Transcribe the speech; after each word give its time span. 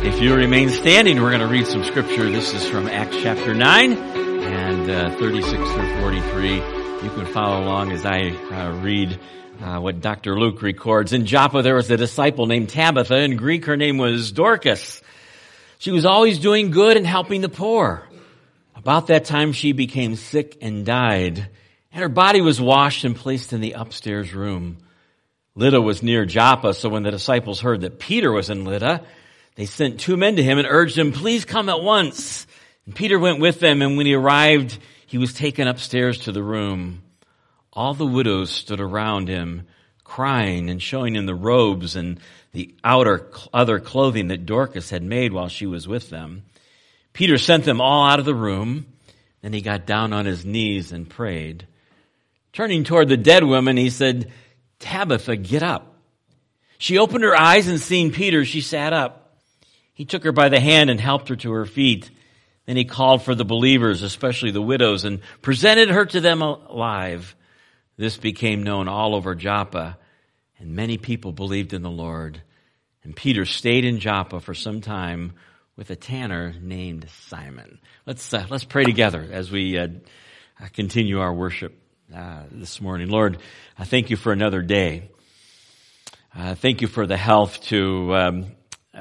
If 0.00 0.22
you 0.22 0.32
remain 0.32 0.68
standing, 0.70 1.20
we're 1.20 1.30
going 1.30 1.40
to 1.40 1.48
read 1.48 1.66
some 1.66 1.82
scripture. 1.82 2.30
This 2.30 2.54
is 2.54 2.64
from 2.68 2.86
Acts 2.86 3.16
chapter 3.20 3.52
9 3.52 3.92
and 3.92 4.88
uh, 4.88 5.16
36 5.18 5.50
through 5.52 6.00
43. 6.00 6.54
You 6.54 7.10
can 7.10 7.26
follow 7.26 7.64
along 7.64 7.90
as 7.90 8.06
I 8.06 8.28
uh, 8.28 8.78
read 8.80 9.18
uh, 9.60 9.80
what 9.80 10.00
Dr. 10.00 10.38
Luke 10.38 10.62
records. 10.62 11.12
In 11.12 11.26
Joppa, 11.26 11.62
there 11.62 11.74
was 11.74 11.90
a 11.90 11.96
disciple 11.96 12.46
named 12.46 12.68
Tabitha. 12.68 13.16
In 13.16 13.36
Greek, 13.36 13.64
her 13.64 13.76
name 13.76 13.98
was 13.98 14.30
Dorcas. 14.30 15.02
She 15.80 15.90
was 15.90 16.06
always 16.06 16.38
doing 16.38 16.70
good 16.70 16.96
and 16.96 17.04
helping 17.04 17.40
the 17.40 17.48
poor. 17.48 18.06
About 18.76 19.08
that 19.08 19.24
time, 19.24 19.52
she 19.52 19.72
became 19.72 20.14
sick 20.14 20.58
and 20.60 20.86
died, 20.86 21.48
and 21.90 22.02
her 22.02 22.08
body 22.08 22.40
was 22.40 22.60
washed 22.60 23.02
and 23.02 23.16
placed 23.16 23.52
in 23.52 23.60
the 23.60 23.72
upstairs 23.72 24.32
room. 24.32 24.78
Lydda 25.56 25.82
was 25.82 26.04
near 26.04 26.24
Joppa, 26.24 26.72
so 26.74 26.88
when 26.88 27.02
the 27.02 27.10
disciples 27.10 27.60
heard 27.60 27.80
that 27.80 27.98
Peter 27.98 28.30
was 28.30 28.48
in 28.48 28.64
Lydda, 28.64 29.04
they 29.58 29.66
sent 29.66 29.98
two 29.98 30.16
men 30.16 30.36
to 30.36 30.42
him 30.42 30.58
and 30.58 30.68
urged 30.70 30.96
him, 30.96 31.10
please 31.10 31.44
come 31.44 31.68
at 31.68 31.82
once. 31.82 32.46
And 32.86 32.94
Peter 32.94 33.18
went 33.18 33.40
with 33.40 33.58
them, 33.58 33.82
and 33.82 33.96
when 33.96 34.06
he 34.06 34.14
arrived, 34.14 34.78
he 35.08 35.18
was 35.18 35.32
taken 35.34 35.66
upstairs 35.66 36.20
to 36.20 36.32
the 36.32 36.44
room. 36.44 37.02
All 37.72 37.92
the 37.92 38.06
widows 38.06 38.50
stood 38.50 38.78
around 38.78 39.26
him, 39.26 39.66
crying 40.04 40.70
and 40.70 40.80
showing 40.80 41.16
him 41.16 41.26
the 41.26 41.34
robes 41.34 41.96
and 41.96 42.20
the 42.52 42.72
outer 42.84 43.32
other 43.52 43.80
clothing 43.80 44.28
that 44.28 44.46
Dorcas 44.46 44.90
had 44.90 45.02
made 45.02 45.32
while 45.32 45.48
she 45.48 45.66
was 45.66 45.88
with 45.88 46.08
them. 46.08 46.44
Peter 47.12 47.36
sent 47.36 47.64
them 47.64 47.80
all 47.80 48.06
out 48.06 48.20
of 48.20 48.26
the 48.26 48.36
room. 48.36 48.86
Then 49.42 49.52
he 49.52 49.60
got 49.60 49.86
down 49.86 50.12
on 50.12 50.24
his 50.24 50.44
knees 50.44 50.92
and 50.92 51.10
prayed. 51.10 51.66
Turning 52.52 52.84
toward 52.84 53.08
the 53.08 53.16
dead 53.16 53.42
woman, 53.42 53.76
he 53.76 53.90
said, 53.90 54.30
Tabitha, 54.78 55.34
get 55.34 55.64
up. 55.64 55.96
She 56.78 56.96
opened 56.96 57.24
her 57.24 57.36
eyes 57.36 57.66
and 57.66 57.80
seeing 57.80 58.12
Peter, 58.12 58.44
she 58.44 58.60
sat 58.60 58.92
up. 58.92 59.17
He 59.98 60.04
took 60.04 60.22
her 60.22 60.30
by 60.30 60.48
the 60.48 60.60
hand 60.60 60.90
and 60.90 61.00
helped 61.00 61.28
her 61.28 61.34
to 61.34 61.50
her 61.50 61.66
feet. 61.66 62.08
Then 62.66 62.76
he 62.76 62.84
called 62.84 63.24
for 63.24 63.34
the 63.34 63.44
believers, 63.44 64.02
especially 64.02 64.52
the 64.52 64.62
widows, 64.62 65.02
and 65.02 65.18
presented 65.42 65.88
her 65.88 66.06
to 66.06 66.20
them 66.20 66.40
alive. 66.40 67.34
This 67.96 68.16
became 68.16 68.62
known 68.62 68.86
all 68.86 69.16
over 69.16 69.34
Joppa, 69.34 69.98
and 70.60 70.76
many 70.76 70.98
people 70.98 71.32
believed 71.32 71.72
in 71.72 71.82
the 71.82 71.90
Lord. 71.90 72.40
And 73.02 73.16
Peter 73.16 73.44
stayed 73.44 73.84
in 73.84 73.98
Joppa 73.98 74.38
for 74.38 74.54
some 74.54 74.82
time 74.82 75.32
with 75.74 75.90
a 75.90 75.96
tanner 75.96 76.54
named 76.60 77.08
Simon. 77.26 77.80
Let's 78.06 78.32
uh, 78.32 78.46
let's 78.48 78.62
pray 78.62 78.84
together 78.84 79.28
as 79.32 79.50
we 79.50 79.76
uh, 79.80 79.88
continue 80.74 81.18
our 81.18 81.34
worship 81.34 81.76
uh, 82.14 82.44
this 82.52 82.80
morning. 82.80 83.08
Lord, 83.08 83.38
I 83.76 83.84
thank 83.84 84.10
you 84.10 84.16
for 84.16 84.30
another 84.30 84.62
day. 84.62 85.10
Uh, 86.32 86.54
thank 86.54 86.82
you 86.82 86.86
for 86.86 87.04
the 87.04 87.16
health 87.16 87.62
to 87.62 88.14
um, 88.14 88.46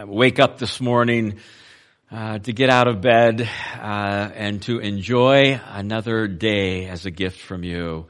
wake 0.06 0.40
up 0.40 0.60
this 0.60 0.80
morning, 0.80 1.40
uh, 2.12 2.40
to 2.40 2.54
get 2.54 2.70
out 2.70 2.88
of 2.88 3.02
bed, 3.02 3.50
uh, 3.80 4.30
and 4.36 4.62
to 4.62 4.80
enjoy 4.80 5.60
another 5.70 6.28
day 6.28 6.86
as 6.86 7.06
a 7.06 7.12
gift 7.12 7.40
from 7.40 7.64
you. 7.64 8.06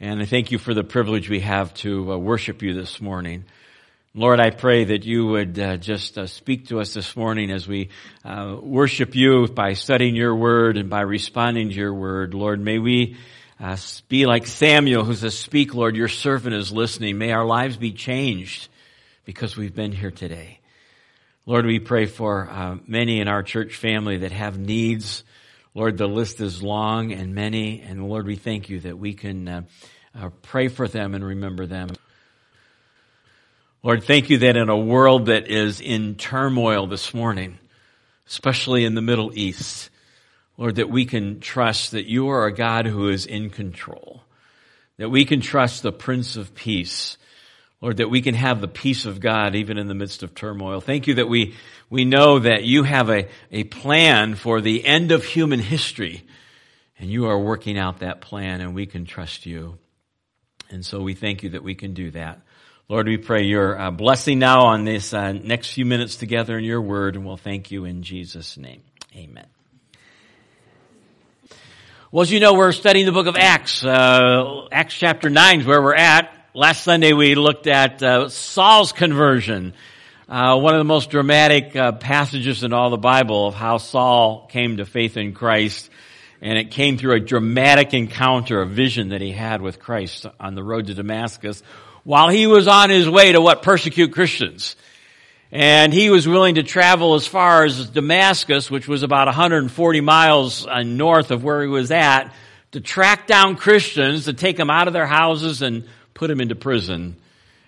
And 0.00 0.20
I 0.20 0.26
thank 0.26 0.50
you 0.50 0.58
for 0.58 0.74
the 0.74 0.84
privilege 0.84 1.30
we 1.30 1.40
have 1.40 1.72
to 1.74 2.12
uh, 2.12 2.18
worship 2.18 2.62
you 2.62 2.74
this 2.74 3.00
morning. 3.00 3.44
Lord, 4.14 4.38
I 4.38 4.50
pray 4.50 4.84
that 4.84 5.04
you 5.04 5.26
would 5.26 5.58
uh, 5.58 5.76
just 5.78 6.18
uh, 6.18 6.26
speak 6.26 6.68
to 6.68 6.78
us 6.80 6.94
this 6.94 7.16
morning 7.16 7.50
as 7.50 7.66
we 7.66 7.88
worship 8.24 9.16
you 9.16 9.48
by 9.48 9.72
studying 9.72 10.14
your 10.14 10.36
word 10.36 10.76
and 10.76 10.90
by 10.90 11.00
responding 11.00 11.70
to 11.70 11.74
your 11.74 11.94
word. 11.94 12.34
Lord, 12.34 12.60
may 12.60 12.78
we 12.78 13.16
be 14.08 14.26
like 14.26 14.46
Samuel 14.46 15.04
who 15.04 15.14
says, 15.14 15.36
speak, 15.38 15.74
Lord, 15.74 15.96
your 15.96 16.08
servant 16.08 16.54
is 16.54 16.70
listening. 16.70 17.18
May 17.18 17.32
our 17.32 17.46
lives 17.46 17.76
be 17.76 17.92
changed 17.92 18.68
because 19.24 19.56
we've 19.56 19.74
been 19.74 19.92
here 19.92 20.10
today. 20.10 20.60
Lord, 21.46 21.66
we 21.66 21.78
pray 21.78 22.06
for 22.06 22.48
uh, 22.48 22.78
many 22.86 23.20
in 23.20 23.28
our 23.28 23.42
church 23.42 23.76
family 23.76 24.18
that 24.18 24.32
have 24.32 24.58
needs. 24.58 25.24
Lord, 25.74 25.98
the 25.98 26.06
list 26.06 26.40
is 26.40 26.62
long 26.62 27.12
and 27.12 27.34
many, 27.34 27.82
and 27.82 28.08
Lord, 28.08 28.26
we 28.26 28.36
thank 28.36 28.70
you 28.70 28.80
that 28.80 28.98
we 28.98 29.12
can 29.12 29.46
uh, 29.46 29.62
uh, 30.18 30.30
pray 30.40 30.68
for 30.68 30.88
them 30.88 31.14
and 31.14 31.22
remember 31.22 31.66
them. 31.66 31.90
Lord, 33.82 34.04
thank 34.04 34.30
you 34.30 34.38
that 34.38 34.56
in 34.56 34.70
a 34.70 34.76
world 34.76 35.26
that 35.26 35.48
is 35.48 35.82
in 35.82 36.14
turmoil 36.14 36.86
this 36.86 37.12
morning, 37.12 37.58
especially 38.26 38.86
in 38.86 38.94
the 38.94 39.02
Middle 39.02 39.30
East, 39.38 39.90
Lord, 40.56 40.76
that 40.76 40.88
we 40.88 41.04
can 41.04 41.40
trust 41.40 41.90
that 41.90 42.06
you 42.06 42.30
are 42.30 42.46
a 42.46 42.54
God 42.54 42.86
who 42.86 43.10
is 43.10 43.26
in 43.26 43.50
control, 43.50 44.22
that 44.96 45.10
we 45.10 45.26
can 45.26 45.42
trust 45.42 45.82
the 45.82 45.92
Prince 45.92 46.36
of 46.36 46.54
Peace, 46.54 47.18
Lord, 47.84 47.98
that 47.98 48.08
we 48.08 48.22
can 48.22 48.34
have 48.34 48.62
the 48.62 48.66
peace 48.66 49.04
of 49.04 49.20
God 49.20 49.54
even 49.54 49.76
in 49.76 49.88
the 49.88 49.94
midst 49.94 50.22
of 50.22 50.34
turmoil. 50.34 50.80
Thank 50.80 51.06
you 51.06 51.16
that 51.16 51.28
we, 51.28 51.54
we 51.90 52.06
know 52.06 52.38
that 52.38 52.64
you 52.64 52.82
have 52.82 53.10
a, 53.10 53.28
a 53.52 53.64
plan 53.64 54.36
for 54.36 54.62
the 54.62 54.86
end 54.86 55.12
of 55.12 55.22
human 55.22 55.60
history 55.60 56.24
and 56.98 57.10
you 57.10 57.26
are 57.26 57.38
working 57.38 57.78
out 57.78 57.98
that 57.98 58.22
plan 58.22 58.62
and 58.62 58.74
we 58.74 58.86
can 58.86 59.04
trust 59.04 59.44
you. 59.44 59.76
And 60.70 60.82
so 60.82 61.02
we 61.02 61.12
thank 61.12 61.42
you 61.42 61.50
that 61.50 61.62
we 61.62 61.74
can 61.74 61.92
do 61.92 62.10
that. 62.12 62.40
Lord, 62.88 63.06
we 63.06 63.18
pray 63.18 63.42
your 63.42 63.78
uh, 63.78 63.90
blessing 63.90 64.38
now 64.38 64.62
on 64.64 64.86
this 64.86 65.12
uh, 65.12 65.32
next 65.32 65.74
few 65.74 65.84
minutes 65.84 66.16
together 66.16 66.56
in 66.56 66.64
your 66.64 66.80
word 66.80 67.16
and 67.16 67.26
we'll 67.26 67.36
thank 67.36 67.70
you 67.70 67.84
in 67.84 68.02
Jesus' 68.02 68.56
name. 68.56 68.82
Amen. 69.14 69.46
Well, 72.10 72.22
as 72.22 72.32
you 72.32 72.40
know, 72.40 72.54
we're 72.54 72.72
studying 72.72 73.04
the 73.04 73.12
book 73.12 73.26
of 73.26 73.36
Acts. 73.36 73.84
Uh, 73.84 74.68
Acts 74.72 74.94
chapter 74.94 75.28
9 75.28 75.60
is 75.60 75.66
where 75.66 75.82
we're 75.82 75.94
at. 75.94 76.30
Last 76.56 76.84
Sunday 76.84 77.12
we 77.12 77.34
looked 77.34 77.66
at 77.66 78.00
uh, 78.00 78.28
Saul's 78.28 78.92
conversion, 78.92 79.74
uh, 80.28 80.56
one 80.56 80.72
of 80.72 80.78
the 80.78 80.84
most 80.84 81.10
dramatic 81.10 81.74
uh, 81.74 81.90
passages 81.90 82.62
in 82.62 82.72
all 82.72 82.90
the 82.90 82.96
Bible 82.96 83.48
of 83.48 83.54
how 83.54 83.78
Saul 83.78 84.46
came 84.46 84.76
to 84.76 84.86
faith 84.86 85.16
in 85.16 85.32
Christ, 85.32 85.90
and 86.40 86.56
it 86.56 86.70
came 86.70 86.96
through 86.96 87.14
a 87.14 87.18
dramatic 87.18 87.92
encounter, 87.92 88.62
a 88.62 88.66
vision 88.66 89.08
that 89.08 89.20
he 89.20 89.32
had 89.32 89.62
with 89.62 89.80
Christ 89.80 90.26
on 90.38 90.54
the 90.54 90.62
road 90.62 90.86
to 90.86 90.94
Damascus, 90.94 91.60
while 92.04 92.28
he 92.28 92.46
was 92.46 92.68
on 92.68 92.88
his 92.88 93.10
way 93.10 93.32
to 93.32 93.40
what 93.40 93.62
persecute 93.62 94.12
Christians. 94.12 94.76
And 95.50 95.92
he 95.92 96.08
was 96.08 96.28
willing 96.28 96.54
to 96.54 96.62
travel 96.62 97.14
as 97.16 97.26
far 97.26 97.64
as 97.64 97.90
Damascus, 97.90 98.70
which 98.70 98.86
was 98.86 99.02
about 99.02 99.26
140 99.26 100.00
miles 100.02 100.68
uh, 100.68 100.84
north 100.84 101.32
of 101.32 101.42
where 101.42 101.62
he 101.62 101.68
was 101.68 101.90
at, 101.90 102.32
to 102.70 102.80
track 102.80 103.26
down 103.26 103.56
Christians, 103.56 104.26
to 104.26 104.32
take 104.32 104.56
them 104.56 104.70
out 104.70 104.86
of 104.86 104.92
their 104.92 105.08
houses 105.08 105.60
and 105.60 105.88
put 106.14 106.30
him 106.30 106.40
into 106.40 106.54
prison. 106.54 107.16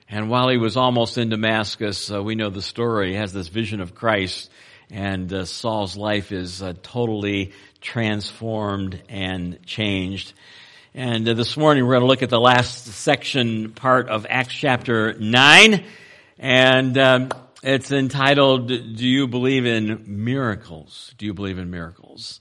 And 0.09 0.31
while 0.31 0.49
he 0.49 0.57
was 0.57 0.77
almost 0.77 1.19
in 1.19 1.31
Damascus, 1.31 2.11
uh, 2.13 2.23
we 2.23 2.37
know 2.37 2.49
the 2.49 2.63
story. 2.63 3.11
He 3.11 3.17
has 3.17 3.33
this 3.33 3.49
vision 3.49 3.81
of 3.81 3.95
Christ, 3.95 4.51
and 4.89 5.33
uh, 5.33 5.45
Saul's 5.45 5.97
life 5.97 6.31
is 6.31 6.63
uh, 6.63 6.75
totally 6.83 7.53
transformed 7.81 9.03
and 9.09 9.59
changed. 9.67 10.33
And 10.95 11.29
uh, 11.29 11.35
this 11.35 11.57
morning 11.57 11.85
we're 11.85 11.95
going 11.95 12.03
to 12.03 12.07
look 12.07 12.23
at 12.23 12.31
the 12.31 12.41
last 12.41 12.87
section 12.87 13.73
part 13.73 14.09
of 14.09 14.27
Acts 14.31 14.55
chapter 14.55 15.15
9, 15.15 15.85
and 16.39 16.99
um, 16.99 17.29
it's 17.65 17.91
entitled, 17.91 18.69
Do 18.69 19.09
You 19.09 19.27
Believe 19.27 19.67
in 19.67 20.05
Miracles? 20.07 21.13
Do 21.19 21.27
you 21.27 21.35
believe 21.35 21.59
in 21.59 21.69
miracles? 21.69 22.41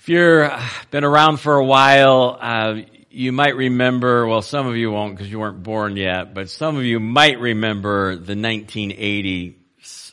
If 0.00 0.10
you've 0.10 0.50
uh, 0.50 0.60
been 0.90 1.02
around 1.02 1.38
for 1.38 1.56
a 1.56 1.64
while, 1.64 2.36
uh, 2.38 2.82
you 3.14 3.30
might 3.30 3.54
remember, 3.54 4.26
well, 4.26 4.42
some 4.42 4.66
of 4.66 4.76
you 4.76 4.90
won't 4.90 5.14
because 5.14 5.30
you 5.30 5.38
weren't 5.38 5.62
born 5.62 5.96
yet, 5.96 6.34
but 6.34 6.50
some 6.50 6.76
of 6.76 6.84
you 6.84 6.98
might 6.98 7.38
remember 7.38 8.16
the 8.16 8.34
1980 8.34 9.56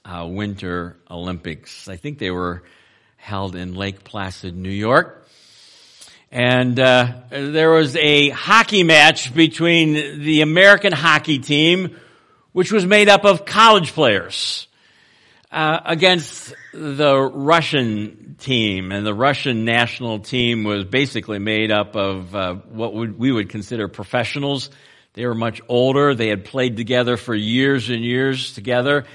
uh, 0.05 0.27
Winter 0.29 0.97
Olympics. 1.09 1.87
I 1.89 1.95
think 1.95 2.19
they 2.19 2.29
were 2.29 2.63
held 3.17 3.55
in 3.55 3.73
Lake 3.73 4.03
Placid, 4.03 4.55
New 4.55 4.69
York. 4.69 5.27
And 6.31 6.79
uh, 6.79 7.13
there 7.29 7.71
was 7.71 7.95
a 7.95 8.29
hockey 8.29 8.83
match 8.83 9.33
between 9.33 10.21
the 10.21 10.41
American 10.41 10.93
hockey 10.93 11.39
team, 11.39 11.97
which 12.51 12.71
was 12.71 12.85
made 12.85 13.09
up 13.09 13.25
of 13.25 13.45
college 13.45 13.93
players, 13.93 14.67
uh, 15.51 15.81
against 15.85 16.53
the 16.73 17.19
Russian 17.21 18.35
team, 18.39 18.91
and 18.91 19.05
the 19.05 19.13
Russian 19.13 19.65
national 19.65 20.19
team 20.19 20.63
was 20.63 20.85
basically 20.85 21.39
made 21.39 21.71
up 21.71 21.95
of 21.95 22.33
uh, 22.33 22.55
what 22.69 22.93
would, 22.93 23.19
we 23.19 23.31
would 23.31 23.49
consider 23.49 23.87
professionals. 23.87 24.69
They 25.13 25.25
were 25.25 25.35
much 25.35 25.61
older. 25.67 26.15
They 26.15 26.29
had 26.29 26.45
played 26.45 26.77
together 26.77 27.17
for 27.17 27.35
years 27.35 27.89
and 27.89 28.03
years 28.03 28.53
together. 28.53 29.05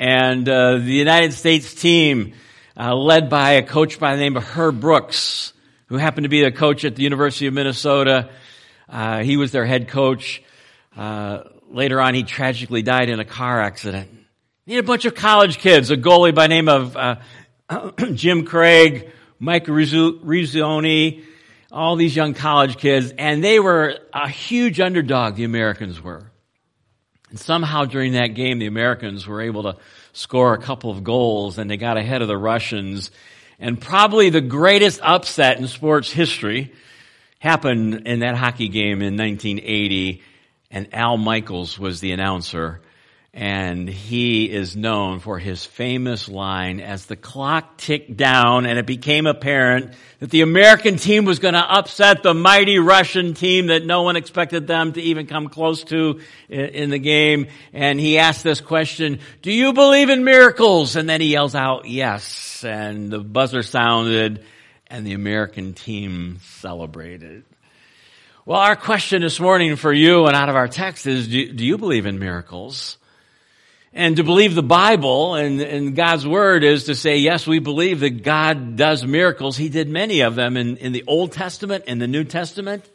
And 0.00 0.48
uh, 0.48 0.78
the 0.78 0.92
United 0.92 1.32
States 1.32 1.72
team, 1.72 2.34
uh, 2.76 2.94
led 2.94 3.30
by 3.30 3.52
a 3.52 3.62
coach 3.62 4.00
by 4.00 4.16
the 4.16 4.20
name 4.20 4.36
of 4.36 4.42
Herb 4.42 4.80
Brooks, 4.80 5.52
who 5.86 5.96
happened 5.96 6.24
to 6.24 6.28
be 6.28 6.42
the 6.42 6.50
coach 6.50 6.84
at 6.84 6.96
the 6.96 7.04
University 7.04 7.46
of 7.46 7.54
Minnesota. 7.54 8.30
Uh, 8.88 9.22
he 9.22 9.36
was 9.36 9.52
their 9.52 9.64
head 9.64 9.86
coach. 9.86 10.42
Uh, 10.96 11.44
later 11.70 12.00
on, 12.00 12.14
he 12.14 12.24
tragically 12.24 12.82
died 12.82 13.08
in 13.08 13.20
a 13.20 13.24
car 13.24 13.60
accident. 13.60 14.23
Had 14.66 14.78
a 14.78 14.82
bunch 14.82 15.04
of 15.04 15.14
college 15.14 15.58
kids, 15.58 15.90
a 15.90 15.96
goalie 15.96 16.34
by 16.34 16.46
name 16.46 16.70
of 16.70 16.96
uh, 16.96 17.16
Jim 18.14 18.46
Craig, 18.46 19.10
Mike 19.38 19.66
Eruzione, 19.66 21.22
all 21.70 21.96
these 21.96 22.16
young 22.16 22.32
college 22.32 22.78
kids, 22.78 23.12
and 23.18 23.44
they 23.44 23.60
were 23.60 23.98
a 24.14 24.26
huge 24.26 24.80
underdog, 24.80 25.36
the 25.36 25.44
Americans 25.44 26.00
were. 26.00 26.30
And 27.28 27.38
somehow 27.38 27.84
during 27.84 28.12
that 28.12 28.28
game, 28.28 28.58
the 28.58 28.64
Americans 28.64 29.26
were 29.26 29.42
able 29.42 29.64
to 29.64 29.76
score 30.14 30.54
a 30.54 30.58
couple 30.58 30.90
of 30.90 31.04
goals 31.04 31.58
and 31.58 31.68
they 31.68 31.76
got 31.76 31.98
ahead 31.98 32.22
of 32.22 32.28
the 32.28 32.38
Russians. 32.38 33.10
And 33.58 33.78
probably 33.78 34.30
the 34.30 34.40
greatest 34.40 34.98
upset 35.02 35.58
in 35.58 35.68
sports 35.68 36.10
history 36.10 36.72
happened 37.38 38.06
in 38.06 38.20
that 38.20 38.34
hockey 38.34 38.68
game 38.68 39.02
in 39.02 39.18
1980. 39.18 40.22
And 40.70 40.94
Al 40.94 41.18
Michaels 41.18 41.78
was 41.78 42.00
the 42.00 42.12
announcer 42.12 42.80
and 43.36 43.88
he 43.88 44.48
is 44.48 44.76
known 44.76 45.18
for 45.18 45.40
his 45.40 45.64
famous 45.64 46.28
line 46.28 46.78
as 46.78 47.06
the 47.06 47.16
clock 47.16 47.76
ticked 47.78 48.16
down 48.16 48.64
and 48.64 48.78
it 48.78 48.86
became 48.86 49.26
apparent 49.26 49.92
that 50.20 50.30
the 50.30 50.42
American 50.42 50.96
team 50.96 51.24
was 51.24 51.40
going 51.40 51.54
to 51.54 51.60
upset 51.60 52.22
the 52.22 52.32
mighty 52.32 52.78
Russian 52.78 53.34
team 53.34 53.66
that 53.66 53.84
no 53.84 54.02
one 54.02 54.14
expected 54.14 54.68
them 54.68 54.92
to 54.92 55.02
even 55.02 55.26
come 55.26 55.48
close 55.48 55.82
to 55.84 56.20
in 56.48 56.90
the 56.90 57.00
game. 57.00 57.48
And 57.72 57.98
he 57.98 58.18
asked 58.18 58.44
this 58.44 58.60
question, 58.60 59.18
do 59.42 59.50
you 59.50 59.72
believe 59.72 60.10
in 60.10 60.22
miracles? 60.22 60.94
And 60.94 61.08
then 61.08 61.20
he 61.20 61.32
yells 61.32 61.56
out, 61.56 61.88
yes. 61.88 62.64
And 62.64 63.10
the 63.10 63.18
buzzer 63.18 63.64
sounded 63.64 64.44
and 64.86 65.04
the 65.04 65.14
American 65.14 65.74
team 65.74 66.38
celebrated. 66.60 67.42
Well, 68.46 68.60
our 68.60 68.76
question 68.76 69.22
this 69.22 69.40
morning 69.40 69.74
for 69.74 69.92
you 69.92 70.26
and 70.26 70.36
out 70.36 70.48
of 70.48 70.54
our 70.54 70.68
text 70.68 71.08
is, 71.08 71.26
do, 71.26 71.64
you 71.64 71.78
believe 71.78 72.06
in 72.06 72.20
miracles? 72.20 72.96
And 73.96 74.16
to 74.16 74.24
believe 74.24 74.56
the 74.56 74.62
Bible 74.62 75.36
and, 75.36 75.60
and, 75.60 75.94
God's 75.94 76.26
Word 76.26 76.64
is 76.64 76.84
to 76.84 76.96
say, 76.96 77.18
yes, 77.18 77.46
we 77.46 77.60
believe 77.60 78.00
that 78.00 78.24
God 78.24 78.74
does 78.74 79.06
miracles. 79.06 79.56
He 79.56 79.68
did 79.68 79.88
many 79.88 80.22
of 80.22 80.34
them 80.34 80.56
in, 80.56 80.78
in 80.78 80.90
the 80.90 81.04
Old 81.06 81.30
Testament 81.30 81.84
and 81.86 82.02
the 82.02 82.08
New 82.08 82.24
Testament. 82.24 82.90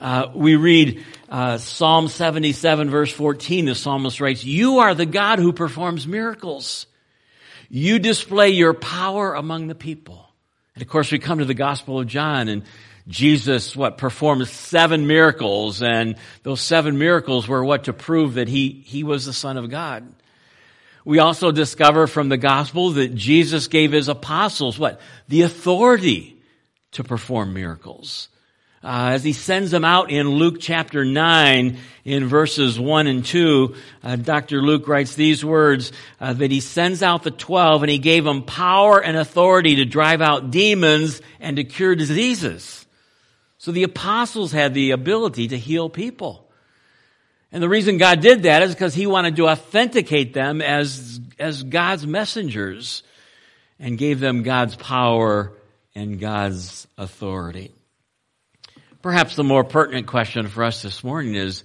Uh, 0.00 0.32
we 0.34 0.56
read 0.56 1.04
uh, 1.28 1.58
Psalm 1.58 2.08
77 2.08 2.90
verse 2.90 3.12
14. 3.12 3.66
The 3.66 3.76
psalmist 3.76 4.20
writes, 4.20 4.44
You 4.44 4.78
are 4.78 4.92
the 4.92 5.06
God 5.06 5.38
who 5.38 5.52
performs 5.52 6.04
miracles. 6.04 6.86
You 7.70 8.00
display 8.00 8.50
your 8.50 8.74
power 8.74 9.34
among 9.34 9.68
the 9.68 9.76
people. 9.76 10.28
And 10.74 10.82
of 10.82 10.88
course 10.88 11.12
we 11.12 11.20
come 11.20 11.38
to 11.38 11.44
the 11.44 11.54
Gospel 11.54 12.00
of 12.00 12.08
John 12.08 12.48
and 12.48 12.64
Jesus, 13.06 13.76
what, 13.76 13.98
performed 13.98 14.48
seven 14.48 15.06
miracles 15.06 15.80
and 15.80 16.16
those 16.42 16.60
seven 16.60 16.98
miracles 16.98 17.46
were 17.46 17.64
what 17.64 17.84
to 17.84 17.92
prove 17.92 18.34
that 18.34 18.48
he, 18.48 18.82
he 18.84 19.04
was 19.04 19.26
the 19.26 19.32
Son 19.32 19.56
of 19.56 19.70
God. 19.70 20.12
We 21.04 21.18
also 21.18 21.52
discover 21.52 22.06
from 22.06 22.28
the 22.28 22.38
gospel 22.38 22.90
that 22.92 23.14
Jesus 23.14 23.68
gave 23.68 23.92
his 23.92 24.08
apostles 24.08 24.78
what? 24.78 25.00
The 25.28 25.42
authority 25.42 26.42
to 26.92 27.04
perform 27.04 27.52
miracles. 27.52 28.28
Uh, 28.82 29.12
as 29.12 29.24
he 29.24 29.32
sends 29.32 29.70
them 29.70 29.84
out 29.84 30.10
in 30.10 30.28
Luke 30.28 30.56
chapter 30.60 31.06
9 31.06 31.78
in 32.04 32.26
verses 32.26 32.78
1 32.78 33.06
and 33.06 33.24
2, 33.24 33.74
uh, 34.02 34.16
Dr. 34.16 34.60
Luke 34.60 34.88
writes 34.88 35.14
these 35.14 35.42
words, 35.42 35.90
uh, 36.20 36.34
that 36.34 36.50
he 36.50 36.60
sends 36.60 37.02
out 37.02 37.22
the 37.22 37.30
12 37.30 37.82
and 37.82 37.90
he 37.90 37.98
gave 37.98 38.24
them 38.24 38.42
power 38.42 39.02
and 39.02 39.16
authority 39.16 39.76
to 39.76 39.86
drive 39.86 40.20
out 40.20 40.50
demons 40.50 41.22
and 41.40 41.56
to 41.56 41.64
cure 41.64 41.94
diseases. 41.94 42.84
So 43.56 43.72
the 43.72 43.84
apostles 43.84 44.52
had 44.52 44.74
the 44.74 44.90
ability 44.90 45.48
to 45.48 45.58
heal 45.58 45.88
people. 45.88 46.43
And 47.54 47.62
the 47.62 47.68
reason 47.68 47.98
God 47.98 48.20
did 48.20 48.42
that 48.42 48.62
is 48.62 48.74
because 48.74 48.94
He 48.94 49.06
wanted 49.06 49.36
to 49.36 49.48
authenticate 49.48 50.34
them 50.34 50.60
as, 50.60 51.20
as 51.38 51.62
God's 51.62 52.04
messengers 52.04 53.04
and 53.78 53.96
gave 53.96 54.18
them 54.18 54.42
God's 54.42 54.74
power 54.74 55.52
and 55.94 56.18
God's 56.18 56.88
authority. 56.98 57.70
Perhaps 59.02 59.36
the 59.36 59.44
more 59.44 59.62
pertinent 59.62 60.08
question 60.08 60.48
for 60.48 60.64
us 60.64 60.82
this 60.82 61.04
morning 61.04 61.36
is, 61.36 61.62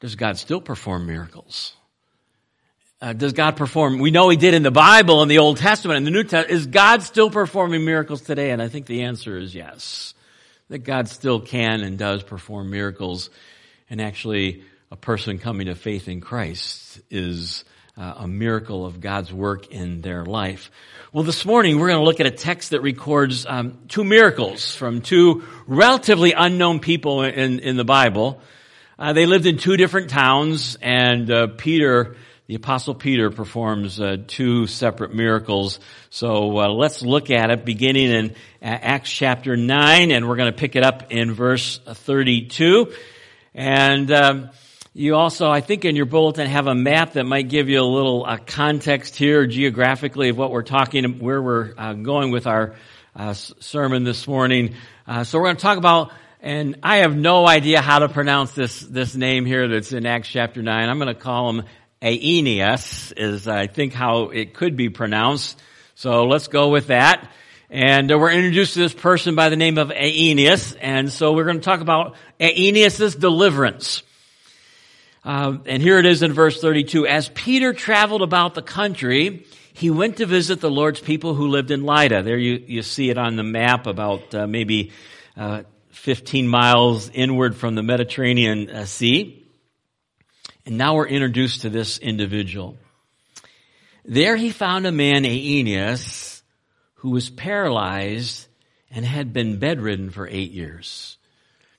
does 0.00 0.14
God 0.14 0.36
still 0.36 0.60
perform 0.60 1.06
miracles? 1.06 1.72
Uh, 3.00 3.14
does 3.14 3.32
God 3.32 3.56
perform? 3.56 4.00
We 4.00 4.10
know 4.10 4.28
He 4.28 4.36
did 4.36 4.52
in 4.52 4.62
the 4.62 4.70
Bible, 4.70 5.22
in 5.22 5.30
the 5.30 5.38
Old 5.38 5.56
Testament, 5.56 5.96
in 5.96 6.04
the 6.04 6.10
New 6.10 6.24
Testament. 6.24 6.50
Is 6.50 6.66
God 6.66 7.02
still 7.02 7.30
performing 7.30 7.86
miracles 7.86 8.20
today? 8.20 8.50
And 8.50 8.60
I 8.60 8.68
think 8.68 8.84
the 8.84 9.04
answer 9.04 9.38
is 9.38 9.54
yes. 9.54 10.12
That 10.68 10.80
God 10.80 11.08
still 11.08 11.40
can 11.40 11.80
and 11.80 11.96
does 11.96 12.22
perform 12.22 12.68
miracles 12.68 13.30
and 13.88 14.02
actually 14.02 14.64
a 14.94 14.96
person 14.96 15.40
coming 15.40 15.66
to 15.66 15.74
faith 15.74 16.06
in 16.06 16.20
Christ 16.20 17.00
is 17.10 17.64
uh, 17.96 18.14
a 18.18 18.28
miracle 18.28 18.86
of 18.86 19.00
God's 19.00 19.32
work 19.32 19.66
in 19.72 20.02
their 20.02 20.24
life. 20.24 20.70
Well, 21.12 21.24
this 21.24 21.44
morning 21.44 21.80
we're 21.80 21.88
going 21.88 21.98
to 21.98 22.04
look 22.04 22.20
at 22.20 22.26
a 22.26 22.30
text 22.30 22.70
that 22.70 22.80
records 22.80 23.44
um, 23.44 23.80
two 23.88 24.04
miracles 24.04 24.72
from 24.72 25.00
two 25.00 25.42
relatively 25.66 26.30
unknown 26.30 26.78
people 26.78 27.22
in, 27.22 27.58
in 27.58 27.76
the 27.76 27.84
Bible. 27.84 28.40
Uh, 28.96 29.12
they 29.12 29.26
lived 29.26 29.46
in 29.46 29.58
two 29.58 29.76
different 29.76 30.10
towns, 30.10 30.78
and 30.80 31.28
uh, 31.28 31.48
Peter, 31.58 32.14
the 32.46 32.54
Apostle 32.54 32.94
Peter, 32.94 33.32
performs 33.32 34.00
uh, 34.00 34.18
two 34.28 34.68
separate 34.68 35.12
miracles. 35.12 35.80
So 36.10 36.56
uh, 36.56 36.68
let's 36.68 37.02
look 37.02 37.32
at 37.32 37.50
it, 37.50 37.64
beginning 37.64 38.12
in 38.12 38.30
uh, 38.30 38.34
Acts 38.62 39.10
chapter 39.10 39.56
nine, 39.56 40.12
and 40.12 40.28
we're 40.28 40.36
going 40.36 40.52
to 40.52 40.56
pick 40.56 40.76
it 40.76 40.84
up 40.84 41.10
in 41.10 41.32
verse 41.32 41.80
thirty-two. 41.84 42.92
And 43.56 44.12
um, 44.12 44.50
you 44.96 45.16
also, 45.16 45.50
I 45.50 45.60
think 45.60 45.84
in 45.84 45.96
your 45.96 46.06
bulletin 46.06 46.46
have 46.46 46.68
a 46.68 46.74
map 46.74 47.14
that 47.14 47.24
might 47.24 47.48
give 47.48 47.68
you 47.68 47.80
a 47.80 47.82
little 47.82 48.24
uh, 48.24 48.36
context 48.36 49.16
here 49.16 49.44
geographically 49.44 50.28
of 50.28 50.38
what 50.38 50.52
we're 50.52 50.62
talking, 50.62 51.18
where 51.18 51.42
we're 51.42 51.74
uh, 51.76 51.94
going 51.94 52.30
with 52.30 52.46
our 52.46 52.76
uh, 53.16 53.34
sermon 53.34 54.04
this 54.04 54.28
morning. 54.28 54.76
Uh, 55.04 55.24
so 55.24 55.38
we're 55.38 55.46
going 55.46 55.56
to 55.56 55.62
talk 55.62 55.78
about, 55.78 56.12
and 56.40 56.78
I 56.84 56.98
have 56.98 57.16
no 57.16 57.44
idea 57.44 57.80
how 57.80 57.98
to 57.98 58.08
pronounce 58.08 58.52
this, 58.52 58.82
this 58.82 59.16
name 59.16 59.44
here 59.46 59.66
that's 59.66 59.92
in 59.92 60.06
Acts 60.06 60.28
chapter 60.28 60.62
9. 60.62 60.88
I'm 60.88 60.98
going 61.00 61.12
to 61.12 61.20
call 61.20 61.50
him 61.50 61.64
Aeneas 62.00 63.10
is 63.16 63.48
I 63.48 63.66
think 63.66 63.94
how 63.94 64.28
it 64.28 64.54
could 64.54 64.76
be 64.76 64.90
pronounced. 64.90 65.60
So 65.96 66.26
let's 66.26 66.46
go 66.46 66.68
with 66.68 66.86
that. 66.86 67.32
And 67.68 68.12
uh, 68.12 68.16
we're 68.16 68.30
introduced 68.30 68.74
to 68.74 68.80
this 68.80 68.94
person 68.94 69.34
by 69.34 69.48
the 69.48 69.56
name 69.56 69.76
of 69.76 69.90
Aeneas. 69.90 70.74
And 70.74 71.10
so 71.10 71.32
we're 71.32 71.46
going 71.46 71.58
to 71.58 71.64
talk 71.64 71.80
about 71.80 72.14
Aeneas' 72.38 73.16
deliverance. 73.16 74.04
Uh, 75.24 75.56
and 75.64 75.82
here 75.82 75.98
it 75.98 76.06
is 76.06 76.22
in 76.22 76.32
verse 76.32 76.60
32. 76.60 77.06
As 77.06 77.30
Peter 77.30 77.72
traveled 77.72 78.22
about 78.22 78.54
the 78.54 78.62
country, 78.62 79.46
he 79.72 79.90
went 79.90 80.18
to 80.18 80.26
visit 80.26 80.60
the 80.60 80.70
Lord's 80.70 81.00
people 81.00 81.34
who 81.34 81.48
lived 81.48 81.70
in 81.70 81.84
Lydda. 81.84 82.22
There 82.22 82.36
you, 82.36 82.62
you 82.66 82.82
see 82.82 83.10
it 83.10 83.16
on 83.16 83.36
the 83.36 83.42
map 83.42 83.86
about 83.86 84.34
uh, 84.34 84.46
maybe 84.46 84.92
uh, 85.36 85.62
15 85.90 86.46
miles 86.46 87.08
inward 87.08 87.56
from 87.56 87.74
the 87.74 87.82
Mediterranean 87.82 88.68
uh, 88.68 88.84
Sea. 88.84 89.42
And 90.66 90.76
now 90.76 90.96
we're 90.96 91.08
introduced 91.08 91.62
to 91.62 91.70
this 91.70 91.98
individual. 91.98 92.76
There 94.04 94.36
he 94.36 94.50
found 94.50 94.86
a 94.86 94.92
man, 94.92 95.24
Aeneas, 95.24 96.42
who 96.96 97.10
was 97.10 97.30
paralyzed 97.30 98.46
and 98.90 99.04
had 99.04 99.32
been 99.32 99.58
bedridden 99.58 100.10
for 100.10 100.28
eight 100.28 100.52
years. 100.52 101.16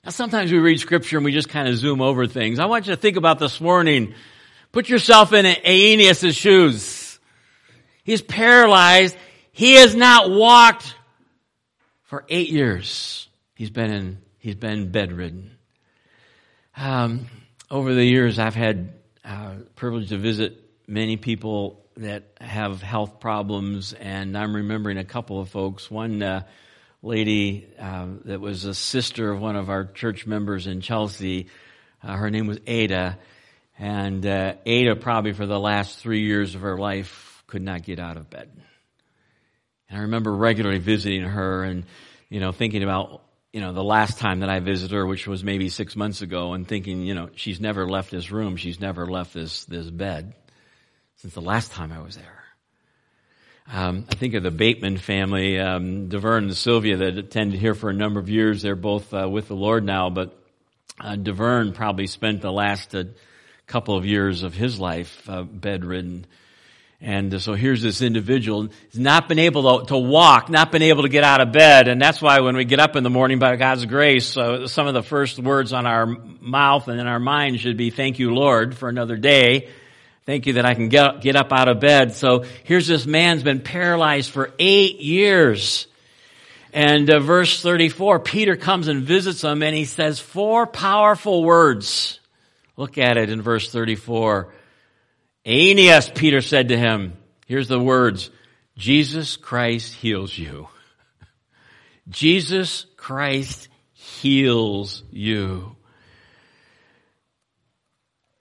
Now, 0.05 0.12
sometimes 0.12 0.51
we 0.51 0.59
read 0.59 0.79
scripture 0.79 1.17
and 1.17 1.25
we 1.25 1.31
just 1.31 1.50
kind 1.50 1.67
of 1.67 1.75
zoom 1.77 2.00
over 2.00 2.27
things. 2.27 2.59
I 2.59 2.65
want 2.65 2.85
you 2.85 2.93
to 2.93 3.01
think 3.01 3.17
about 3.17 3.39
this 3.39 3.59
morning. 3.59 4.13
Put 4.71 4.88
yourself 4.88 5.33
in 5.33 5.47
Aeneas' 5.47 6.35
shoes. 6.35 7.19
He's 8.03 8.21
paralyzed. 8.21 9.17
He 9.51 9.77
has 9.77 9.95
not 9.95 10.29
walked 10.29 10.93
for 12.03 12.24
eight 12.29 12.50
years. 12.51 13.27
He's 13.55 13.71
been 13.71 13.91
in, 13.91 14.21
he's 14.38 14.53
been 14.53 14.91
bedridden. 14.91 15.57
Um, 16.77 17.25
over 17.71 17.95
the 17.95 18.05
years, 18.05 18.38
I've 18.38 18.53
had 18.53 18.93
uh, 19.24 19.55
privilege 19.75 20.09
to 20.09 20.19
visit 20.19 20.62
many 20.85 21.17
people 21.17 21.83
that 21.97 22.25
have 22.39 22.79
health 22.83 23.19
problems, 23.19 23.93
and 23.93 24.38
I'm 24.38 24.55
remembering 24.55 25.00
a 25.00 25.03
couple 25.03 25.39
of 25.39 25.50
folks. 25.50 25.89
One 25.89 26.21
uh, 26.21 26.43
lady 27.05 27.67
uh, 27.79 28.07
that 28.25 28.41
was 28.41 28.65
a 28.65 28.74
sister 28.74 29.31
of 29.31 29.39
one 29.39 29.55
of 29.55 29.69
our 29.69 29.85
church 29.85 30.25
members 30.25 30.67
in 30.67 30.81
Chelsea. 30.81 31.47
Uh, 32.03 32.15
her 32.15 32.29
name 32.29 32.47
was 32.47 32.59
Ada. 32.65 33.17
And 33.77 34.25
uh, 34.25 34.55
Ada, 34.65 34.95
probably 34.95 35.33
for 35.33 35.45
the 35.45 35.59
last 35.59 36.00
three 36.00 36.21
years 36.21 36.55
of 36.55 36.62
her 36.62 36.77
life, 36.77 37.43
could 37.47 37.62
not 37.62 37.83
get 37.83 38.00
out 38.00 38.17
of 38.17 38.29
bed. 38.29 38.50
And 39.89 40.00
I 40.00 40.01
remember 40.03 40.33
regularly 40.33 40.79
visiting 40.79 41.24
her 41.24 41.63
and, 41.63 41.85
you 42.29 42.39
know, 42.39 42.51
thinking 42.51 42.83
about, 42.83 43.21
you 43.53 43.62
know, 43.62 43.74
the 43.74 43.83
last 43.83 44.17
time 44.17 44.39
that 44.39 44.50
I 44.50 44.59
visited 44.59 44.95
her, 44.95 45.05
which 45.05 45.27
was 45.27 45.43
maybe 45.43 45.69
six 45.69 45.95
months 45.95 46.21
ago, 46.21 46.53
and 46.53 46.67
thinking, 46.67 47.01
you 47.01 47.13
know, 47.13 47.29
she's 47.35 47.59
never 47.59 47.88
left 47.88 48.12
this 48.12 48.31
room. 48.31 48.55
She's 48.55 48.79
never 48.79 49.05
left 49.05 49.33
this, 49.33 49.65
this 49.65 49.89
bed 49.89 50.33
since 51.17 51.33
the 51.33 51.41
last 51.41 51.71
time 51.71 51.91
I 51.91 52.01
was 52.01 52.15
there. 52.15 52.43
Um, 53.72 54.05
I 54.12 54.15
think 54.15 54.36
of 54.36 54.43
the 54.43 54.51
Bateman 54.51 54.98
family, 54.98 55.60
um, 55.60 56.07
and 56.12 56.55
Sylvia 56.55 56.98
that 56.98 57.17
attended 57.17 57.60
here 57.60 57.74
for 57.74 57.89
a 57.89 57.93
number 57.93 58.19
of 58.19 58.29
years. 58.29 58.62
They're 58.62 58.75
both 58.75 59.12
uh, 59.12 59.27
with 59.27 59.48
the 59.48 59.55
Lord 59.55 59.84
now, 59.84 60.12
but 60.12 60.38
uh, 61.00 61.17
probably 61.74 62.05
spent 62.05 62.41
the 62.41 62.51
last 62.51 62.93
uh, 62.93 63.05
couple 63.65 63.98
of 63.98 64.05
years 64.05 64.43
of 64.43 64.53
his 64.53 64.79
life 64.79 65.27
uh, 65.27 65.41
bedridden. 65.41 66.27
And 67.01 67.41
so 67.41 67.53
here's 67.53 67.81
this 67.81 68.01
individual, 68.01 68.69
he's 68.91 69.00
not 69.00 69.27
been 69.27 69.39
able 69.39 69.79
to, 69.79 69.88
to, 69.88 69.98
walk, 69.98 70.50
not 70.50 70.72
been 70.72 70.84
able 70.84 71.01
to 71.01 71.10
get 71.10 71.24
out 71.24 71.41
of 71.41 71.51
bed. 71.51 71.88
And 71.88 72.00
that's 72.00 72.22
why 72.22 72.39
when 72.41 72.55
we 72.55 72.65
get 72.65 72.79
up 72.79 72.95
in 72.95 73.03
the 73.03 73.10
morning 73.10 73.39
by 73.39 73.55
God's 73.55 73.86
grace, 73.86 74.38
uh, 74.38 74.67
some 74.67 74.86
of 74.88 74.93
the 74.93 75.03
first 75.03 75.39
words 75.39 75.74
on 75.74 75.88
our 75.88 76.05
mouth 76.05 76.88
and 76.88 77.00
in 77.00 77.07
our 77.07 77.19
mind 77.19 77.60
should 77.60 77.77
be, 77.77 77.89
thank 77.89 78.19
you, 78.19 78.34
Lord, 78.34 78.77
for 78.77 78.89
another 78.89 79.17
day. 79.17 79.69
Thank 80.25 80.48
you 80.48 80.53
that 80.53 80.65
I 80.65 80.74
can 80.74 80.89
get, 80.89 81.22
get 81.22 81.36
up 81.36 81.53
out 81.53 81.67
of 81.67 81.79
bed. 81.79 82.13
So 82.13 82.46
here's 82.63 82.88
this 82.88 83.05
man's 83.05 83.44
been 83.44 83.62
paralyzed 83.62 84.32
for 84.32 84.51
eight 84.58 85.00
years. 85.00 85.86
And 86.74 87.10
uh, 87.10 87.20
verse 87.20 87.62
34, 87.62 88.20
Peter 88.20 88.55
comes 88.55 88.88
and 88.88 89.03
visits 89.03 89.44
him 89.44 89.62
and 89.62 89.75
he 89.75 89.86
says 89.86 90.20
four 90.20 90.65
powerful 90.65 91.44
words. 91.44 92.20
Look 92.75 92.98
at 92.98 93.17
it 93.17 93.29
in 93.29 93.41
verse 93.41 93.72
34. 93.72 94.51
Aeneas, 95.46 96.10
Peter 96.10 96.41
said 96.41 96.70
to 96.70 96.77
him, 96.77 97.13
here's 97.46 97.67
the 97.67 97.79
words, 97.79 98.32
Jesus 98.77 99.38
Christ 99.38 99.94
heals 99.94 100.36
you. 100.36 100.67
Jesus 102.10 102.88
Christ 102.98 103.70
heals 103.94 105.03
you. 105.12 105.75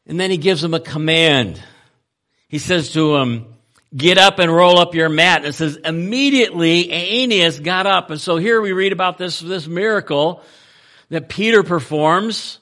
And 0.06 0.18
then 0.18 0.30
he 0.30 0.38
gives 0.38 0.64
him 0.64 0.74
a 0.74 0.80
command. 0.80 1.62
He 2.54 2.60
says 2.60 2.92
to 2.92 3.16
him, 3.16 3.52
get 3.96 4.16
up 4.16 4.38
and 4.38 4.48
roll 4.48 4.78
up 4.78 4.94
your 4.94 5.08
mat. 5.08 5.38
And 5.38 5.46
it 5.46 5.54
says 5.54 5.74
immediately 5.74 6.88
Aeneas 6.88 7.58
got 7.58 7.84
up. 7.84 8.10
And 8.10 8.20
so 8.20 8.36
here 8.36 8.60
we 8.60 8.70
read 8.70 8.92
about 8.92 9.18
this, 9.18 9.40
this 9.40 9.66
miracle 9.66 10.40
that 11.08 11.28
Peter 11.28 11.64
performs. 11.64 12.60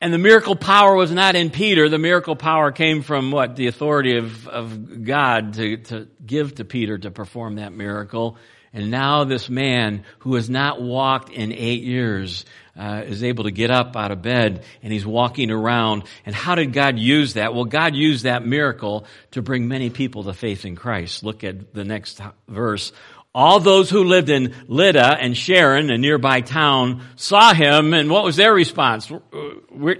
And 0.00 0.12
the 0.12 0.18
miracle 0.18 0.56
power 0.56 0.96
was 0.96 1.12
not 1.12 1.36
in 1.36 1.50
Peter. 1.50 1.88
The 1.88 2.00
miracle 2.00 2.34
power 2.34 2.72
came 2.72 3.02
from 3.02 3.30
what? 3.30 3.54
The 3.54 3.68
authority 3.68 4.16
of, 4.16 4.48
of 4.48 5.04
God 5.04 5.54
to, 5.54 5.76
to 5.76 6.08
give 6.26 6.56
to 6.56 6.64
Peter 6.64 6.98
to 6.98 7.12
perform 7.12 7.54
that 7.54 7.72
miracle. 7.72 8.36
And 8.74 8.90
now 8.90 9.24
this 9.24 9.50
man 9.50 10.04
who 10.20 10.34
has 10.36 10.48
not 10.48 10.80
walked 10.80 11.30
in 11.30 11.52
eight 11.52 11.82
years 11.82 12.46
uh, 12.74 13.02
is 13.06 13.22
able 13.22 13.44
to 13.44 13.50
get 13.50 13.70
up 13.70 13.96
out 13.96 14.10
of 14.10 14.22
bed 14.22 14.64
and 14.82 14.92
he's 14.92 15.04
walking 15.04 15.50
around. 15.50 16.04
And 16.24 16.34
how 16.34 16.54
did 16.54 16.72
God 16.72 16.98
use 16.98 17.34
that? 17.34 17.54
Well, 17.54 17.66
God 17.66 17.94
used 17.94 18.24
that 18.24 18.46
miracle 18.46 19.04
to 19.32 19.42
bring 19.42 19.68
many 19.68 19.90
people 19.90 20.24
to 20.24 20.32
faith 20.32 20.64
in 20.64 20.74
Christ. 20.74 21.22
Look 21.22 21.44
at 21.44 21.74
the 21.74 21.84
next 21.84 22.20
verse. 22.48 22.92
All 23.34 23.60
those 23.60 23.90
who 23.90 24.04
lived 24.04 24.30
in 24.30 24.54
Lydda 24.68 25.18
and 25.20 25.36
Sharon, 25.36 25.90
a 25.90 25.98
nearby 25.98 26.40
town, 26.40 27.02
saw 27.16 27.54
him, 27.54 27.94
and 27.94 28.10
what 28.10 28.24
was 28.24 28.36
their 28.36 28.52
response? 28.52 29.10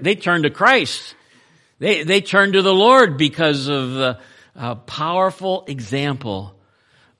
They 0.00 0.16
turned 0.16 0.44
to 0.44 0.50
Christ. 0.50 1.14
They, 1.78 2.04
they 2.04 2.20
turned 2.20 2.52
to 2.54 2.62
the 2.62 2.74
Lord 2.74 3.16
because 3.16 3.68
of 3.68 3.92
the 3.92 4.18
uh, 4.54 4.74
powerful 4.74 5.64
example 5.66 6.54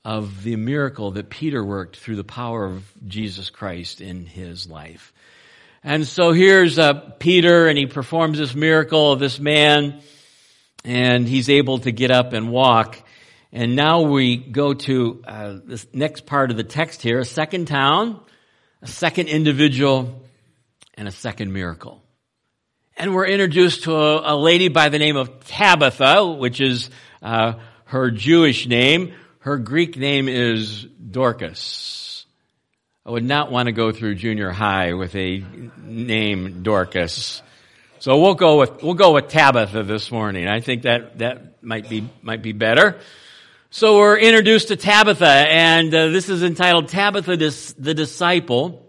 of 0.05 0.43
the 0.43 0.55
miracle 0.55 1.11
that 1.11 1.29
Peter 1.29 1.63
worked 1.63 1.97
through 1.97 2.17
the 2.17 2.23
power 2.23 2.65
of 2.65 2.83
Jesus 3.07 3.49
Christ 3.49 4.01
in 4.01 4.25
his 4.25 4.69
life. 4.69 5.13
And 5.83 6.07
so 6.07 6.31
here's 6.31 6.79
uh, 6.79 6.93
Peter, 7.19 7.67
and 7.67 7.77
he 7.77 7.85
performs 7.85 8.37
this 8.37 8.55
miracle 8.55 9.11
of 9.11 9.19
this 9.19 9.39
man, 9.39 10.01
and 10.83 11.27
he's 11.27 11.49
able 11.49 11.79
to 11.79 11.91
get 11.91 12.11
up 12.11 12.33
and 12.33 12.51
walk. 12.51 12.99
And 13.51 13.75
now 13.75 14.01
we 14.01 14.37
go 14.37 14.73
to 14.73 15.23
uh, 15.27 15.55
this 15.65 15.85
next 15.93 16.25
part 16.25 16.51
of 16.51 16.57
the 16.57 16.63
text 16.63 17.01
here, 17.01 17.19
a 17.19 17.25
second 17.25 17.67
town, 17.67 18.19
a 18.81 18.87
second 18.87 19.27
individual, 19.27 20.23
and 20.95 21.07
a 21.07 21.11
second 21.11 21.53
miracle. 21.53 22.01
And 22.97 23.13
we're 23.13 23.27
introduced 23.27 23.83
to 23.83 23.95
a, 23.95 24.33
a 24.33 24.35
lady 24.35 24.67
by 24.67 24.89
the 24.89 24.99
name 24.99 25.17
of 25.17 25.45
Tabitha, 25.45 26.25
which 26.25 26.61
is 26.61 26.89
uh, 27.21 27.53
her 27.85 28.11
Jewish 28.11 28.67
name. 28.67 29.13
Her 29.43 29.57
Greek 29.57 29.97
name 29.97 30.29
is 30.29 30.83
Dorcas. 30.83 32.25
I 33.05 33.11
would 33.11 33.25
not 33.25 33.51
want 33.51 33.65
to 33.65 33.73
go 33.73 33.91
through 33.91 34.15
junior 34.15 34.51
high 34.51 34.93
with 34.93 35.13
a 35.17 35.43
name 35.83 36.63
Dorcas. 36.63 37.41
So 37.99 38.21
we'll 38.21 38.35
go 38.35 38.59
with 38.59 38.81
we'll 38.81 38.93
go 38.93 39.15
with 39.15 39.27
Tabitha 39.27 39.83
this 39.83 40.09
morning. 40.13 40.47
I 40.47 40.61
think 40.61 40.83
that 40.83 41.17
that 41.17 41.61
might 41.61 41.89
be 41.89 42.09
might 42.21 42.41
be 42.41 42.53
better. 42.53 43.01
So 43.69 43.97
we're 43.97 44.17
introduced 44.17 44.69
to 44.69 44.77
Tabitha, 44.77 45.27
and 45.27 45.93
uh, 45.93 46.07
this 46.07 46.29
is 46.29 46.41
entitled 46.41 46.87
Tabitha 46.87 47.35
the 47.35 47.93
Disciple, 47.93 48.87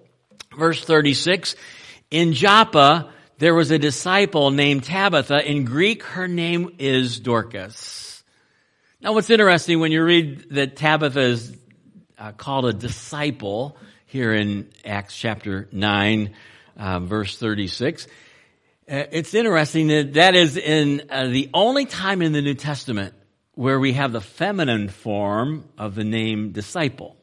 verse 0.56 0.84
36. 0.84 1.56
In 2.12 2.32
Joppa, 2.32 3.12
there 3.38 3.56
was 3.56 3.72
a 3.72 3.78
disciple 3.80 4.52
named 4.52 4.84
Tabitha. 4.84 5.50
In 5.50 5.64
Greek, 5.64 6.04
her 6.04 6.28
name 6.28 6.76
is 6.78 7.18
Dorcas. 7.18 8.03
Now, 9.04 9.12
what's 9.12 9.28
interesting 9.28 9.80
when 9.80 9.92
you 9.92 10.02
read 10.02 10.48
that 10.52 10.76
Tabitha 10.76 11.20
is 11.20 11.54
uh, 12.18 12.32
called 12.32 12.64
a 12.64 12.72
disciple 12.72 13.76
here 14.06 14.32
in 14.32 14.70
Acts 14.82 15.14
chapter 15.14 15.68
9, 15.72 16.34
uh, 16.78 17.00
verse 17.00 17.36
36, 17.36 18.06
uh, 18.06 18.08
it's 18.88 19.34
interesting 19.34 19.88
that 19.88 20.14
that 20.14 20.34
is 20.34 20.56
in 20.56 21.02
uh, 21.10 21.26
the 21.26 21.50
only 21.52 21.84
time 21.84 22.22
in 22.22 22.32
the 22.32 22.40
New 22.40 22.54
Testament 22.54 23.12
where 23.52 23.78
we 23.78 23.92
have 23.92 24.12
the 24.12 24.22
feminine 24.22 24.88
form 24.88 25.68
of 25.76 25.94
the 25.94 26.04
name 26.04 26.52
disciple. 26.52 27.14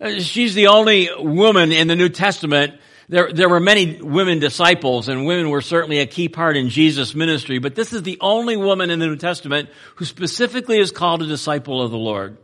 Uh, 0.00 0.20
she's 0.20 0.54
the 0.54 0.68
only 0.68 1.08
woman 1.18 1.72
in 1.72 1.88
the 1.88 1.96
New 1.96 2.08
Testament. 2.08 2.78
There, 3.10 3.32
there 3.32 3.48
were 3.48 3.60
many 3.60 4.00
women 4.02 4.38
disciples, 4.38 5.08
and 5.08 5.24
women 5.24 5.48
were 5.48 5.62
certainly 5.62 6.00
a 6.00 6.06
key 6.06 6.28
part 6.28 6.56
in 6.58 6.68
Jesus' 6.68 7.14
ministry, 7.14 7.58
but 7.58 7.74
this 7.74 7.94
is 7.94 8.02
the 8.02 8.18
only 8.20 8.56
woman 8.56 8.90
in 8.90 8.98
the 8.98 9.06
New 9.06 9.16
Testament 9.16 9.70
who 9.96 10.04
specifically 10.04 10.78
is 10.78 10.92
called 10.92 11.22
a 11.22 11.26
disciple 11.26 11.80
of 11.82 11.90
the 11.90 11.96
Lord. 11.96 12.36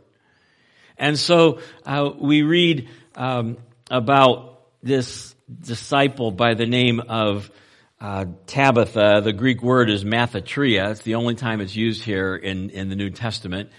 And 0.97 1.19
so 1.19 1.59
uh, 1.85 2.09
we 2.17 2.41
read 2.41 2.89
um, 3.15 3.57
about 3.91 4.61
this 4.81 5.35
disciple 5.61 6.31
by 6.31 6.55
the 6.55 6.65
name 6.65 6.99
of 6.99 7.51
uh, 7.99 8.25
Tabitha, 8.47 9.21
the 9.23 9.33
Greek 9.33 9.61
word 9.61 9.89
is 9.89 10.03
mathatria. 10.03 10.91
It's 10.91 11.01
the 11.01 11.15
only 11.15 11.35
time 11.35 11.61
it's 11.61 11.75
used 11.75 12.03
here 12.03 12.35
in, 12.35 12.69
in 12.71 12.89
the 12.89 12.95
New 12.95 13.09
Testament. 13.09 13.69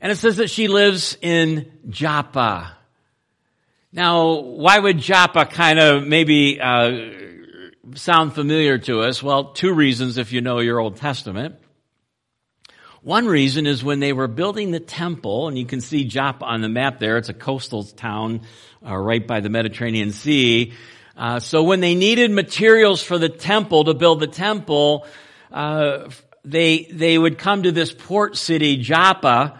And 0.00 0.12
it 0.12 0.16
says 0.16 0.36
that 0.36 0.48
she 0.48 0.68
lives 0.68 1.18
in 1.20 1.72
Joppa. 1.88 2.77
Now, 3.90 4.40
why 4.40 4.78
would 4.78 4.98
Joppa 4.98 5.46
kind 5.46 5.78
of 5.78 6.06
maybe 6.06 6.60
uh, 6.60 7.10
sound 7.94 8.34
familiar 8.34 8.76
to 8.80 9.00
us? 9.00 9.22
Well, 9.22 9.52
two 9.52 9.72
reasons 9.72 10.18
if 10.18 10.30
you 10.30 10.42
know 10.42 10.58
your 10.58 10.78
Old 10.78 10.96
Testament. 10.96 11.56
One 13.00 13.26
reason 13.26 13.66
is 13.66 13.82
when 13.82 14.00
they 14.00 14.12
were 14.12 14.28
building 14.28 14.72
the 14.72 14.80
temple, 14.80 15.48
and 15.48 15.58
you 15.58 15.64
can 15.64 15.80
see 15.80 16.04
Joppa 16.04 16.44
on 16.44 16.60
the 16.60 16.68
map 16.68 16.98
there. 16.98 17.16
It's 17.16 17.30
a 17.30 17.34
coastal 17.34 17.82
town 17.82 18.42
uh, 18.86 18.94
right 18.94 19.26
by 19.26 19.40
the 19.40 19.48
Mediterranean 19.48 20.12
Sea. 20.12 20.74
Uh, 21.16 21.40
so 21.40 21.62
when 21.62 21.80
they 21.80 21.94
needed 21.94 22.30
materials 22.30 23.02
for 23.02 23.16
the 23.16 23.30
temple 23.30 23.84
to 23.84 23.94
build 23.94 24.20
the 24.20 24.26
temple, 24.26 25.06
uh, 25.50 26.10
they 26.44 26.84
they 26.92 27.16
would 27.16 27.38
come 27.38 27.62
to 27.62 27.72
this 27.72 27.90
port 27.90 28.36
city, 28.36 28.76
Joppa, 28.76 29.58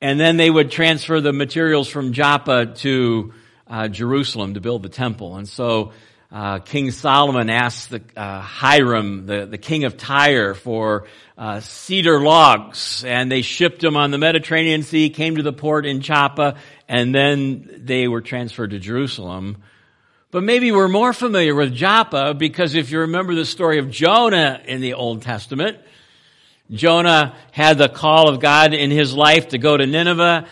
and 0.00 0.18
then 0.18 0.38
they 0.38 0.50
would 0.50 0.72
transfer 0.72 1.20
the 1.20 1.32
materials 1.32 1.88
from 1.88 2.12
Joppa 2.12 2.74
to 2.78 3.32
uh, 3.66 3.88
Jerusalem 3.88 4.54
to 4.54 4.60
build 4.60 4.82
the 4.82 4.88
temple. 4.88 5.36
And 5.36 5.48
so 5.48 5.92
uh, 6.30 6.58
King 6.60 6.90
Solomon 6.90 7.50
asked 7.50 7.90
the 7.90 8.02
uh, 8.16 8.40
Hiram, 8.40 9.26
the, 9.26 9.46
the 9.46 9.58
king 9.58 9.84
of 9.84 9.96
Tyre, 9.96 10.54
for 10.54 11.06
uh, 11.38 11.60
cedar 11.60 12.20
logs, 12.20 13.04
and 13.04 13.30
they 13.30 13.42
shipped 13.42 13.80
them 13.80 13.96
on 13.96 14.10
the 14.10 14.18
Mediterranean 14.18 14.82
Sea, 14.82 15.10
came 15.10 15.36
to 15.36 15.42
the 15.42 15.52
port 15.52 15.86
in 15.86 16.00
Joppa, 16.00 16.56
and 16.88 17.14
then 17.14 17.82
they 17.84 18.08
were 18.08 18.20
transferred 18.20 18.70
to 18.70 18.78
Jerusalem 18.78 19.62
but 20.34 20.42
maybe 20.42 20.72
we're 20.72 20.88
more 20.88 21.12
familiar 21.12 21.54
with 21.54 21.72
Joppa 21.72 22.34
because 22.34 22.74
if 22.74 22.90
you 22.90 22.98
remember 22.98 23.36
the 23.36 23.44
story 23.44 23.78
of 23.78 23.88
Jonah 23.88 24.60
in 24.64 24.80
the 24.80 24.94
Old 24.94 25.22
Testament, 25.22 25.78
Jonah 26.72 27.36
had 27.52 27.78
the 27.78 27.88
call 27.88 28.28
of 28.28 28.40
God 28.40 28.74
in 28.74 28.90
his 28.90 29.14
life 29.14 29.50
to 29.50 29.58
go 29.58 29.76
to 29.76 29.86
Nineveh. 29.86 30.48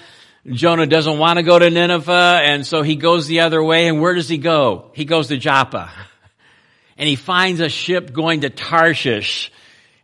Jonah 0.51 0.87
doesn't 0.87 1.19
want 1.19 1.37
to 1.37 1.45
go 1.45 1.59
to 1.59 1.71
Nineveh, 1.71 2.41
and 2.43 2.67
so 2.67 2.83
he 2.83 2.97
goes 2.97 3.27
the 3.29 3.41
other 3.41 3.63
way. 3.63 3.87
And 3.87 4.01
where 4.01 4.15
does 4.15 4.29
he 4.29 4.39
go? 4.39 4.91
He 4.93 5.05
goes 5.05 5.29
to 5.29 5.37
Joppa. 5.37 5.91
And 6.99 7.09
he 7.09 7.17
finds 7.17 7.59
a 7.61 7.71
ship 7.71 8.13
going 8.13 8.43
to 8.43 8.51
Tarshish. 8.51 9.51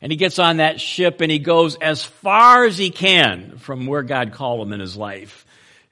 And 0.01 0.11
he 0.11 0.17
gets 0.17 0.39
on 0.39 0.57
that 0.57 0.81
ship 0.81 1.21
and 1.21 1.31
he 1.31 1.39
goes 1.39 1.77
as 1.77 2.03
far 2.03 2.65
as 2.65 2.79
he 2.79 2.91
can 2.91 3.59
from 3.59 3.87
where 3.87 4.03
God 4.03 4.33
called 4.33 4.67
him 4.67 4.73
in 4.73 4.81
his 4.81 4.97
life. 4.97 5.45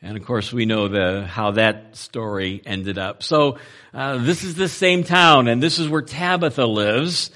And 0.02 0.16
of 0.16 0.24
course, 0.24 0.52
we 0.52 0.64
know 0.64 0.88
the, 0.88 1.26
how 1.26 1.52
that 1.52 1.96
story 1.96 2.62
ended 2.64 2.98
up. 2.98 3.22
So, 3.22 3.58
uh, 3.92 4.18
this 4.18 4.42
is 4.42 4.54
the 4.54 4.68
same 4.68 5.04
town, 5.04 5.48
and 5.48 5.62
this 5.62 5.78
is 5.78 5.88
where 5.88 6.02
Tabitha 6.02 6.66
lives. 6.66 7.30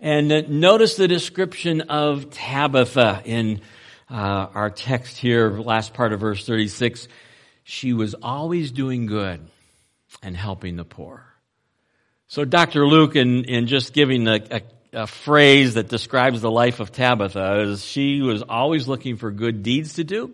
And 0.00 0.30
uh, 0.30 0.42
notice 0.48 0.96
the 0.96 1.08
description 1.08 1.82
of 1.82 2.30
Tabitha 2.30 3.22
in 3.24 3.60
uh, 4.10 4.48
our 4.54 4.70
text 4.70 5.18
here, 5.18 5.50
last 5.50 5.94
part 5.94 6.12
of 6.12 6.20
verse 6.20 6.46
36. 6.46 7.08
She 7.64 7.92
was 7.92 8.14
always 8.14 8.70
doing 8.70 9.06
good 9.06 9.46
and 10.22 10.36
helping 10.36 10.76
the 10.76 10.84
poor. 10.84 11.24
So 12.28 12.44
Dr. 12.44 12.86
Luke, 12.86 13.16
in, 13.16 13.44
in 13.44 13.66
just 13.66 13.92
giving 13.92 14.26
a, 14.26 14.40
a, 14.50 14.62
a 14.92 15.06
phrase 15.06 15.74
that 15.74 15.88
describes 15.88 16.40
the 16.40 16.50
life 16.50 16.80
of 16.80 16.92
Tabitha 16.92 17.60
is 17.60 17.84
she 17.84 18.22
was 18.22 18.42
always 18.42 18.88
looking 18.88 19.16
for 19.16 19.30
good 19.30 19.62
deeds 19.62 19.94
to 19.94 20.04
do. 20.04 20.32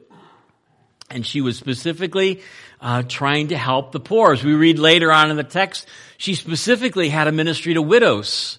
And 1.10 1.24
she 1.24 1.40
was 1.40 1.56
specifically 1.58 2.42
uh, 2.80 3.02
trying 3.06 3.48
to 3.48 3.56
help 3.56 3.92
the 3.92 4.00
poor. 4.00 4.32
As 4.32 4.42
we 4.42 4.54
read 4.54 4.78
later 4.78 5.12
on 5.12 5.30
in 5.30 5.36
the 5.36 5.44
text, 5.44 5.86
she 6.16 6.34
specifically 6.34 7.08
had 7.08 7.28
a 7.28 7.32
ministry 7.32 7.74
to 7.74 7.82
widows. 7.82 8.58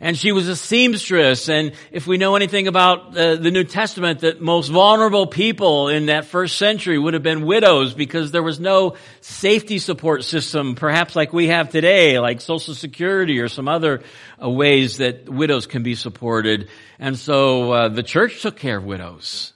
And 0.00 0.18
she 0.18 0.32
was 0.32 0.48
a 0.48 0.56
seamstress. 0.56 1.48
And 1.48 1.72
if 1.90 2.06
we 2.06 2.18
know 2.18 2.36
anything 2.36 2.66
about 2.66 3.16
uh, 3.16 3.36
the 3.36 3.50
New 3.50 3.64
Testament, 3.64 4.20
that 4.20 4.40
most 4.40 4.68
vulnerable 4.68 5.26
people 5.26 5.88
in 5.88 6.06
that 6.06 6.26
first 6.26 6.58
century 6.58 6.98
would 6.98 7.14
have 7.14 7.22
been 7.22 7.46
widows 7.46 7.94
because 7.94 8.30
there 8.30 8.42
was 8.42 8.60
no 8.60 8.96
safety 9.20 9.78
support 9.78 10.24
system, 10.24 10.74
perhaps 10.74 11.16
like 11.16 11.32
we 11.32 11.46
have 11.46 11.70
today, 11.70 12.18
like 12.18 12.40
Social 12.40 12.74
Security 12.74 13.40
or 13.40 13.48
some 13.48 13.68
other 13.68 14.02
uh, 14.42 14.50
ways 14.50 14.98
that 14.98 15.28
widows 15.28 15.66
can 15.66 15.82
be 15.82 15.94
supported. 15.94 16.68
And 16.98 17.18
so 17.18 17.72
uh, 17.72 17.88
the 17.88 18.02
church 18.02 18.42
took 18.42 18.56
care 18.56 18.78
of 18.78 18.84
widows. 18.84 19.53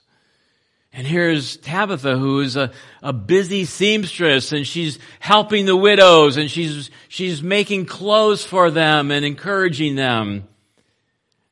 And 0.91 1.05
here's 1.05 1.57
Tabitha, 1.57 2.17
who 2.17 2.39
is 2.39 2.55
a, 2.55 2.71
a 3.03 3.13
busy 3.13 3.65
seamstress, 3.65 4.51
and 4.51 4.65
she's 4.65 4.97
helping 5.19 5.65
the 5.65 5.75
widows, 5.75 6.37
and 6.37 6.49
she's, 6.49 6.89
she's 7.07 7.43
making 7.43 7.85
clothes 7.85 8.43
for 8.43 8.71
them 8.71 9.11
and 9.11 9.23
encouraging 9.23 9.95
them. 9.95 10.47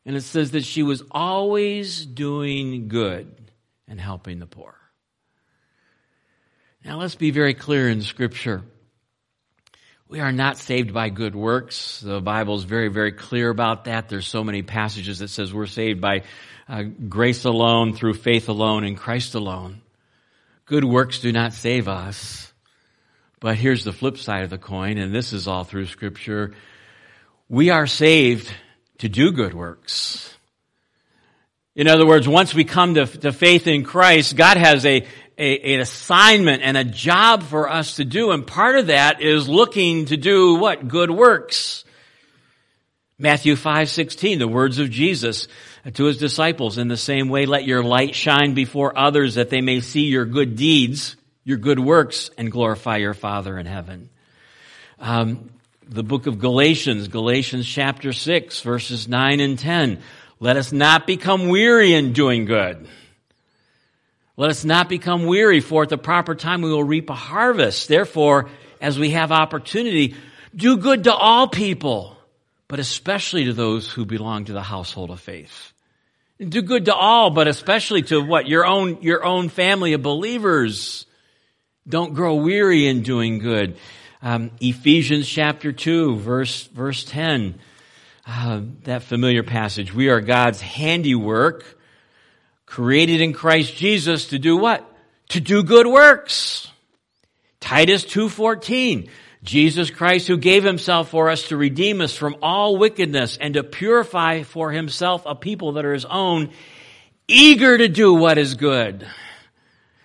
And 0.05 0.15
it 0.15 0.21
says 0.21 0.51
that 0.51 0.65
she 0.65 0.83
was 0.83 1.03
always 1.11 2.05
doing 2.05 2.87
good 2.87 3.51
and 3.87 3.99
helping 4.01 4.39
the 4.39 4.47
poor. 4.47 4.73
Now 6.83 6.97
let's 6.97 7.15
be 7.15 7.31
very 7.31 7.53
clear 7.53 7.89
in 7.89 8.01
Scripture. 8.01 8.63
We 10.07 10.21
are 10.21 10.31
not 10.31 10.57
saved 10.57 10.93
by 10.93 11.09
good 11.09 11.35
works. 11.35 11.99
The 11.99 12.21
Bible 12.21 12.55
is 12.55 12.63
very, 12.63 12.87
very 12.87 13.11
clear 13.11 13.49
about 13.49 13.83
that. 13.85 14.07
There's 14.07 14.25
so 14.25 14.43
many 14.43 14.61
passages 14.61 15.19
that 15.19 15.27
says 15.27 15.53
we're 15.53 15.65
saved 15.65 15.99
by 15.99 16.23
uh, 16.69 16.83
grace 16.83 17.45
alone, 17.45 17.93
through 17.93 18.15
faith 18.15 18.49
alone, 18.49 18.83
in 18.83 18.95
Christ 18.95 19.35
alone. 19.35 19.81
Good 20.65 20.83
works 20.83 21.19
do 21.19 21.31
not 21.31 21.53
save 21.53 21.87
us. 21.87 22.51
But 23.39 23.55
here's 23.55 23.83
the 23.83 23.93
flip 23.93 24.17
side 24.17 24.43
of 24.43 24.49
the 24.49 24.57
coin, 24.57 24.97
and 24.97 25.13
this 25.13 25.31
is 25.31 25.47
all 25.47 25.63
through 25.63 25.85
scripture. 25.85 26.53
We 27.47 27.69
are 27.69 27.87
saved 27.87 28.51
to 28.97 29.07
do 29.07 29.31
good 29.31 29.53
works. 29.53 30.33
In 31.75 31.87
other 31.87 32.05
words, 32.05 32.27
once 32.27 32.55
we 32.55 32.63
come 32.63 32.95
to, 32.95 33.05
to 33.05 33.31
faith 33.31 33.67
in 33.67 33.83
Christ, 33.83 34.35
God 34.35 34.57
has 34.57 34.83
a, 34.85 35.05
a, 35.37 35.73
an 35.75 35.79
assignment 35.79 36.63
and 36.63 36.75
a 36.75 36.83
job 36.83 37.43
for 37.43 37.69
us 37.69 37.97
to 37.97 38.05
do, 38.05 38.31
and 38.31 38.45
part 38.45 38.77
of 38.77 38.87
that 38.87 39.21
is 39.21 39.47
looking 39.47 40.05
to 40.05 40.17
do 40.17 40.55
what? 40.55 40.87
Good 40.87 41.11
works. 41.11 41.85
Matthew 43.19 43.55
5, 43.55 43.89
16, 43.89 44.39
the 44.39 44.47
words 44.47 44.79
of 44.79 44.89
Jesus 44.89 45.47
to 45.93 46.05
his 46.05 46.17
disciples. 46.17 46.77
In 46.77 46.87
the 46.87 46.97
same 46.97 47.29
way, 47.29 47.45
let 47.45 47.65
your 47.65 47.83
light 47.83 48.15
shine 48.15 48.53
before 48.53 48.97
others 48.97 49.35
that 49.35 49.49
they 49.49 49.61
may 49.61 49.79
see 49.79 50.05
your 50.05 50.25
good 50.25 50.55
deeds, 50.55 51.15
your 51.43 51.57
good 51.57 51.79
works, 51.79 52.29
and 52.37 52.51
glorify 52.51 52.97
your 52.97 53.13
Father 53.13 53.57
in 53.57 53.65
heaven. 53.65 54.09
Um, 54.99 55.49
the 55.87 56.03
book 56.03 56.27
of 56.27 56.39
Galatians, 56.39 57.07
Galatians 57.07 57.67
chapter 57.67 58.11
6, 58.11 58.61
verses 58.61 59.07
9 59.07 59.39
and 59.39 59.57
10. 59.57 60.01
Let 60.39 60.57
us 60.57 60.71
not 60.71 61.07
become 61.07 61.47
weary 61.47 61.93
in 61.93 62.13
doing 62.13 62.45
good. 62.45 62.87
Let 64.35 64.51
us 64.51 64.63
not 64.63 64.87
become 64.87 65.25
weary, 65.25 65.61
for 65.61 65.83
at 65.83 65.89
the 65.89 65.97
proper 65.97 66.35
time 66.35 66.61
we 66.61 66.69
will 66.69 66.83
reap 66.83 67.09
a 67.09 67.15
harvest. 67.15 67.87
Therefore, 67.87 68.49
as 68.79 68.99
we 68.99 69.11
have 69.11 69.31
opportunity, 69.31 70.15
do 70.55 70.77
good 70.77 71.05
to 71.05 71.13
all 71.13 71.47
people, 71.47 72.15
but 72.67 72.79
especially 72.79 73.45
to 73.45 73.53
those 73.53 73.89
who 73.89 74.05
belong 74.05 74.45
to 74.45 74.53
the 74.53 74.61
household 74.61 75.09
of 75.09 75.19
faith. 75.19 75.73
Do 76.39 76.61
good 76.61 76.85
to 76.85 76.93
all, 76.93 77.31
but 77.31 77.47
especially 77.47 78.03
to 78.03 78.21
what? 78.21 78.47
Your 78.47 78.65
own, 78.65 79.01
your 79.01 79.25
own 79.25 79.49
family 79.49 79.93
of 79.93 80.03
believers. 80.03 81.07
Don't 81.87 82.13
grow 82.13 82.35
weary 82.35 82.87
in 82.87 83.01
doing 83.01 83.39
good. 83.39 83.77
Um, 84.21 84.51
Ephesians 84.59 85.27
chapter 85.27 85.71
2, 85.71 86.17
verse, 86.17 86.63
verse 86.67 87.03
10. 87.05 87.59
Uh, 88.27 88.61
that 88.83 89.03
familiar 89.03 89.41
passage. 89.41 89.93
We 89.93 90.09
are 90.09 90.21
God's 90.21 90.61
handiwork, 90.61 91.79
created 92.65 93.21
in 93.21 93.33
Christ 93.33 93.75
Jesus 93.75 94.27
to 94.27 94.37
do 94.37 94.57
what? 94.57 94.85
To 95.29 95.39
do 95.39 95.63
good 95.63 95.87
works. 95.87 96.69
Titus 97.59 98.05
2.14. 98.05 99.09
Jesus 99.43 99.89
Christ 99.89 100.27
who 100.27 100.37
gave 100.37 100.63
himself 100.63 101.09
for 101.09 101.29
us 101.29 101.49
to 101.49 101.57
redeem 101.57 102.01
us 102.01 102.15
from 102.15 102.37
all 102.41 102.77
wickedness 102.77 103.37
and 103.39 103.53
to 103.53 103.63
purify 103.63 104.43
for 104.43 104.71
himself 104.71 105.23
a 105.25 105.35
people 105.35 105.73
that 105.73 105.85
are 105.85 105.93
his 105.93 106.05
own, 106.05 106.49
eager 107.27 107.77
to 107.77 107.87
do 107.87 108.13
what 108.13 108.37
is 108.37 108.55
good. 108.55 109.07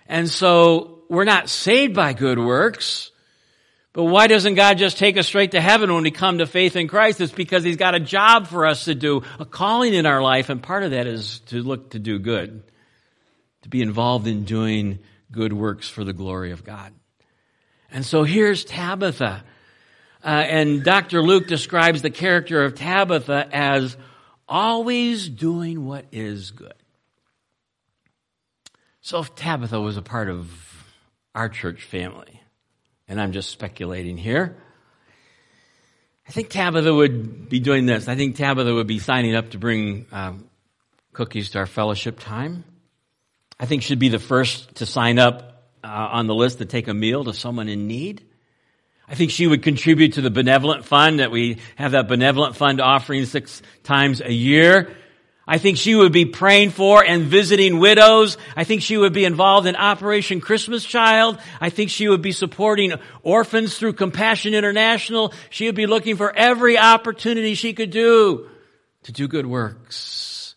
And 0.07 0.29
so 0.29 1.03
we're 1.09 1.23
not 1.23 1.49
saved 1.49 1.95
by 1.95 2.13
good 2.13 2.39
works. 2.39 3.11
But 3.93 4.05
why 4.05 4.25
doesn't 4.25 4.55
God 4.55 4.79
just 4.79 4.97
take 4.97 5.17
us 5.17 5.27
straight 5.27 5.51
to 5.51 5.61
heaven 5.61 5.93
when 5.93 6.03
we 6.03 6.09
come 6.09 6.39
to 6.39 6.47
faith 6.47 6.75
in 6.75 6.87
Christ? 6.87 7.21
It's 7.21 7.31
because 7.31 7.63
He's 7.63 7.77
got 7.77 7.93
a 7.93 7.99
job 7.99 8.47
for 8.47 8.65
us 8.65 8.85
to 8.85 8.95
do, 8.95 9.21
a 9.39 9.45
calling 9.45 9.93
in 9.93 10.07
our 10.07 10.21
life, 10.21 10.49
and 10.49 10.63
part 10.63 10.83
of 10.83 10.91
that 10.91 11.05
is 11.05 11.41
to 11.47 11.61
look 11.61 11.91
to 11.91 11.99
do 11.99 12.17
good, 12.17 12.63
to 13.61 13.69
be 13.69 13.83
involved 13.83 14.25
in 14.25 14.45
doing 14.45 14.97
good 15.31 15.53
works 15.53 15.87
for 15.87 16.03
the 16.03 16.13
glory 16.13 16.51
of 16.51 16.63
God. 16.63 16.91
And 17.93 18.03
so 18.03 18.23
here's 18.23 18.65
Tabitha. 18.65 19.43
Uh, 20.23 20.27
and 20.27 20.83
Dr. 20.83 21.21
Luke 21.21 21.47
describes 21.47 22.01
the 22.01 22.09
character 22.09 22.63
of 22.63 22.75
Tabitha 22.75 23.47
as 23.53 23.95
always 24.49 25.29
doing 25.29 25.85
what 25.85 26.05
is 26.11 26.51
good. 26.51 26.73
So 29.01 29.19
if 29.19 29.35
Tabitha 29.35 29.79
was 29.79 29.97
a 29.97 30.01
part 30.01 30.29
of 30.29 30.49
our 31.35 31.49
church 31.49 31.83
family, 31.83 32.41
and 33.07 33.21
I'm 33.21 33.31
just 33.31 33.49
speculating 33.49 34.17
here, 34.17 34.57
I 36.27 36.31
think 36.31 36.49
Tabitha 36.49 36.93
would 36.93 37.49
be 37.49 37.59
doing 37.59 37.85
this. 37.85 38.07
I 38.07 38.15
think 38.15 38.37
Tabitha 38.37 38.73
would 38.73 38.87
be 38.87 38.99
signing 38.99 39.35
up 39.35 39.51
to 39.51 39.59
bring 39.59 40.07
um, 40.11 40.45
cookies 41.11 41.51
to 41.51 41.59
our 41.59 41.65
fellowship 41.65 42.19
time. 42.19 42.63
I 43.59 43.65
think 43.65 43.83
she'd 43.83 43.99
be 43.99 44.09
the 44.09 44.19
first 44.19 44.75
to 44.75 44.85
sign 44.85 45.19
up 45.19 45.52
uh, 45.83 45.87
on 45.87 46.27
the 46.27 46.35
list 46.35 46.59
to 46.59 46.65
take 46.65 46.87
a 46.87 46.93
meal 46.93 47.23
to 47.25 47.33
someone 47.33 47.69
in 47.69 47.87
need. 47.87 48.23
I 49.07 49.15
think 49.15 49.31
she 49.31 49.47
would 49.47 49.63
contribute 49.63 50.13
to 50.13 50.21
the 50.21 50.31
benevolent 50.31 50.85
fund 50.85 51.19
that 51.19 51.29
we 51.29 51.57
have 51.75 51.91
that 51.91 52.07
benevolent 52.07 52.55
fund 52.55 52.79
offering 52.79 53.25
six 53.25 53.61
times 53.83 54.21
a 54.21 54.31
year. 54.31 54.95
I 55.45 55.57
think 55.57 55.77
she 55.77 55.93
would 55.93 56.13
be 56.13 56.25
praying 56.25 56.69
for 56.69 57.03
and 57.03 57.23
visiting 57.23 57.79
widows. 57.79 58.37
I 58.55 58.63
think 58.63 58.81
she 58.81 58.97
would 58.97 59.11
be 59.11 59.25
involved 59.25 59.67
in 59.67 59.75
Operation 59.75 60.39
Christmas 60.39 60.85
Child. 60.85 61.37
I 61.59 61.69
think 61.69 61.89
she 61.89 62.07
would 62.07 62.21
be 62.21 62.31
supporting 62.31 62.93
orphans 63.23 63.77
through 63.77 63.93
Compassion 63.93 64.53
International. 64.53 65.33
She 65.49 65.65
would 65.65 65.75
be 65.75 65.85
looking 65.85 66.15
for 66.15 66.33
every 66.33 66.77
opportunity 66.77 67.55
she 67.55 67.73
could 67.73 67.91
do 67.91 68.49
to 69.03 69.11
do 69.11 69.27
good 69.27 69.45
works. 69.45 70.55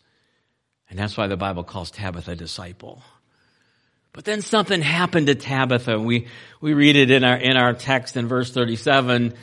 And 0.89 0.97
that's 0.97 1.17
why 1.17 1.27
the 1.27 1.35
Bible 1.35 1.65
calls 1.65 1.91
Tabitha 1.91 2.31
a 2.31 2.35
disciple. 2.35 3.03
But 4.17 4.25
then 4.25 4.41
something 4.41 4.81
happened 4.81 5.27
to 5.27 5.35
Tabitha. 5.35 5.99
We, 5.99 6.25
we 6.59 6.73
read 6.73 6.95
it 6.95 7.11
in 7.11 7.23
our, 7.23 7.37
in 7.37 7.55
our 7.55 7.75
text 7.75 8.17
in 8.17 8.27
verse 8.27 8.51
37, 8.51 9.35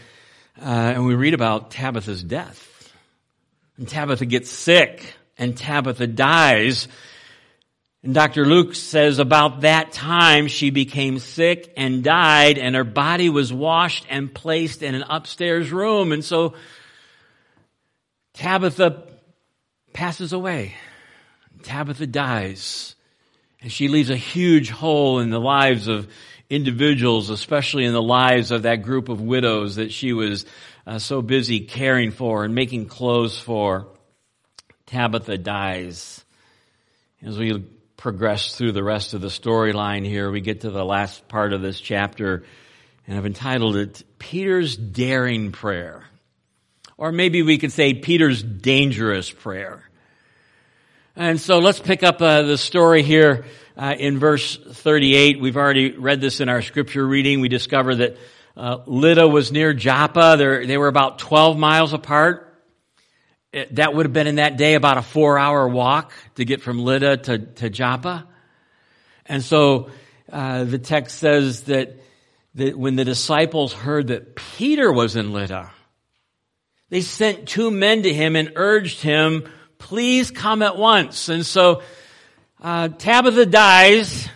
uh, 0.60 0.64
and 0.64 1.06
we 1.06 1.14
read 1.14 1.32
about 1.32 1.70
Tabitha's 1.70 2.24
death. 2.24 2.92
And 3.76 3.88
Tabitha 3.88 4.26
gets 4.26 4.50
sick, 4.50 5.14
and 5.38 5.56
Tabitha 5.56 6.08
dies. 6.08 6.88
And 8.02 8.14
Dr. 8.14 8.44
Luke 8.46 8.74
says 8.74 9.20
about 9.20 9.60
that 9.60 9.92
time 9.92 10.48
she 10.48 10.70
became 10.70 11.20
sick 11.20 11.72
and 11.76 12.02
died, 12.02 12.58
and 12.58 12.74
her 12.74 12.82
body 12.82 13.28
was 13.28 13.52
washed 13.52 14.04
and 14.10 14.34
placed 14.34 14.82
in 14.82 14.96
an 14.96 15.04
upstairs 15.08 15.70
room. 15.70 16.10
And 16.10 16.24
so 16.24 16.54
Tabitha 18.32 19.04
passes 19.92 20.32
away. 20.32 20.74
Tabitha 21.62 22.08
dies. 22.08 22.93
She 23.68 23.88
leaves 23.88 24.11
a 24.11 24.16
huge 24.16 24.70
hole 24.70 25.20
in 25.20 25.31
the 25.31 25.40
lives 25.40 25.88
of 25.88 26.09
individuals, 26.50 27.31
especially 27.31 27.85
in 27.85 27.92
the 27.92 28.03
lives 28.03 28.50
of 28.50 28.62
that 28.62 28.83
group 28.83 29.09
of 29.09 29.20
widows 29.20 29.77
that 29.77 29.92
she 29.92 30.12
was 30.12 30.44
uh, 30.87 30.98
so 30.98 31.22
busy 31.22 31.61
caring 31.61 32.11
for 32.11 32.44
and 32.44 32.55
making 32.55 32.87
clothes 32.87 33.38
for. 33.38 33.88
Tabitha 34.87 35.38
dies. 35.38 36.24
As 37.22 37.38
we 37.38 37.64
progress 37.96 38.55
through 38.55 38.72
the 38.72 38.85
rest 38.85 39.14
of 39.14 39.22
the 39.22 39.29
storyline 39.29 40.05
here, 40.05 40.31
we 40.31 40.42
get 40.42 40.61
to 40.61 40.70
the 40.70 40.85
last 40.85 41.27
part 41.27 41.55
of 41.55 41.62
this 41.62 41.81
chapter, 41.81 42.44
and 43.07 43.16
I've 43.16 43.24
entitled 43.24 43.77
it 43.77 44.03
Peter's 44.18 44.77
Daring 44.77 45.53
Prayer. 45.53 46.05
Or 46.96 47.12
maybe 47.12 47.42
we 47.42 47.59
could 47.59 47.72
say 47.72 47.94
Peter's 47.94 48.42
Dangerous 48.42 49.31
Prayer. 49.31 49.83
And 51.16 51.40
so 51.40 51.61
let's 51.61 51.79
pick 51.79 52.03
up 52.03 52.20
uh, 52.20 52.42
the 52.42 52.59
story 52.59 53.05
here 53.05 53.44
uh, 53.77 53.94
in 53.96 54.18
verse 54.18 54.57
38. 54.57 55.40
We've 55.40 55.57
already 55.57 55.92
read 55.92 56.20
this 56.20 56.40
in 56.40 56.48
our 56.48 56.61
scripture 56.61 57.07
reading. 57.07 57.38
We 57.38 57.48
discover 57.48 57.94
that 57.94 58.16
uh, 58.57 58.79
Lydda 58.87 59.29
was 59.29 59.53
near 59.53 59.72
Joppa. 59.74 60.35
They're, 60.37 60.66
they 60.66 60.77
were 60.77 60.88
about 60.88 61.20
12 61.20 61.57
miles 61.57 61.92
apart. 61.92 62.53
it, 63.53 63.77
that 63.77 63.94
would 63.94 64.07
have 64.07 64.12
been 64.12 64.27
in 64.27 64.37
that 64.37 64.57
day 64.57 64.74
about 64.74 64.98
a 64.98 65.03
four 65.03 65.38
hour 65.38 65.68
walk 65.68 66.12
to 66.35 66.44
get 66.44 66.62
from 66.62 66.81
Lydda 66.81 67.18
to, 67.18 67.38
to 67.38 67.70
Joppa. 67.70 68.27
And 69.27 69.40
so 69.40 69.90
uh, 70.33 70.64
the 70.64 70.81
text 70.81 71.18
says 71.18 71.62
that, 71.64 71.94
that 72.57 72.77
when 72.77 72.96
the 72.96 73.05
disciples 73.05 73.72
heard 73.72 74.09
that 74.09 74.35
Peter 74.35 74.92
was 74.92 75.14
in 75.14 75.33
Lydda, 75.33 75.70
they 76.90 77.03
sent 77.03 77.46
two 77.46 77.70
men 77.70 78.03
to 78.03 78.12
him 78.12 78.35
and 78.35 78.55
urged 78.57 79.00
him, 79.00 79.48
please 79.78 80.30
come 80.30 80.62
at 80.62 80.76
once. 80.76 81.28
And 81.28 81.44
so 81.44 81.82
uh, 82.60 82.88
Tabitha 82.88 83.46
dies. 83.46 84.28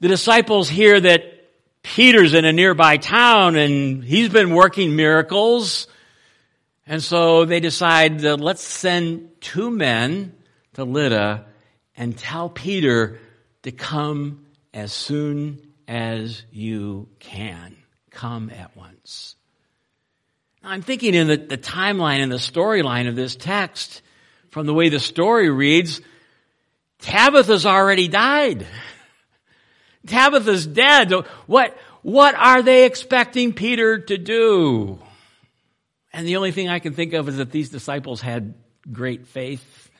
The 0.00 0.08
disciples 0.08 0.68
hear 0.68 1.00
that 1.00 1.34
Peter's 1.82 2.34
in 2.34 2.44
a 2.44 2.52
nearby 2.52 2.96
town 2.96 3.56
and 3.56 4.02
he's 4.02 4.28
been 4.28 4.54
working 4.54 4.96
miracles. 4.96 5.86
And 6.86 7.02
so 7.02 7.44
they 7.44 7.60
decide 7.60 8.20
that 8.20 8.40
let's 8.40 8.62
send 8.62 9.30
two 9.40 9.70
men 9.70 10.34
to 10.74 10.84
Lydda 10.84 11.46
and 11.96 12.16
tell 12.16 12.48
Peter 12.48 13.18
to 13.62 13.72
come 13.72 14.46
as 14.72 14.92
soon 14.92 15.60
as 15.86 16.42
you 16.50 17.08
can. 17.18 17.76
Come 18.10 18.50
at 18.50 18.76
once. 18.76 19.36
Now, 20.62 20.70
I'm 20.70 20.82
thinking 20.82 21.14
in 21.14 21.26
the, 21.26 21.36
the 21.36 21.58
timeline 21.58 22.20
and 22.20 22.30
the 22.30 22.36
storyline 22.36 23.08
of 23.08 23.16
this 23.16 23.36
text, 23.36 24.02
from 24.54 24.66
the 24.66 24.72
way 24.72 24.88
the 24.88 25.00
story 25.00 25.50
reads, 25.50 26.00
Tabitha's 27.00 27.66
already 27.66 28.06
died. 28.06 28.64
Tabitha's 30.06 30.64
dead. 30.64 31.10
What, 31.48 31.76
what 32.02 32.36
are 32.36 32.62
they 32.62 32.84
expecting 32.84 33.52
Peter 33.52 33.98
to 33.98 34.16
do? 34.16 35.00
And 36.12 36.24
the 36.24 36.36
only 36.36 36.52
thing 36.52 36.68
I 36.68 36.78
can 36.78 36.92
think 36.92 37.14
of 37.14 37.28
is 37.28 37.38
that 37.38 37.50
these 37.50 37.70
disciples 37.70 38.20
had 38.20 38.54
great 38.92 39.26
faith. 39.26 39.90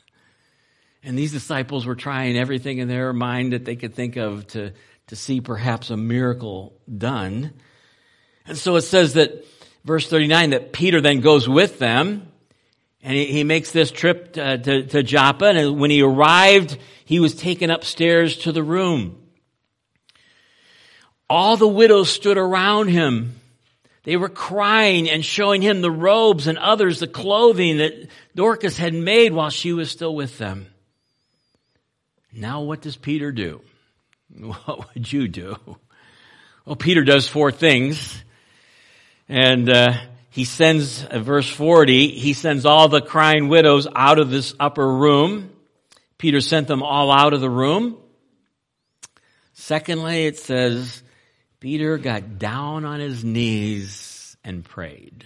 And 1.02 1.18
these 1.18 1.32
disciples 1.32 1.84
were 1.84 1.96
trying 1.96 2.38
everything 2.38 2.78
in 2.78 2.86
their 2.86 3.12
mind 3.12 3.54
that 3.54 3.64
they 3.64 3.74
could 3.74 3.96
think 3.96 4.14
of 4.14 4.46
to, 4.48 4.72
to 5.08 5.16
see 5.16 5.40
perhaps 5.40 5.90
a 5.90 5.96
miracle 5.96 6.74
done. 6.96 7.54
And 8.46 8.56
so 8.56 8.76
it 8.76 8.82
says 8.82 9.14
that, 9.14 9.44
verse 9.84 10.08
39, 10.08 10.50
that 10.50 10.72
Peter 10.72 11.00
then 11.00 11.22
goes 11.22 11.48
with 11.48 11.80
them 11.80 12.28
and 13.04 13.14
he, 13.14 13.26
he 13.26 13.44
makes 13.44 13.70
this 13.70 13.90
trip 13.90 14.32
to, 14.32 14.58
to, 14.58 14.82
to 14.86 15.02
Joppa. 15.02 15.44
And 15.44 15.78
when 15.78 15.90
he 15.90 16.02
arrived, 16.02 16.78
he 17.04 17.20
was 17.20 17.34
taken 17.34 17.70
upstairs 17.70 18.38
to 18.38 18.52
the 18.52 18.62
room. 18.62 19.20
All 21.28 21.58
the 21.58 21.68
widows 21.68 22.10
stood 22.10 22.38
around 22.38 22.88
him. 22.88 23.38
They 24.04 24.16
were 24.16 24.30
crying 24.30 25.08
and 25.08 25.24
showing 25.24 25.62
him 25.62 25.82
the 25.82 25.90
robes 25.90 26.46
and 26.46 26.58
others 26.58 26.98
the 26.98 27.06
clothing 27.06 27.78
that 27.78 28.08
Dorcas 28.34 28.78
had 28.78 28.94
made 28.94 29.32
while 29.32 29.50
she 29.50 29.72
was 29.72 29.90
still 29.90 30.14
with 30.14 30.38
them. 30.38 30.66
Now, 32.32 32.62
what 32.62 32.80
does 32.80 32.96
Peter 32.96 33.30
do? 33.30 33.60
What 34.36 34.92
would 34.94 35.12
you 35.12 35.28
do? 35.28 35.56
Well, 36.66 36.74
Peter 36.74 37.04
does 37.04 37.28
four 37.28 37.52
things. 37.52 38.20
And 39.28 39.68
uh, 39.68 39.94
he 40.34 40.44
sends, 40.44 41.04
uh, 41.04 41.20
verse 41.20 41.48
40, 41.48 42.08
he 42.08 42.32
sends 42.32 42.66
all 42.66 42.88
the 42.88 43.00
crying 43.00 43.46
widows 43.46 43.86
out 43.94 44.18
of 44.18 44.30
this 44.30 44.52
upper 44.58 44.84
room. 44.84 45.52
Peter 46.18 46.40
sent 46.40 46.66
them 46.66 46.82
all 46.82 47.12
out 47.12 47.34
of 47.34 47.40
the 47.40 47.48
room. 47.48 47.96
Secondly, 49.52 50.26
it 50.26 50.36
says, 50.36 51.04
Peter 51.60 51.98
got 51.98 52.36
down 52.36 52.84
on 52.84 52.98
his 52.98 53.22
knees 53.22 54.36
and 54.42 54.64
prayed. 54.64 55.24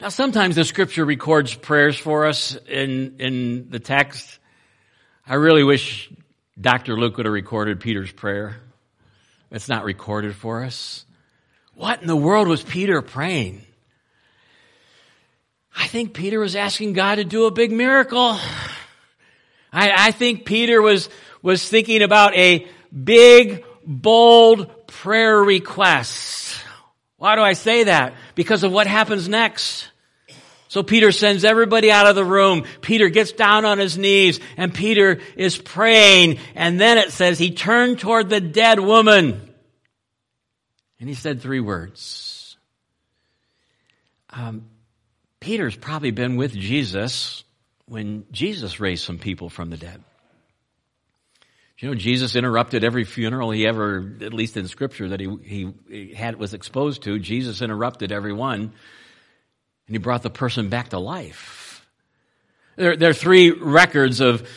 Now 0.00 0.10
sometimes 0.10 0.54
the 0.54 0.64
scripture 0.64 1.04
records 1.04 1.56
prayers 1.56 1.98
for 1.98 2.26
us 2.26 2.54
in, 2.68 3.16
in 3.18 3.68
the 3.68 3.80
text. 3.80 4.38
I 5.26 5.34
really 5.34 5.64
wish 5.64 6.08
Dr. 6.60 6.96
Luke 6.96 7.16
would 7.16 7.26
have 7.26 7.32
recorded 7.32 7.80
Peter's 7.80 8.12
prayer. 8.12 8.60
It's 9.50 9.68
not 9.68 9.82
recorded 9.82 10.36
for 10.36 10.62
us. 10.62 11.04
What 11.74 12.00
in 12.00 12.06
the 12.06 12.14
world 12.14 12.46
was 12.46 12.62
Peter 12.62 13.02
praying? 13.02 13.64
I 15.78 15.86
think 15.86 16.12
Peter 16.12 16.40
was 16.40 16.56
asking 16.56 16.94
God 16.94 17.14
to 17.14 17.24
do 17.24 17.46
a 17.46 17.52
big 17.52 17.70
miracle. 17.70 18.36
I, 19.72 20.08
I 20.08 20.10
think 20.10 20.44
Peter 20.44 20.82
was, 20.82 21.08
was 21.40 21.66
thinking 21.66 22.02
about 22.02 22.34
a 22.34 22.66
big, 22.92 23.64
bold 23.86 24.88
prayer 24.88 25.40
request. 25.40 26.60
Why 27.16 27.36
do 27.36 27.42
I 27.42 27.52
say 27.52 27.84
that? 27.84 28.14
Because 28.34 28.64
of 28.64 28.72
what 28.72 28.88
happens 28.88 29.28
next. 29.28 29.88
So 30.66 30.82
Peter 30.82 31.12
sends 31.12 31.44
everybody 31.44 31.92
out 31.92 32.06
of 32.06 32.16
the 32.16 32.24
room. 32.24 32.64
Peter 32.80 33.08
gets 33.08 33.30
down 33.30 33.64
on 33.64 33.78
his 33.78 33.96
knees 33.96 34.40
and 34.56 34.74
Peter 34.74 35.20
is 35.36 35.56
praying. 35.56 36.40
And 36.56 36.80
then 36.80 36.98
it 36.98 37.12
says 37.12 37.38
he 37.38 37.52
turned 37.52 38.00
toward 38.00 38.28
the 38.28 38.40
dead 38.40 38.80
woman 38.80 39.40
and 40.98 41.08
he 41.08 41.14
said 41.14 41.40
three 41.40 41.60
words. 41.60 42.56
Um, 44.30 44.64
Peter's 45.40 45.76
probably 45.76 46.10
been 46.10 46.36
with 46.36 46.52
Jesus 46.52 47.44
when 47.86 48.24
Jesus 48.32 48.80
raised 48.80 49.04
some 49.04 49.18
people 49.18 49.48
from 49.48 49.70
the 49.70 49.76
dead. 49.76 50.02
You 51.78 51.88
know, 51.88 51.94
Jesus 51.94 52.34
interrupted 52.34 52.82
every 52.82 53.04
funeral 53.04 53.52
he 53.52 53.66
ever, 53.66 54.16
at 54.20 54.34
least 54.34 54.56
in 54.56 54.66
scripture 54.66 55.10
that 55.10 55.20
he, 55.20 55.72
he 55.86 56.12
had, 56.12 56.36
was 56.36 56.52
exposed 56.52 57.04
to. 57.04 57.20
Jesus 57.20 57.62
interrupted 57.62 58.10
every 58.10 58.32
one 58.32 58.72
and 59.88 59.94
he 59.94 59.98
brought 59.98 60.22
the 60.22 60.30
person 60.30 60.68
back 60.68 60.90
to 60.90 60.98
life. 60.98 61.86
There, 62.76 62.96
there 62.96 63.10
are 63.10 63.14
three 63.14 63.52
records 63.52 64.20
of, 64.20 64.48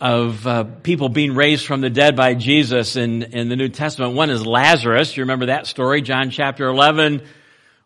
of 0.00 0.46
uh, 0.46 0.64
people 0.64 1.10
being 1.10 1.34
raised 1.34 1.66
from 1.66 1.82
the 1.82 1.90
dead 1.90 2.16
by 2.16 2.34
Jesus 2.34 2.96
in, 2.96 3.22
in 3.22 3.48
the 3.50 3.56
New 3.56 3.68
Testament. 3.68 4.14
One 4.14 4.30
is 4.30 4.44
Lazarus. 4.44 5.16
You 5.16 5.22
remember 5.22 5.46
that 5.46 5.66
story, 5.66 6.00
John 6.00 6.30
chapter 6.30 6.66
11. 6.66 7.22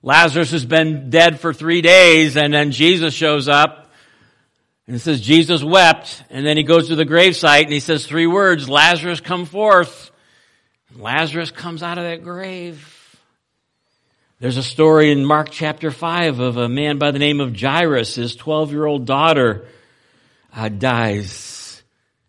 Lazarus 0.04 0.50
has 0.50 0.66
been 0.66 1.08
dead 1.08 1.40
for 1.40 1.54
three 1.54 1.80
days 1.80 2.36
and 2.36 2.52
then 2.52 2.72
Jesus 2.72 3.14
shows 3.14 3.48
up 3.48 3.90
and 4.86 5.00
says 5.00 5.18
Jesus 5.22 5.64
wept, 5.64 6.22
and 6.28 6.44
then 6.44 6.58
he 6.58 6.62
goes 6.62 6.88
to 6.88 6.94
the 6.94 7.06
gravesite 7.06 7.62
and 7.62 7.72
he 7.72 7.80
says 7.80 8.04
three 8.04 8.26
words, 8.26 8.68
Lazarus 8.68 9.20
come 9.20 9.46
forth. 9.46 10.10
Lazarus 10.94 11.50
comes 11.50 11.82
out 11.82 11.96
of 11.96 12.04
that 12.04 12.22
grave. 12.22 13.18
There's 14.40 14.58
a 14.58 14.62
story 14.62 15.10
in 15.10 15.24
Mark 15.24 15.48
chapter 15.50 15.90
5 15.90 16.38
of 16.38 16.58
a 16.58 16.68
man 16.68 16.98
by 16.98 17.10
the 17.10 17.18
name 17.18 17.40
of 17.40 17.58
Jairus. 17.58 18.14
His 18.14 18.36
12 18.36 18.72
year 18.72 18.84
old 18.84 19.06
daughter 19.06 19.66
uh, 20.54 20.68
dies. 20.68 21.82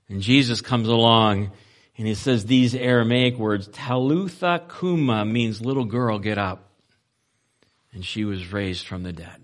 And 0.08 0.22
Jesus 0.22 0.62
comes 0.62 0.88
along 0.88 1.52
and 1.98 2.08
he 2.08 2.16
says 2.16 2.46
these 2.46 2.74
Aramaic 2.74 3.36
words, 3.38 3.68
Talitha 3.68 4.64
Kuma 4.80 5.26
means 5.26 5.60
little 5.60 5.84
girl, 5.84 6.20
get 6.20 6.38
up. 6.38 6.65
And 7.96 8.06
she 8.06 8.26
was 8.26 8.52
raised 8.52 8.86
from 8.86 9.02
the 9.02 9.14
dead. 9.14 9.42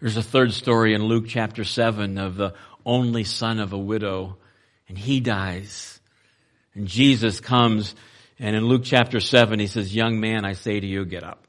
There's 0.00 0.18
a 0.18 0.22
third 0.22 0.52
story 0.52 0.92
in 0.92 1.04
Luke 1.04 1.24
chapter 1.26 1.64
7 1.64 2.18
of 2.18 2.36
the 2.36 2.52
only 2.84 3.24
son 3.24 3.60
of 3.60 3.72
a 3.72 3.78
widow, 3.78 4.36
and 4.88 4.98
he 4.98 5.20
dies. 5.20 5.98
And 6.74 6.86
Jesus 6.86 7.40
comes, 7.40 7.94
and 8.38 8.54
in 8.54 8.66
Luke 8.66 8.82
chapter 8.84 9.20
7, 9.20 9.58
he 9.58 9.68
says, 9.68 9.94
Young 9.94 10.20
man, 10.20 10.44
I 10.44 10.52
say 10.52 10.78
to 10.78 10.86
you, 10.86 11.06
get 11.06 11.24
up. 11.24 11.46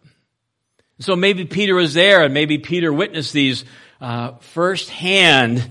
So 0.99 1.15
maybe 1.15 1.45
Peter 1.45 1.75
was 1.75 1.93
there, 1.93 2.23
and 2.23 2.33
maybe 2.33 2.59
Peter 2.59 2.93
witnessed 2.93 3.33
these 3.33 3.65
uh, 3.99 4.35
firsthand. 4.37 5.69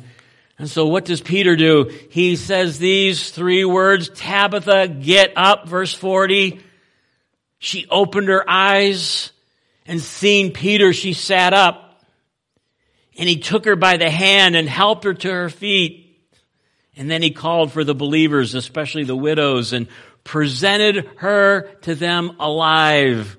And 0.58 0.68
so 0.68 0.86
what 0.86 1.04
does 1.04 1.20
Peter 1.20 1.56
do? 1.56 1.90
He 2.10 2.36
says 2.36 2.78
these 2.78 3.30
three 3.30 3.64
words, 3.64 4.08
Tabitha, 4.08 4.88
get 4.88 5.32
up, 5.36 5.68
verse 5.68 5.94
40. 5.94 6.60
She 7.58 7.86
opened 7.88 8.28
her 8.28 8.44
eyes, 8.48 9.32
and 9.86 10.00
seeing 10.00 10.52
Peter, 10.52 10.92
she 10.92 11.12
sat 11.12 11.52
up. 11.52 11.82
And 13.18 13.28
he 13.28 13.38
took 13.38 13.64
her 13.64 13.76
by 13.76 13.96
the 13.96 14.10
hand 14.10 14.56
and 14.56 14.68
helped 14.68 15.04
her 15.04 15.14
to 15.14 15.30
her 15.30 15.48
feet. 15.48 16.02
And 16.96 17.10
then 17.10 17.22
he 17.22 17.30
called 17.30 17.72
for 17.72 17.82
the 17.82 17.94
believers, 17.94 18.54
especially 18.54 19.04
the 19.04 19.16
widows, 19.16 19.72
and 19.72 19.88
presented 20.22 21.08
her 21.16 21.62
to 21.82 21.94
them 21.94 22.36
alive. 22.38 23.38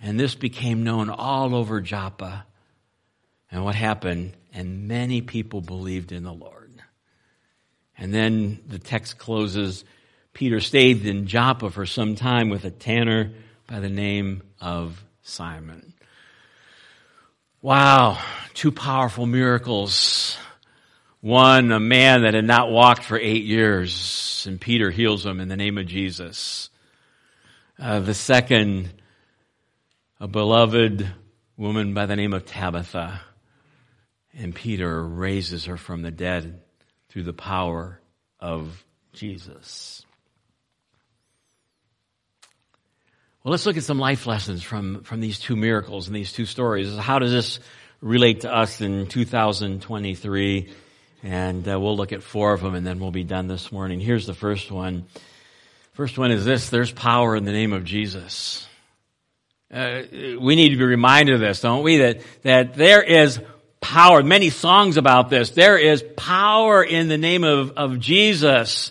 And 0.00 0.18
this 0.18 0.34
became 0.34 0.84
known 0.84 1.08
all 1.10 1.54
over 1.54 1.80
Joppa. 1.80 2.44
And 3.50 3.64
what 3.64 3.74
happened? 3.74 4.34
And 4.52 4.88
many 4.88 5.22
people 5.22 5.60
believed 5.60 6.12
in 6.12 6.22
the 6.22 6.32
Lord. 6.32 6.82
And 7.96 8.12
then 8.12 8.60
the 8.66 8.78
text 8.78 9.18
closes. 9.18 9.84
Peter 10.34 10.60
stayed 10.60 11.06
in 11.06 11.26
Joppa 11.26 11.70
for 11.70 11.86
some 11.86 12.14
time 12.14 12.50
with 12.50 12.64
a 12.64 12.70
tanner 12.70 13.32
by 13.66 13.80
the 13.80 13.88
name 13.88 14.42
of 14.60 15.02
Simon. 15.28 15.92
Wow, 17.60 18.18
two 18.54 18.72
powerful 18.72 19.26
miracles. 19.26 20.36
One, 21.20 21.70
a 21.72 21.80
man 21.80 22.22
that 22.22 22.34
had 22.34 22.44
not 22.44 22.70
walked 22.70 23.04
for 23.04 23.18
eight 23.18 23.44
years, 23.44 24.44
and 24.48 24.60
Peter 24.60 24.90
heals 24.90 25.26
him 25.26 25.40
in 25.40 25.48
the 25.48 25.56
name 25.56 25.76
of 25.76 25.86
Jesus. 25.86 26.70
Uh, 27.78 28.00
the 28.00 28.14
second, 28.14 28.90
a 30.20 30.26
beloved 30.26 31.06
woman 31.56 31.92
by 31.94 32.06
the 32.06 32.16
name 32.16 32.32
of 32.32 32.46
Tabitha. 32.46 33.20
And 34.32 34.54
Peter 34.54 35.04
raises 35.04 35.66
her 35.66 35.76
from 35.76 36.02
the 36.02 36.10
dead 36.10 36.60
through 37.08 37.24
the 37.24 37.32
power 37.32 38.00
of 38.40 38.84
Jesus. 39.12 40.04
Well, 43.44 43.52
let's 43.52 43.66
look 43.66 43.76
at 43.76 43.84
some 43.84 44.00
life 44.00 44.26
lessons 44.26 44.64
from, 44.64 45.04
from 45.04 45.20
these 45.20 45.38
two 45.38 45.54
miracles 45.54 46.08
and 46.08 46.16
these 46.16 46.32
two 46.32 46.44
stories. 46.44 46.96
How 46.96 47.20
does 47.20 47.30
this 47.30 47.60
relate 48.00 48.40
to 48.40 48.52
us 48.52 48.80
in 48.80 49.06
2023? 49.06 50.72
And 51.22 51.68
uh, 51.68 51.78
we'll 51.78 51.96
look 51.96 52.12
at 52.12 52.24
four 52.24 52.52
of 52.52 52.62
them 52.62 52.74
and 52.74 52.84
then 52.84 52.98
we'll 52.98 53.12
be 53.12 53.22
done 53.22 53.46
this 53.46 53.70
morning. 53.70 54.00
Here's 54.00 54.26
the 54.26 54.34
first 54.34 54.72
one. 54.72 55.06
First 55.92 56.18
one 56.18 56.32
is 56.32 56.44
this 56.44 56.68
there's 56.68 56.90
power 56.90 57.36
in 57.36 57.44
the 57.44 57.52
name 57.52 57.72
of 57.72 57.84
Jesus. 57.84 58.66
Uh, 59.72 60.02
we 60.40 60.56
need 60.56 60.70
to 60.70 60.76
be 60.76 60.84
reminded 60.84 61.36
of 61.36 61.40
this, 61.40 61.60
don't 61.60 61.84
we? 61.84 61.98
That, 61.98 62.20
that 62.42 62.74
there 62.74 63.02
is 63.02 63.40
power. 63.80 64.20
Many 64.24 64.50
songs 64.50 64.96
about 64.96 65.30
this. 65.30 65.50
There 65.50 65.78
is 65.78 66.02
power 66.16 66.82
in 66.82 67.06
the 67.06 67.18
name 67.18 67.44
of, 67.44 67.70
of 67.76 68.00
Jesus. 68.00 68.90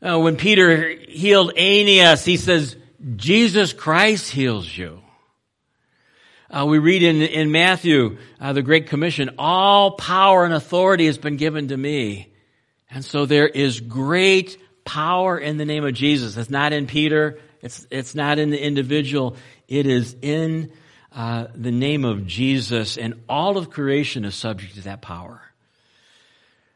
Uh, 0.00 0.16
when 0.20 0.36
Peter 0.36 0.90
healed 0.90 1.54
Aeneas, 1.56 2.24
he 2.24 2.36
says, 2.36 2.76
Jesus 3.16 3.72
Christ 3.72 4.30
heals 4.30 4.76
you. 4.76 5.00
Uh, 6.50 6.66
we 6.66 6.78
read 6.78 7.02
in, 7.02 7.22
in 7.22 7.52
Matthew, 7.52 8.18
uh, 8.40 8.52
the 8.52 8.62
Great 8.62 8.88
Commission, 8.88 9.30
all 9.38 9.92
power 9.92 10.44
and 10.44 10.52
authority 10.52 11.06
has 11.06 11.16
been 11.16 11.36
given 11.36 11.68
to 11.68 11.76
me. 11.76 12.32
And 12.90 13.04
so 13.04 13.24
there 13.24 13.46
is 13.46 13.80
great 13.80 14.58
power 14.84 15.38
in 15.38 15.58
the 15.58 15.64
name 15.64 15.84
of 15.84 15.94
Jesus. 15.94 16.36
It's 16.36 16.50
not 16.50 16.72
in 16.72 16.86
Peter. 16.86 17.38
It's, 17.62 17.86
it's 17.90 18.14
not 18.14 18.38
in 18.38 18.50
the 18.50 18.60
individual. 18.60 19.36
It 19.68 19.86
is 19.86 20.16
in 20.20 20.72
uh, 21.12 21.46
the 21.54 21.70
name 21.70 22.04
of 22.04 22.26
Jesus, 22.26 22.96
and 22.96 23.14
all 23.28 23.56
of 23.56 23.70
creation 23.70 24.24
is 24.24 24.34
subject 24.34 24.74
to 24.74 24.82
that 24.82 25.02
power. 25.02 25.42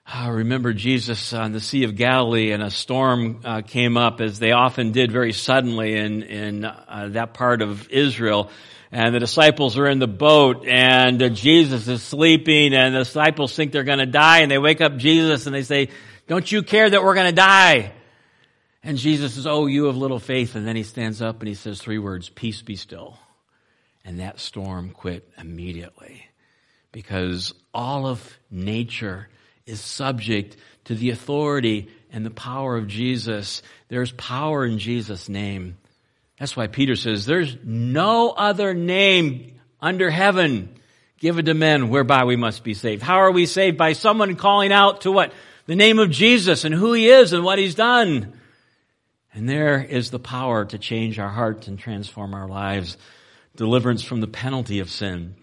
I 0.06 0.28
remember 0.28 0.74
Jesus 0.74 1.32
on 1.32 1.52
the 1.52 1.60
Sea 1.60 1.84
of 1.84 1.96
Galilee, 1.96 2.52
and 2.52 2.62
a 2.62 2.70
storm 2.70 3.40
uh, 3.44 3.62
came 3.62 3.96
up, 3.96 4.20
as 4.20 4.38
they 4.38 4.52
often 4.52 4.92
did 4.92 5.10
very 5.10 5.32
suddenly 5.32 5.96
in 5.96 6.22
in 6.22 6.64
uh, 6.64 7.08
that 7.12 7.34
part 7.34 7.62
of 7.62 7.88
Israel. 7.90 8.50
And 8.92 9.14
the 9.14 9.18
disciples 9.18 9.76
are 9.76 9.88
in 9.88 9.98
the 9.98 10.06
boat, 10.06 10.66
and 10.68 11.20
uh, 11.20 11.28
Jesus 11.30 11.88
is 11.88 12.02
sleeping, 12.02 12.74
and 12.74 12.94
the 12.94 13.00
disciples 13.00 13.56
think 13.56 13.72
they're 13.72 13.82
going 13.82 13.98
to 13.98 14.06
die, 14.06 14.40
and 14.40 14.50
they 14.50 14.58
wake 14.58 14.80
up 14.80 14.96
Jesus, 14.98 15.46
and 15.46 15.54
they 15.54 15.62
say, 15.62 15.88
"Don't 16.28 16.50
you 16.50 16.62
care 16.62 16.88
that 16.88 17.02
we're 17.02 17.14
going 17.14 17.30
to 17.30 17.32
die?" 17.32 17.92
And 18.84 18.98
Jesus 18.98 19.34
says, 19.34 19.46
Oh, 19.46 19.64
you 19.66 19.86
have 19.86 19.96
little 19.96 20.18
faith. 20.18 20.54
And 20.54 20.66
then 20.66 20.76
he 20.76 20.82
stands 20.82 21.22
up 21.22 21.40
and 21.40 21.48
he 21.48 21.54
says 21.54 21.80
three 21.80 21.98
words, 21.98 22.28
Peace 22.28 22.60
be 22.60 22.76
still. 22.76 23.18
And 24.04 24.20
that 24.20 24.38
storm 24.38 24.90
quit 24.90 25.26
immediately 25.38 26.26
because 26.92 27.54
all 27.72 28.06
of 28.06 28.38
nature 28.50 29.28
is 29.66 29.80
subject 29.80 30.56
to 30.84 30.94
the 30.94 31.10
authority 31.10 31.88
and 32.12 32.24
the 32.24 32.30
power 32.30 32.76
of 32.76 32.86
Jesus. 32.86 33.62
There's 33.88 34.12
power 34.12 34.64
in 34.64 34.78
Jesus' 34.78 35.28
name. 35.28 35.76
That's 36.38 36.56
why 36.56 36.66
Peter 36.66 36.96
says, 36.96 37.26
There's 37.26 37.56
no 37.62 38.30
other 38.30 38.74
name 38.74 39.58
under 39.80 40.10
heaven 40.10 40.76
given 41.18 41.46
to 41.46 41.54
men 41.54 41.88
whereby 41.88 42.24
we 42.24 42.36
must 42.36 42.64
be 42.64 42.74
saved. 42.74 43.02
How 43.02 43.16
are 43.16 43.30
we 43.30 43.46
saved? 43.46 43.78
By 43.78 43.92
someone 43.92 44.36
calling 44.36 44.72
out 44.72 45.02
to 45.02 45.12
what? 45.12 45.32
The 45.66 45.76
name 45.76 45.98
of 45.98 46.10
Jesus 46.10 46.64
and 46.64 46.74
who 46.74 46.92
he 46.92 47.08
is 47.08 47.32
and 47.32 47.42
what 47.42 47.58
he's 47.58 47.74
done. 47.74 48.38
And 49.32 49.48
there 49.48 49.82
is 49.82 50.10
the 50.10 50.18
power 50.18 50.66
to 50.66 50.78
change 50.78 51.18
our 51.18 51.30
hearts 51.30 51.66
and 51.66 51.78
transform 51.78 52.34
our 52.34 52.46
lives. 52.46 52.98
Deliverance 53.56 54.02
from 54.02 54.20
the 54.20 54.26
penalty 54.26 54.80
of 54.80 54.90
sin. 54.90 55.34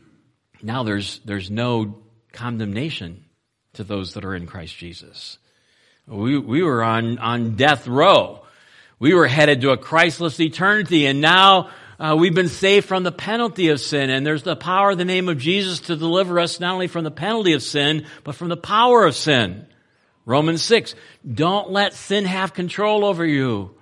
Now 0.62 0.84
there's, 0.84 1.20
there's 1.26 1.50
no 1.50 1.98
condemnation 2.32 3.26
to 3.74 3.84
those 3.84 4.14
that 4.14 4.26
are 4.26 4.36
in 4.36 4.48
Christ 4.48 4.78
Jesus. 4.78 5.38
We, 6.08 6.38
we 6.38 6.62
were 6.62 6.84
on, 6.84 7.18
on 7.20 7.56
death 7.56 7.88
row. 7.88 8.44
We 9.00 9.14
were 9.14 9.28
headed 9.28 9.62
to 9.62 9.72
a 9.72 9.78
Christless 9.78 10.40
eternity 10.40 11.06
and 11.06 11.22
now 11.22 11.70
uh, 12.00 12.16
we've 12.18 12.34
been 12.34 12.50
saved 12.50 12.88
from 12.88 13.04
the 13.04 13.12
penalty 13.12 13.70
of 13.70 13.80
sin 13.80 14.10
and 14.10 14.26
there's 14.26 14.44
the 14.44 14.56
power 14.56 14.92
of 14.92 14.98
the 14.98 15.06
name 15.06 15.30
of 15.30 15.38
Jesus 15.38 15.80
to 15.82 15.96
deliver 15.96 16.40
us 16.40 16.60
not 16.60 16.74
only 16.74 16.88
from 16.88 17.04
the 17.04 17.12
penalty 17.12 17.54
of 17.54 17.64
sin, 17.64 18.06
but 18.24 18.36
from 18.36 18.50
the 18.50 18.58
power 18.58 19.06
of 19.06 19.16
sin. 19.16 19.66
Romans 20.26 20.62
6, 20.64 20.96
don't 21.32 21.72
let 21.72 21.94
sin 21.94 22.26
have 22.26 22.54
control 22.54 23.06
over 23.06 23.26
you. 23.26 23.76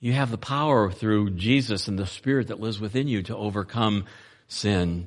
You 0.00 0.12
have 0.12 0.30
the 0.30 0.38
power 0.38 0.90
through 0.90 1.30
Jesus 1.30 1.86
and 1.86 1.98
the 1.98 2.06
Spirit 2.06 2.48
that 2.48 2.60
lives 2.60 2.80
within 2.80 3.08
you 3.08 3.22
to 3.24 3.36
overcome 3.36 4.06
sin. 4.48 5.06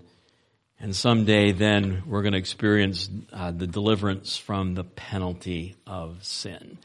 And 0.79 0.95
someday 0.95 1.51
then 1.51 2.03
we're 2.05 2.21
going 2.21 2.33
to 2.33 2.39
experience 2.39 3.09
uh, 3.31 3.51
the 3.51 3.67
deliverance 3.67 4.37
from 4.37 4.75
the 4.75 4.83
penalty 4.83 5.75
of 5.87 6.23
sin. 6.23 6.77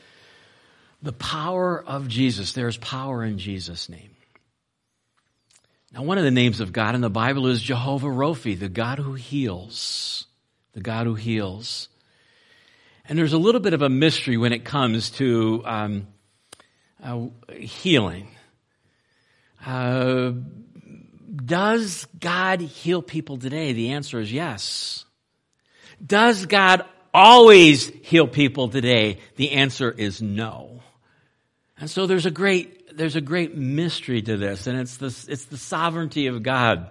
The 1.03 1.13
power 1.13 1.83
of 1.83 2.09
Jesus. 2.09 2.53
There's 2.53 2.77
power 2.77 3.25
in 3.25 3.39
Jesus' 3.39 3.89
name. 3.89 4.11
Now, 5.93 6.03
one 6.03 6.19
of 6.19 6.25
the 6.25 6.31
names 6.31 6.61
of 6.61 6.73
God 6.73 6.95
in 6.95 7.01
the 7.01 7.11
Bible 7.11 7.49
is 7.49 7.61
Jehovah 7.61 8.07
Rophi, 8.07 8.59
the 8.59 8.69
God 8.69 8.99
who 8.99 9.15
heals. 9.15 10.27
The 10.73 10.81
God 10.81 11.07
who 11.07 11.17
heals. 11.17 11.89
And 13.07 13.19
there's 13.19 13.33
a 13.33 13.39
little 13.39 13.61
bit 13.61 13.75
of 13.75 13.83
a 13.83 13.89
mystery 13.89 14.37
when 14.37 14.53
it 14.53 14.65
comes 14.65 15.11
to 15.13 15.63
um, 15.65 16.07
uh, 17.03 17.27
healing. 17.59 18.29
Uh, 19.67 20.33
does 21.35 22.07
God 22.19 22.61
heal 22.61 23.03
people 23.03 23.39
today? 23.39 23.73
The 23.73 23.91
answer 23.91 24.21
is 24.21 24.33
yes. 24.33 25.05
Does 26.05 26.47
God 26.47 26.85
always 27.15 27.89
heal 28.03 28.27
people 28.27 28.69
today? 28.69 29.19
The 29.37 29.53
answer 29.53 29.91
is 29.91 30.21
no. 30.21 30.83
And 31.79 31.91
so 31.91 32.07
there's 32.07 32.27
a 32.27 32.31
great, 32.31 32.97
there's 32.97 33.17
a 33.17 33.21
great 33.21 33.57
mystery 33.57 34.23
to 34.23 34.37
this, 34.37 34.67
and 34.67 34.79
it's 34.79 34.97
the, 34.97 35.07
it's 35.29 35.47
the 35.47 35.57
sovereignty 35.57 36.27
of 36.27 36.43
God. 36.43 36.91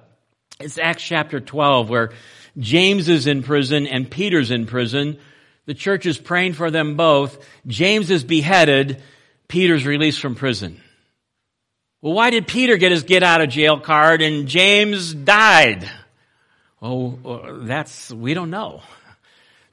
It's 0.59 0.77
Acts 0.77 1.03
chapter 1.03 1.39
12 1.39 1.89
where 1.89 2.11
James 2.57 3.07
is 3.07 3.27
in 3.27 3.43
prison 3.43 3.87
and 3.87 4.09
Peter's 4.09 4.51
in 4.51 4.65
prison. 4.65 5.17
The 5.65 5.73
church 5.73 6.05
is 6.05 6.17
praying 6.17 6.53
for 6.53 6.71
them 6.71 6.97
both. 6.97 7.45
James 7.67 8.09
is 8.09 8.23
beheaded. 8.23 9.01
Peter's 9.47 9.85
released 9.85 10.19
from 10.19 10.35
prison. 10.35 10.81
Well, 12.01 12.13
why 12.13 12.29
did 12.29 12.47
Peter 12.47 12.77
get 12.77 12.91
his 12.91 13.03
get 13.03 13.23
out 13.23 13.41
of 13.41 13.49
jail 13.49 13.79
card 13.79 14.21
and 14.21 14.47
James 14.47 15.13
died? 15.13 15.89
Well, 16.79 17.59
that's, 17.63 18.11
we 18.11 18.33
don't 18.33 18.49
know. 18.49 18.81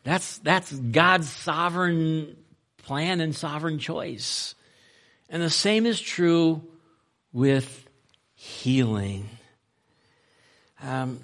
That's, 0.02 0.38
that's 0.38 0.72
God's 0.72 1.28
sovereign 1.28 2.36
plan 2.78 3.20
and 3.20 3.34
sovereign 3.34 3.78
choice. 3.78 4.56
And 5.28 5.40
the 5.40 5.50
same 5.50 5.86
is 5.86 6.00
true 6.00 6.62
with 7.32 7.88
healing. 8.34 9.28
Um, 10.82 11.20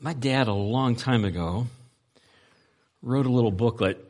my 0.00 0.12
dad, 0.12 0.48
a 0.48 0.52
long 0.52 0.96
time 0.96 1.24
ago, 1.24 1.66
wrote 3.02 3.24
a 3.24 3.32
little 3.32 3.50
booklet, 3.50 4.04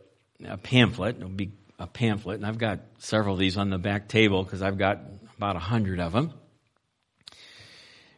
a 0.45 0.57
pamphlet. 0.57 1.17
It'll 1.17 1.29
be 1.29 1.53
a 1.79 1.87
pamphlet, 1.87 2.37
and 2.37 2.47
I've 2.47 2.59
got 2.59 2.81
several 2.99 3.35
of 3.35 3.41
these 3.41 3.57
on 3.57 3.71
the 3.71 3.79
back 3.79 4.09
table 4.09 4.43
because 4.43 4.63
I've 4.63 4.79
got 4.79 5.01
about 5.37 5.57
a 5.57 5.61
hundred 5.61 6.01
of 6.01 6.13
them. 6.13 6.33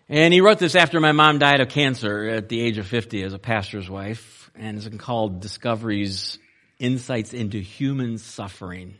And 0.09 0.33
he 0.33 0.41
wrote 0.41 0.59
this 0.59 0.75
after 0.75 1.01
my 1.01 1.13
mom 1.13 1.39
died 1.39 1.61
of 1.61 1.69
cancer 1.69 2.29
at 2.29 2.49
the 2.49 2.61
age 2.61 2.79
of 2.79 2.87
50 2.87 3.23
as 3.23 3.33
a 3.33 3.39
pastor's 3.39 3.91
wife, 3.91 4.51
and 4.55 4.77
it's 4.77 4.89
called 4.97 5.41
Discoveries, 5.41 6.39
Insights 6.79 7.35
into 7.35 7.59
Human 7.59 8.19
Suffering. 8.19 8.95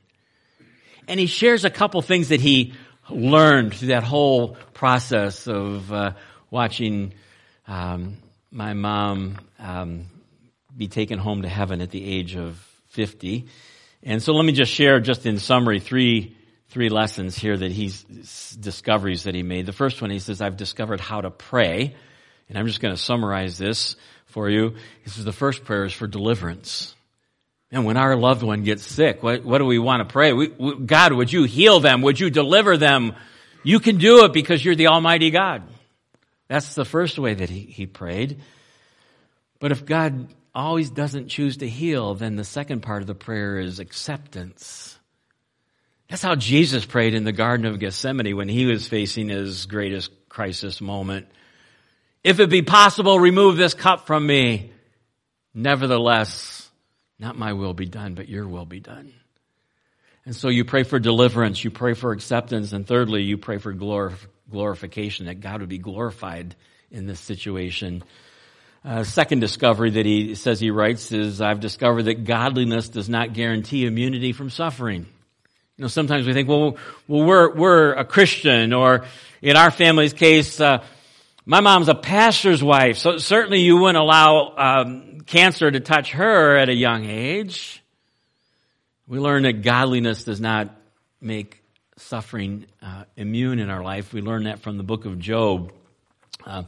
And 1.07 1.21
he 1.21 1.27
shares 1.27 1.65
a 1.65 1.71
couple 1.71 2.03
things 2.03 2.31
that 2.31 2.41
he 2.41 2.75
learned 3.09 3.75
through 3.75 3.89
that 3.89 4.03
whole 4.03 4.57
process 4.75 5.47
of 5.47 5.93
uh, 5.93 6.13
watching 6.51 7.15
um, 7.69 8.17
my 8.51 8.73
mom 8.75 9.39
um, 9.61 10.07
be 10.77 10.89
taken 10.89 11.19
home 11.19 11.43
to 11.43 11.49
heaven 11.49 11.81
at 11.81 11.91
the 11.91 12.05
age 12.05 12.35
of 12.35 12.57
50. 12.89 13.47
And 14.03 14.23
so 14.23 14.33
let 14.33 14.45
me 14.45 14.53
just 14.53 14.73
share, 14.73 14.99
just 14.99 15.25
in 15.27 15.39
summary, 15.39 15.79
three, 15.79 16.37
three 16.69 16.89
lessons 16.89 17.37
here 17.37 17.57
that 17.57 17.73
he's, 17.73 18.03
discoveries 18.61 19.25
that 19.25 19.35
he 19.35 19.43
made. 19.43 19.67
The 19.67 19.73
first 19.73 20.01
one, 20.03 20.11
he 20.11 20.19
says, 20.19 20.41
I've 20.41 20.57
discovered 20.57 21.01
how 21.01 21.21
to 21.21 21.31
pray. 21.31 21.95
And 22.49 22.59
I'm 22.59 22.67
just 22.67 22.81
going 22.81 22.95
to 22.95 23.01
summarize 23.01 23.59
this 23.59 23.97
for 24.27 24.49
you. 24.49 24.75
This 25.05 25.19
is 25.19 25.25
the 25.25 25.33
first 25.33 25.65
prayer 25.65 25.85
is 25.85 25.93
for 25.93 26.07
deliverance. 26.07 26.95
And 27.73 27.85
when 27.85 27.97
our 27.97 28.17
loved 28.17 28.43
one 28.43 28.63
gets 28.63 28.85
sick, 28.85 29.23
what, 29.23 29.45
what 29.45 29.59
do 29.59 29.65
we 29.65 29.79
want 29.79 30.07
to 30.07 30.13
pray? 30.13 30.33
We, 30.33 30.49
we, 30.49 30.79
God, 30.79 31.13
would 31.13 31.33
you 31.33 31.45
heal 31.45 31.81
them? 31.81 32.03
Would 32.03 32.21
you 32.21 32.31
deliver 32.31 32.77
them? 32.77 33.15
You 33.65 33.81
can 33.81 33.99
do 33.99 34.25
it 34.25 34.33
because 34.33 34.65
you're 34.65 34.77
the 34.77 34.89
Almighty 34.89 35.31
God. 35.31 35.63
That's 36.49 36.75
the 36.75 36.85
first 36.85 37.19
way 37.19 37.35
that 37.35 37.51
he, 37.51 37.61
he 37.61 37.87
prayed. 37.87 38.41
But 39.59 39.73
if 39.73 39.85
God 39.85 40.29
always 40.55 40.91
doesn't 40.91 41.29
choose 41.29 41.59
to 41.59 41.69
heal, 41.69 42.15
then 42.15 42.37
the 42.37 42.45
second 42.45 42.83
part 42.83 43.03
of 43.03 43.09
the 43.09 43.15
prayer 43.15 43.59
is 43.59 43.81
acceptance. 43.81 44.96
That's 46.09 46.23
how 46.23 46.37
Jesus 46.37 46.85
prayed 46.85 47.15
in 47.15 47.25
the 47.25 47.33
Garden 47.33 47.67
of 47.67 47.81
Gethsemane 47.81 48.37
when 48.37 48.49
he 48.49 48.67
was 48.67 48.87
facing 48.87 49.29
his 49.29 49.67
greatest 49.67 50.11
crisis 50.29 50.81
moment. 50.81 51.27
If 52.23 52.39
it 52.41 52.49
be 52.49 52.63
possible, 52.63 53.19
remove 53.19 53.57
this 53.57 53.75
cup 53.75 54.07
from 54.07 54.27
me. 54.27 54.73
Nevertheless, 55.55 56.69
not 57.19 57.39
my 57.39 57.55
will 57.55 57.75
be 57.75 57.87
done, 57.87 58.15
but 58.15 58.29
your 58.29 58.47
will 58.47 58.67
be 58.67 58.81
done. 58.81 59.13
And 60.25 60.35
so 60.35 60.49
you 60.49 60.65
pray 60.65 60.83
for 60.83 60.99
deliverance, 60.99 61.63
you 61.63 61.71
pray 61.71 61.95
for 61.95 62.13
acceptance, 62.13 62.73
and 62.73 62.87
thirdly, 62.87 63.23
you 63.23 63.39
pray 63.39 63.59
for 63.59 63.73
glorif- 63.73 64.27
glorification, 64.51 65.27
that 65.27 65.41
God 65.41 65.61
would 65.61 65.69
be 65.69 65.79
glorified 65.79 66.57
in 66.91 67.07
this 67.07 67.21
situation. 67.21 68.03
Uh, 68.85 69.03
second 69.03 69.41
discovery 69.41 69.91
that 69.91 70.07
he 70.07 70.35
says 70.35 70.61
he 70.61 70.71
writes 70.71 71.11
is, 71.11 71.41
I've 71.41 71.61
discovered 71.61 72.05
that 72.05 72.25
godliness 72.25 72.89
does 72.89 73.09
not 73.09 73.33
guarantee 73.33 73.87
immunity 73.87 74.33
from 74.33 74.51
suffering. 74.51 75.07
You 75.77 75.83
know, 75.83 75.89
sometimes 75.89 76.27
we 76.27 76.33
think, 76.33 76.49
well, 76.49 76.79
well, 77.07 77.25
we're, 77.25 77.55
we're 77.55 77.93
a 77.93 78.05
Christian, 78.05 78.73
or 78.73 79.05
in 79.43 79.57
our 79.57 79.71
family's 79.71 80.15
case, 80.15 80.59
uh, 80.59 80.83
my 81.45 81.61
mom's 81.61 81.89
a 81.89 81.95
pastor's 81.95 82.65
wife, 82.65 82.97
so 82.97 83.19
certainly 83.19 83.61
you 83.61 83.77
wouldn't 83.77 83.99
allow 83.99 84.55
um, 84.57 85.21
cancer 85.27 85.71
to 85.71 85.81
touch 85.81 86.13
her 86.13 86.57
at 86.57 86.71
a 86.71 86.75
young 86.75 87.05
age. 87.05 87.83
We 89.07 89.19
learn 89.19 89.43
that 89.43 89.63
godliness 89.63 90.25
does 90.25 90.41
not 90.41 90.75
make 91.21 91.63
suffering 91.99 92.67
uh, 92.83 93.05
immune 93.17 93.59
in 93.59 93.69
our 93.69 93.83
life. 93.83 94.15
We 94.15 94.23
learn 94.23 94.45
that 94.45 94.61
from 94.61 94.79
the 94.79 94.83
book 94.83 95.05
of 95.05 95.19
Job. 95.19 95.73
Uh, 96.45 96.63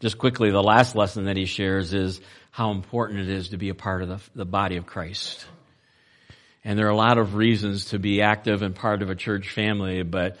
just 0.00 0.18
quickly, 0.18 0.50
the 0.50 0.62
last 0.62 0.94
lesson 0.94 1.24
that 1.24 1.36
he 1.36 1.46
shares 1.46 1.94
is 1.94 2.20
how 2.50 2.72
important 2.72 3.20
it 3.20 3.28
is 3.30 3.48
to 3.50 3.56
be 3.56 3.70
a 3.70 3.74
part 3.74 4.02
of 4.02 4.08
the, 4.08 4.20
the 4.34 4.44
body 4.44 4.76
of 4.76 4.84
Christ. 4.86 5.46
And 6.64 6.78
there 6.78 6.86
are 6.86 6.90
a 6.90 6.96
lot 6.96 7.18
of 7.18 7.34
reasons 7.34 7.86
to 7.86 7.98
be 7.98 8.22
active 8.22 8.62
and 8.62 8.74
part 8.74 9.02
of 9.02 9.10
a 9.10 9.14
church 9.14 9.48
family, 9.50 10.02
but 10.02 10.36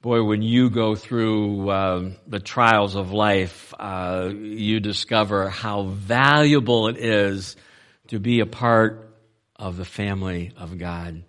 boy, 0.00 0.24
when 0.24 0.42
you 0.42 0.68
go 0.68 0.96
through 0.96 1.70
uh, 1.70 2.10
the 2.26 2.40
trials 2.40 2.96
of 2.96 3.12
life, 3.12 3.72
uh, 3.78 4.30
you 4.34 4.80
discover 4.80 5.48
how 5.48 5.84
valuable 5.84 6.88
it 6.88 6.96
is 6.96 7.56
to 8.08 8.18
be 8.18 8.40
a 8.40 8.46
part 8.46 9.08
of 9.54 9.76
the 9.76 9.84
family 9.84 10.52
of 10.56 10.76
God. 10.76 11.22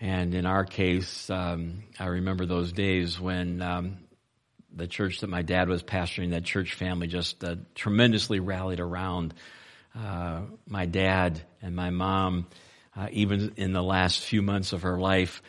And 0.00 0.34
in 0.34 0.46
our 0.46 0.64
case, 0.64 1.30
um, 1.30 1.84
I 1.96 2.06
remember 2.06 2.44
those 2.44 2.72
days 2.72 3.20
when 3.20 3.62
um, 3.62 3.98
the 4.74 4.88
church 4.88 5.20
that 5.20 5.28
my 5.28 5.42
dad 5.42 5.68
was 5.68 5.84
pastoring, 5.84 6.30
that 6.30 6.42
church 6.42 6.74
family 6.74 7.06
just 7.06 7.44
uh, 7.44 7.54
tremendously 7.76 8.40
rallied 8.40 8.80
around 8.80 9.32
uh, 9.96 10.40
my 10.66 10.86
dad 10.86 11.40
and 11.62 11.76
my 11.76 11.90
mom. 11.90 12.48
Uh, 12.94 13.08
even 13.12 13.52
in 13.56 13.72
the 13.72 13.82
last 13.82 14.20
few 14.22 14.42
months 14.42 14.72
of 14.72 14.82
her 14.82 14.98
life, 14.98 15.42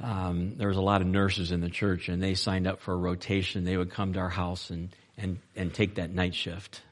um, 0.00 0.56
there 0.56 0.68
was 0.68 0.76
a 0.76 0.82
lot 0.82 1.00
of 1.00 1.06
nurses 1.06 1.52
in 1.52 1.60
the 1.60 1.68
church, 1.68 2.08
and 2.08 2.22
they 2.22 2.34
signed 2.34 2.66
up 2.66 2.80
for 2.80 2.94
a 2.94 2.96
rotation. 2.96 3.64
They 3.64 3.76
would 3.76 3.90
come 3.90 4.12
to 4.14 4.20
our 4.20 4.28
house 4.28 4.70
and 4.70 4.94
and 5.16 5.38
and 5.54 5.72
take 5.72 5.96
that 5.96 6.10
night 6.10 6.34
shift, 6.34 6.82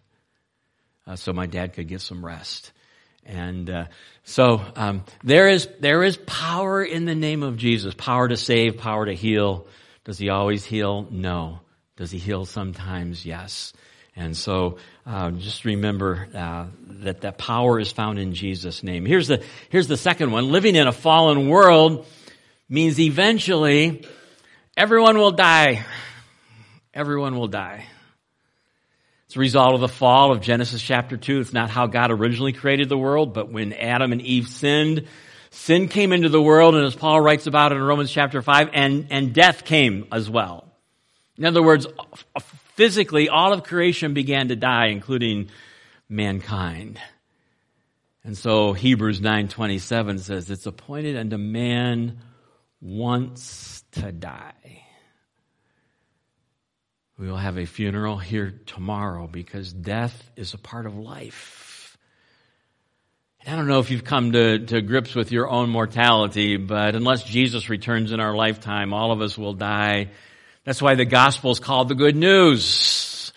uh, 1.06 1.16
so 1.16 1.32
my 1.32 1.46
dad 1.46 1.74
could 1.74 1.88
get 1.88 2.00
some 2.00 2.24
rest. 2.24 2.72
And 3.26 3.70
uh, 3.70 3.86
so 4.24 4.60
um, 4.76 5.04
there 5.22 5.48
is 5.48 5.68
there 5.80 6.02
is 6.02 6.16
power 6.26 6.82
in 6.82 7.04
the 7.04 7.14
name 7.14 7.42
of 7.42 7.56
Jesus, 7.56 7.94
power 7.94 8.28
to 8.28 8.36
save, 8.36 8.78
power 8.78 9.06
to 9.06 9.14
heal. 9.14 9.66
Does 10.04 10.18
he 10.18 10.28
always 10.28 10.64
heal? 10.64 11.06
No. 11.10 11.60
Does 11.96 12.10
he 12.10 12.18
heal 12.18 12.44
sometimes? 12.44 13.24
Yes. 13.24 13.72
And 14.16 14.36
so 14.36 14.78
uh, 15.06 15.30
just 15.32 15.64
remember 15.64 16.28
uh, 16.34 16.66
that 17.02 17.22
that 17.22 17.36
power 17.36 17.80
is 17.80 17.90
found 17.90 18.18
in 18.18 18.32
Jesus' 18.34 18.82
name. 18.82 19.06
Here's 19.06 19.28
the 19.28 19.42
here's 19.70 19.88
the 19.88 19.96
second 19.96 20.30
one. 20.30 20.52
Living 20.52 20.76
in 20.76 20.86
a 20.86 20.92
fallen 20.92 21.48
world 21.48 22.06
means 22.68 23.00
eventually 23.00 24.06
everyone 24.76 25.18
will 25.18 25.32
die. 25.32 25.84
Everyone 26.92 27.36
will 27.36 27.48
die. 27.48 27.86
It's 29.26 29.36
a 29.36 29.40
result 29.40 29.74
of 29.74 29.80
the 29.80 29.88
fall 29.88 30.30
of 30.30 30.40
Genesis 30.40 30.80
chapter 30.80 31.16
2. 31.16 31.40
It's 31.40 31.52
not 31.52 31.68
how 31.68 31.88
God 31.88 32.12
originally 32.12 32.52
created 32.52 32.88
the 32.88 32.96
world, 32.96 33.34
but 33.34 33.50
when 33.50 33.72
Adam 33.72 34.12
and 34.12 34.22
Eve 34.22 34.46
sinned, 34.46 35.08
sin 35.50 35.88
came 35.88 36.12
into 36.12 36.28
the 36.28 36.40
world, 36.40 36.76
and 36.76 36.84
as 36.84 36.94
Paul 36.94 37.20
writes 37.20 37.48
about 37.48 37.72
it 37.72 37.76
in 37.76 37.82
Romans 37.82 38.12
chapter 38.12 38.42
5, 38.42 38.70
and, 38.72 39.08
and 39.10 39.34
death 39.34 39.64
came 39.64 40.06
as 40.12 40.30
well. 40.30 40.70
In 41.36 41.46
other 41.46 41.64
words, 41.64 41.88
physically, 42.74 43.28
all 43.28 43.52
of 43.52 43.64
creation 43.64 44.14
began 44.14 44.48
to 44.48 44.56
die, 44.56 44.86
including 44.86 45.48
mankind. 46.08 47.00
And 48.22 48.36
so 48.36 48.72
Hebrews 48.72 49.20
9:27 49.20 50.20
says 50.20 50.50
it's 50.50 50.66
appointed 50.66 51.16
unto 51.16 51.36
man 51.36 52.18
once 52.80 53.84
to 53.92 54.12
die. 54.12 54.52
We 57.18 57.28
will 57.28 57.36
have 57.36 57.58
a 57.58 57.66
funeral 57.66 58.18
here 58.18 58.60
tomorrow 58.66 59.28
because 59.28 59.72
death 59.72 60.30
is 60.36 60.52
a 60.54 60.58
part 60.58 60.86
of 60.86 60.96
life. 60.96 61.96
And 63.40 63.54
I 63.54 63.56
don't 63.56 63.68
know 63.68 63.78
if 63.78 63.90
you've 63.90 64.04
come 64.04 64.32
to, 64.32 64.58
to 64.66 64.80
grips 64.80 65.14
with 65.14 65.30
your 65.30 65.48
own 65.48 65.68
mortality, 65.68 66.56
but 66.56 66.94
unless 66.94 67.22
Jesus 67.24 67.68
returns 67.68 68.10
in 68.10 68.18
our 68.18 68.34
lifetime, 68.34 68.92
all 68.92 69.12
of 69.12 69.20
us 69.20 69.36
will 69.38 69.52
die. 69.52 70.10
That's 70.64 70.80
why 70.80 70.94
the 70.94 71.04
gospel 71.04 71.50
is 71.50 71.60
called 71.60 71.88
the 71.88 71.94
good 71.94 72.16
news. 72.16 73.32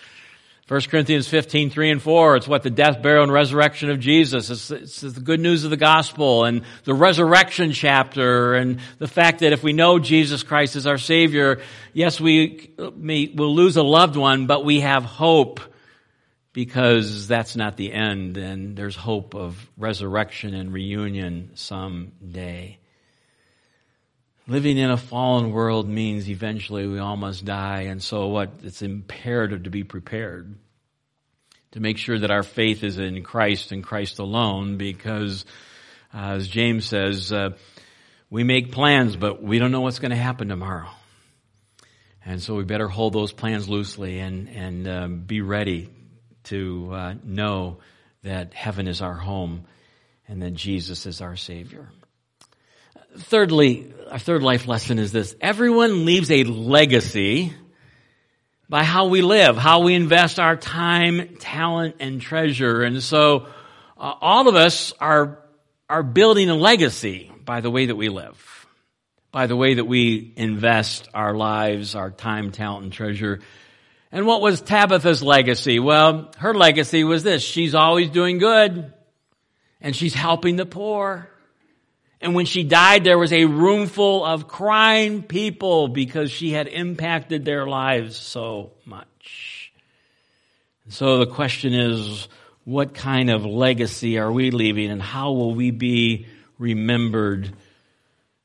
1 0.68 0.82
Corinthians 0.82 1.30
15, 1.30 1.70
3 1.70 1.92
and 1.92 2.02
4, 2.02 2.36
it's 2.36 2.48
what 2.48 2.62
the 2.62 2.70
death, 2.70 3.02
burial, 3.02 3.24
and 3.24 3.32
resurrection 3.32 3.90
of 3.90 4.02
Jesus. 4.02 4.50
It's, 4.50 4.70
it's, 4.70 5.00
the 5.00 5.22
good 5.22 5.40
news 5.40 5.63
of 5.63 5.70
the 5.70 5.78
gospel 5.78 6.44
and 6.44 6.63
the 6.84 6.94
resurrection 6.94 7.72
chapter 7.72 8.54
and 8.54 8.82
the 8.98 9.08
fact 9.08 9.40
that 9.40 9.54
if 9.54 9.63
we 9.63 9.72
know 9.72 9.98
Jesus 9.98 10.44
Christ 10.44 10.76
is 10.76 10.86
our 10.86 10.98
Savior, 10.98 11.62
yes, 11.94 12.20
we 12.20 12.74
may, 12.98 13.32
will 13.34 13.56
lose 13.56 13.78
a 13.78 13.84
loved 13.84 14.18
one, 14.18 14.46
but 14.46 14.66
we 14.66 14.82
have 14.82 15.06
hope 15.06 15.62
because 16.52 17.30
that's 17.30 17.56
not 17.56 17.78
the 17.78 17.94
end 17.94 18.36
and 18.36 18.76
there's 18.76 18.98
hope 18.98 19.36
of 19.36 19.70
resurrection 19.78 20.54
and 20.54 20.74
reunion 20.74 21.52
someday. 21.54 22.78
Living 24.50 24.78
in 24.78 24.90
a 24.90 24.98
fallen 24.98 25.52
world 25.52 25.90
means 25.90 26.30
eventually 26.30 26.88
we 26.88 27.00
all 27.00 27.18
must 27.18 27.44
die, 27.44 27.82
and 27.82 28.02
so 28.02 28.28
what? 28.28 28.52
It's 28.64 28.82
imperative 28.82 29.64
to 29.64 29.70
be 29.70 29.84
prepared. 29.84 30.56
To 31.72 31.82
make 31.82 31.98
sure 31.98 32.18
that 32.18 32.32
our 32.32 32.44
faith 32.44 32.82
is 32.82 32.98
in 32.98 33.24
Christ 33.24 33.74
and 33.74 33.84
Christ 33.84 34.20
alone, 34.20 34.78
because 34.78 35.44
uh, 36.14 36.36
as 36.36 36.48
James 36.48 36.86
says, 36.86 37.34
uh, 37.34 37.50
we 38.30 38.46
make 38.46 38.72
plans, 38.72 39.18
but 39.18 39.44
we 39.44 39.60
don't 39.60 39.72
know 39.72 39.82
what's 39.82 40.00
going 40.00 40.12
to 40.12 40.18
happen 40.18 40.48
tomorrow. 40.48 40.90
And 42.26 42.42
so 42.42 42.56
we 42.56 42.64
better 42.64 42.88
hold 42.88 43.14
those 43.14 43.34
plans 43.34 43.68
loosely 43.68 44.20
and, 44.20 44.50
and 44.50 44.88
um, 44.88 45.20
be 45.20 45.42
ready 45.42 45.90
to 46.46 46.90
uh, 46.94 47.14
know 47.24 47.80
that 48.24 48.54
heaven 48.54 48.88
is 48.88 49.02
our 49.02 49.14
home 49.14 49.66
and 50.28 50.42
that 50.42 50.54
Jesus 50.54 51.06
is 51.06 51.22
our 51.22 51.36
Savior. 51.36 51.90
Thirdly, 53.17 53.91
our 54.12 54.19
third 54.19 54.43
life 54.43 54.67
lesson 54.67 54.99
is 54.99 55.12
this. 55.12 55.36
Everyone 55.41 56.06
leaves 56.06 56.30
a 56.32 56.43
legacy 56.43 57.53
by 58.69 58.84
how 58.84 59.08
we 59.08 59.21
live, 59.21 59.58
how 59.58 59.82
we 59.82 59.93
invest 59.95 60.39
our 60.39 60.56
time, 60.56 61.38
talent, 61.39 61.95
and 61.99 62.21
treasure. 62.21 62.84
And 62.84 63.01
so, 63.01 63.47
uh, 63.97 64.13
all 64.21 64.47
of 64.47 64.56
us 64.56 64.93
are, 64.99 65.39
are 65.89 66.03
building 66.03 66.49
a 66.49 66.56
legacy 66.56 67.32
by 67.43 67.62
the 67.62 67.71
way 67.71 67.88
that 67.88 67.95
we 67.95 68.10
live, 68.10 68.67
by 69.32 69.47
the 69.47 69.56
way 69.56 69.75
that 69.75 69.86
we 69.86 70.34
invest 70.36 71.08
our 71.13 71.34
lives, 71.34 71.95
our 71.95 72.12
time, 72.12 72.51
talent, 72.51 72.84
and 72.84 72.93
treasure. 72.93 73.39
And 74.12 74.27
what 74.27 74.41
was 74.41 74.62
Tabitha's 74.62 75.23
legacy? 75.23 75.80
Well, 75.80 76.32
her 76.38 76.53
legacy 76.53 77.03
was 77.03 77.23
this. 77.23 77.43
She's 77.43 77.73
always 77.73 78.10
doing 78.10 78.38
good 78.38 78.93
and 79.82 79.95
she's 79.95 80.13
helping 80.13 80.56
the 80.56 80.65
poor. 80.65 81.30
And 82.19 82.34
when 82.34 82.45
she 82.45 82.63
died, 82.63 83.03
there 83.03 83.17
was 83.17 83.32
a 83.32 83.45
room 83.45 83.88
full 83.88 84.25
of 84.25 84.47
crying 84.47 85.21
people 85.21 85.88
because 85.88 86.32
she 86.32 86.51
had 86.51 86.67
impacted 86.67 87.45
their 87.45 87.67
lives 87.67 88.17
so 88.17 88.71
much. 88.86 89.71
so 90.89 91.19
the 91.19 91.27
question 91.27 91.73
is, 91.73 92.27
what 92.63 92.93
kind 92.93 93.30
of 93.30 93.45
legacy 93.45 94.17
are 94.17 94.32
we 94.32 94.51
leaving 94.51 94.89
and 94.89 95.01
how 95.01 95.32
will 95.32 95.53
we 95.53 95.71
be 95.71 96.25
remembered? 96.58 97.53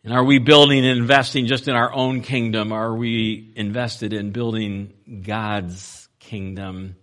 And 0.04 0.12
are 0.12 0.22
we 0.22 0.38
building 0.38 0.84
and 0.84 0.98
investing 0.98 1.46
just 1.46 1.66
in 1.66 1.74
our 1.74 1.92
own 1.92 2.20
kingdom? 2.20 2.72
Are 2.72 2.94
we 2.94 3.52
invested 3.56 4.12
in 4.12 4.32
building 4.32 4.92
God's 5.22 6.08
kingdom? 6.18 6.96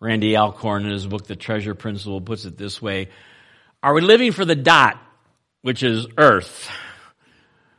Randy 0.00 0.36
Alcorn 0.36 0.86
in 0.86 0.92
his 0.92 1.06
book, 1.06 1.26
The 1.26 1.36
Treasure 1.36 1.74
Principle, 1.74 2.20
puts 2.20 2.46
it 2.46 2.56
this 2.56 2.80
way. 2.80 3.08
Are 3.82 3.94
we 3.94 4.00
living 4.00 4.32
for 4.32 4.44
the 4.44 4.56
dot 4.56 4.98
which 5.62 5.82
is 5.82 6.06
earth, 6.18 6.68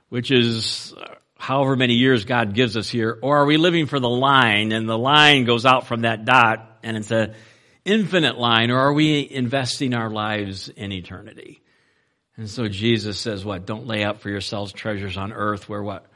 which 0.10 0.32
is 0.32 0.94
however 1.38 1.76
many 1.76 1.96
years 1.96 2.26
God 2.26 2.54
gives 2.54 2.76
us 2.78 2.90
here, 2.90 3.20
or 3.22 3.38
are 3.38 3.46
we 3.46 3.58
living 3.58 3.86
for 3.86 4.00
the 4.00 4.10
line 4.10 4.72
and 4.72 4.88
the 4.88 4.98
line 4.98 5.46
goes 5.46 5.66
out 5.66 5.88
from 5.88 6.02
that 6.02 6.26
dot 6.26 6.80
and 6.84 6.98
it's 6.98 7.12
an 7.12 7.36
infinite 7.86 8.38
line, 8.38 8.72
or 8.72 8.78
are 8.78 8.94
we 8.94 9.30
investing 9.30 9.94
our 9.94 10.10
lives 10.10 10.70
in 10.70 10.92
eternity? 10.92 11.62
And 12.38 12.50
so 12.50 12.68
Jesus 12.68 13.20
says 13.20 13.46
what? 13.46 13.66
Don't 13.66 13.86
lay 13.86 14.04
up 14.04 14.22
for 14.22 14.30
yourselves 14.30 14.72
treasures 14.74 15.18
on 15.18 15.34
earth 15.34 15.70
where 15.70 15.84
what? 15.84 16.08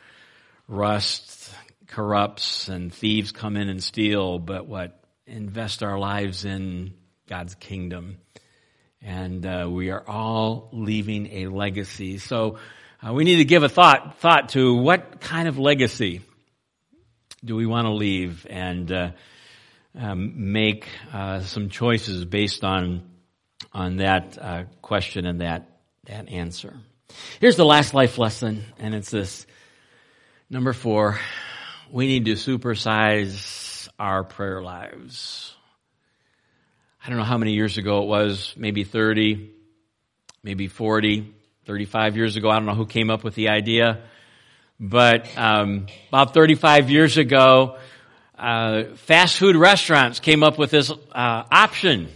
Rust 0.67 1.51
corrupts 1.87 2.69
and 2.69 2.93
thieves 2.93 3.31
come 3.31 3.55
in 3.55 3.69
and 3.69 3.83
steal, 3.83 4.39
but 4.39 4.67
what? 4.67 4.99
Invest 5.25 5.83
our 5.83 5.99
lives 5.99 6.45
in 6.45 6.93
God's 7.27 7.55
kingdom. 7.55 8.17
And 9.07 9.45
uh, 9.45 9.67
we 9.71 9.89
are 9.89 10.03
all 10.05 10.67
leaving 10.73 11.27
a 11.31 11.47
legacy. 11.47 12.17
So 12.17 12.57
uh, 13.01 13.13
we 13.13 13.23
need 13.23 13.37
to 13.37 13.45
give 13.45 13.63
a 13.63 13.69
thought 13.69 14.19
thought 14.19 14.49
to 14.49 14.75
what 14.75 15.21
kind 15.21 15.47
of 15.47 15.57
legacy 15.57 16.21
do 17.43 17.55
we 17.55 17.65
want 17.65 17.85
to 17.85 17.93
leave, 17.93 18.45
and 18.49 18.91
uh, 18.91 19.11
um, 19.95 20.51
make 20.51 20.87
uh, 21.13 21.39
some 21.39 21.69
choices 21.69 22.25
based 22.25 22.65
on 22.65 23.03
on 23.73 23.97
that 23.97 24.37
uh, 24.41 24.63
question 24.81 25.25
and 25.25 25.39
that 25.39 25.69
that 26.05 26.27
answer. 26.27 26.75
Here's 27.39 27.55
the 27.55 27.65
last 27.65 27.93
life 27.93 28.17
lesson, 28.17 28.65
and 28.77 28.93
it's 28.93 29.09
this. 29.09 29.47
Number 30.49 30.73
four, 30.73 31.17
we 31.89 32.07
need 32.07 32.25
to 32.25 32.33
supersize 32.33 33.87
our 33.97 34.25
prayer 34.25 34.61
lives. 34.61 35.56
I 37.07 37.09
don't 37.09 37.19
know 37.19 37.23
how 37.23 37.37
many 37.37 37.53
years 37.53 37.77
ago 37.77 38.03
it 38.03 38.07
was, 38.09 38.53
maybe 38.57 38.83
30, 38.83 39.49
maybe 40.43 40.67
40, 40.67 41.33
35 41.65 42.17
years 42.17 42.35
ago. 42.35 42.49
I 42.49 42.55
don't 42.55 42.65
know 42.65 42.75
who 42.75 42.85
came 42.85 43.09
up 43.09 43.23
with 43.23 43.33
the 43.33 43.47
idea. 43.47 44.01
But 44.77 45.25
um, 45.37 45.87
about 46.09 46.33
35 46.33 46.89
years 46.89 47.15
ago, 47.15 47.77
uh, 48.37 48.83
fast 48.95 49.37
food 49.37 49.55
restaurants 49.55 50.19
came 50.19 50.43
up 50.43 50.57
with 50.57 50.69
this 50.69 50.91
uh, 50.91 50.95
option. 51.13 52.09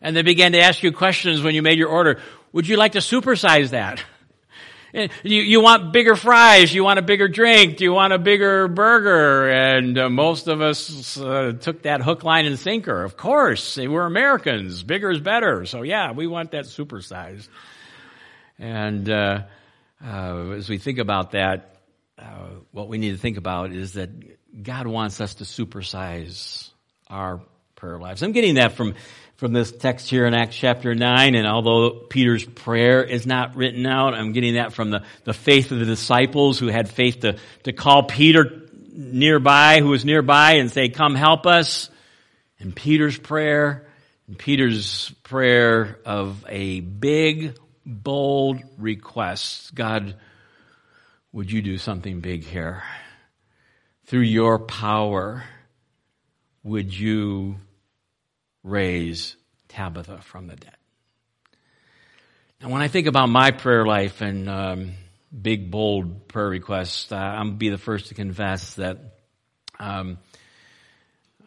And 0.00 0.16
they 0.16 0.22
began 0.22 0.52
to 0.52 0.58
ask 0.58 0.82
you 0.82 0.90
questions 0.90 1.42
when 1.42 1.54
you 1.54 1.60
made 1.60 1.76
your 1.76 1.90
order. 1.90 2.18
Would 2.52 2.66
you 2.66 2.78
like 2.78 2.92
to 2.92 3.00
supersize 3.00 3.72
that? 3.72 4.02
You, 4.94 5.08
you 5.24 5.60
want 5.60 5.92
bigger 5.92 6.14
fries, 6.14 6.72
you 6.72 6.84
want 6.84 7.00
a 7.00 7.02
bigger 7.02 7.26
drink, 7.26 7.80
you 7.80 7.92
want 7.92 8.12
a 8.12 8.18
bigger 8.18 8.68
burger, 8.68 9.50
and 9.50 9.98
uh, 9.98 10.08
most 10.08 10.46
of 10.46 10.60
us 10.60 11.18
uh, 11.18 11.52
took 11.60 11.82
that 11.82 12.00
hook, 12.00 12.22
line, 12.22 12.46
and 12.46 12.56
sinker. 12.56 13.02
Of 13.02 13.16
course, 13.16 13.76
we're 13.76 14.06
Americans. 14.06 14.84
Bigger 14.84 15.10
is 15.10 15.18
better. 15.18 15.66
So 15.66 15.82
yeah, 15.82 16.12
we 16.12 16.28
want 16.28 16.52
that 16.52 16.66
supersize. 16.66 17.48
And 18.56 19.10
uh, 19.10 19.42
uh, 20.00 20.50
as 20.50 20.68
we 20.68 20.78
think 20.78 20.98
about 20.98 21.32
that, 21.32 21.80
uh, 22.16 22.50
what 22.70 22.88
we 22.88 22.98
need 22.98 23.10
to 23.10 23.18
think 23.18 23.36
about 23.36 23.72
is 23.72 23.94
that 23.94 24.10
God 24.62 24.86
wants 24.86 25.20
us 25.20 25.34
to 25.34 25.44
supersize 25.44 26.70
our 27.10 27.40
prayer 27.74 27.98
lives. 27.98 28.22
I'm 28.22 28.30
getting 28.30 28.54
that 28.54 28.72
from 28.72 28.94
from 29.36 29.52
this 29.52 29.72
text 29.72 30.08
here 30.08 30.26
in 30.26 30.34
Acts 30.34 30.56
chapter 30.56 30.94
9. 30.94 31.34
And 31.34 31.46
although 31.46 31.90
Peter's 31.90 32.44
prayer 32.44 33.02
is 33.02 33.26
not 33.26 33.56
written 33.56 33.86
out, 33.86 34.14
I'm 34.14 34.32
getting 34.32 34.54
that 34.54 34.72
from 34.72 34.90
the, 34.90 35.02
the 35.24 35.32
faith 35.34 35.72
of 35.72 35.78
the 35.78 35.84
disciples 35.84 36.58
who 36.58 36.68
had 36.68 36.88
faith 36.88 37.20
to, 37.20 37.36
to 37.64 37.72
call 37.72 38.04
Peter 38.04 38.62
nearby, 38.92 39.80
who 39.80 39.88
was 39.88 40.04
nearby 40.04 40.52
and 40.52 40.70
say, 40.70 40.88
come 40.88 41.14
help 41.14 41.46
us. 41.46 41.90
And 42.60 42.74
Peter's 42.74 43.18
prayer, 43.18 43.86
and 44.28 44.38
Peter's 44.38 45.10
prayer 45.24 45.98
of 46.04 46.44
a 46.48 46.80
big, 46.80 47.58
bold 47.84 48.62
request. 48.78 49.74
God, 49.74 50.14
would 51.32 51.50
you 51.50 51.60
do 51.60 51.78
something 51.78 52.20
big 52.20 52.44
here? 52.44 52.82
Through 54.06 54.20
your 54.20 54.58
power, 54.60 55.42
would 56.62 56.96
you 56.96 57.56
raise 58.64 59.36
Tabitha 59.68 60.22
from 60.22 60.48
the 60.48 60.56
dead. 60.56 60.76
Now, 62.60 62.70
when 62.70 62.82
I 62.82 62.88
think 62.88 63.06
about 63.06 63.28
my 63.28 63.50
prayer 63.50 63.84
life 63.84 64.22
and 64.22 64.48
um, 64.48 64.92
big, 65.30 65.70
bold 65.70 66.28
prayer 66.28 66.48
requests, 66.48 67.12
uh, 67.12 67.16
I'm 67.16 67.56
be 67.56 67.68
the 67.68 67.78
first 67.78 68.08
to 68.08 68.14
confess 68.14 68.74
that 68.74 68.98
um, 69.78 70.18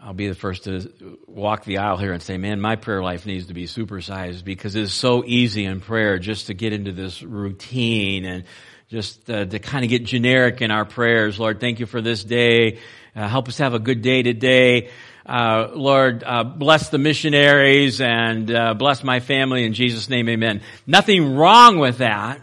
I'll 0.02 0.14
be 0.14 0.28
the 0.28 0.36
first 0.36 0.66
to 0.66 1.18
walk 1.28 1.66
the 1.66 1.80
aisle 1.80 1.98
here 1.98 2.14
and 2.14 2.22
say, 2.22 2.38
man, 2.38 2.62
my 2.62 2.76
prayer 2.76 3.02
life 3.02 3.26
needs 3.26 3.48
to 3.48 3.54
be 3.56 3.66
supersized 3.66 4.44
because 4.44 4.76
it's 4.76 4.94
so 4.94 5.24
easy 5.26 5.66
in 5.66 5.82
prayer 5.82 6.20
just 6.20 6.48
to 6.48 6.54
get 6.54 6.72
into 6.72 6.92
this 6.92 7.24
routine 7.24 8.26
and 8.26 8.44
just 8.90 9.30
uh, 9.30 9.46
to 9.46 9.60
kind 9.60 9.84
of 9.84 9.90
get 9.90 10.06
generic 10.06 10.62
in 10.62 10.70
our 10.70 10.86
prayers. 10.86 11.40
Lord, 11.40 11.60
thank 11.60 11.80
you 11.80 11.88
for 11.88 12.00
this 12.00 12.24
day. 12.24 12.80
Uh, 13.16 13.28
help 13.28 13.48
us 13.48 13.58
have 13.58 13.74
a 13.74 13.80
good 13.80 14.02
day 14.02 14.22
today. 14.22 14.92
Uh, 15.28 15.72
Lord, 15.74 16.24
uh, 16.26 16.46
bless 16.46 16.90
the 16.90 16.98
missionaries 16.98 18.00
and 18.00 18.50
uh, 18.50 18.74
bless 18.76 19.04
my 19.04 19.20
family 19.20 19.66
in 19.66 19.74
Jesus' 19.74 20.10
name, 20.10 20.30
amen. 20.30 20.62
Nothing 20.86 21.36
wrong 21.36 21.80
with 21.80 21.98
that, 21.98 22.40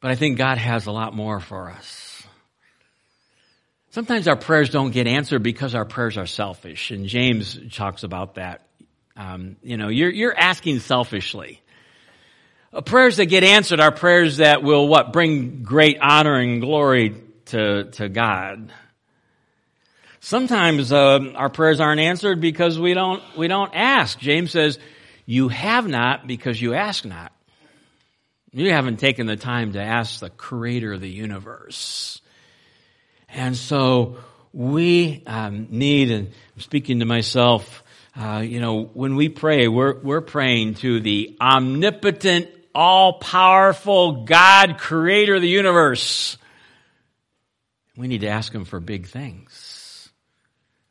but 0.00 0.10
I 0.10 0.16
think 0.16 0.36
God 0.36 0.58
has 0.58 0.86
a 0.86 0.92
lot 0.92 1.14
more 1.14 1.40
for 1.40 1.70
us. 1.70 2.22
Sometimes 3.92 4.28
our 4.28 4.36
prayers 4.36 4.68
don't 4.68 4.90
get 4.90 5.06
answered 5.06 5.42
because 5.42 5.74
our 5.74 5.86
prayers 5.86 6.18
are 6.18 6.26
selfish, 6.26 6.90
and 6.90 7.06
James 7.06 7.58
talks 7.72 8.02
about 8.02 8.34
that. 8.34 8.66
Um, 9.16 9.56
you 9.62 9.78
know, 9.78 9.88
you're, 9.88 10.10
you're 10.10 10.38
asking 10.38 10.80
selfishly. 10.80 11.62
Uh, 12.72 12.82
prayers 12.82 13.16
that 13.16 13.26
get 13.26 13.44
answered 13.44 13.80
are 13.80 13.90
prayers 13.90 14.36
that 14.36 14.62
will 14.62 14.86
what 14.86 15.12
bring 15.12 15.62
great 15.62 15.98
honor 16.00 16.34
and 16.34 16.60
glory 16.60 17.16
to 17.46 17.84
to 17.92 18.08
God. 18.08 18.70
Sometimes 20.20 20.92
uh, 20.92 21.32
our 21.34 21.48
prayers 21.48 21.80
aren't 21.80 22.00
answered 22.00 22.42
because 22.42 22.78
we 22.78 22.92
don't 22.92 23.22
we 23.38 23.48
don't 23.48 23.72
ask. 23.74 24.18
James 24.18 24.50
says, 24.50 24.78
"You 25.24 25.48
have 25.48 25.88
not 25.88 26.26
because 26.26 26.60
you 26.60 26.74
ask 26.74 27.06
not." 27.06 27.32
You 28.52 28.70
haven't 28.70 28.98
taken 28.98 29.26
the 29.26 29.36
time 29.36 29.72
to 29.72 29.80
ask 29.80 30.20
the 30.20 30.28
Creator 30.28 30.94
of 30.94 31.00
the 31.00 31.08
universe, 31.08 32.20
and 33.30 33.56
so 33.56 34.18
we 34.52 35.22
um, 35.26 35.68
need. 35.70 36.10
And 36.10 36.26
I'm 36.54 36.60
speaking 36.60 36.98
to 36.98 37.06
myself. 37.06 37.82
Uh, 38.14 38.42
you 38.44 38.60
know, 38.60 38.90
when 38.92 39.16
we 39.16 39.30
pray, 39.30 39.68
we're 39.68 39.98
we're 40.00 40.20
praying 40.20 40.74
to 40.74 41.00
the 41.00 41.34
omnipotent, 41.40 42.48
all 42.74 43.14
powerful 43.14 44.24
God, 44.24 44.76
Creator 44.78 45.36
of 45.36 45.42
the 45.42 45.48
universe. 45.48 46.36
We 47.96 48.08
need 48.08 48.20
to 48.22 48.28
ask 48.28 48.52
Him 48.52 48.66
for 48.66 48.80
big 48.80 49.06
things. 49.06 49.59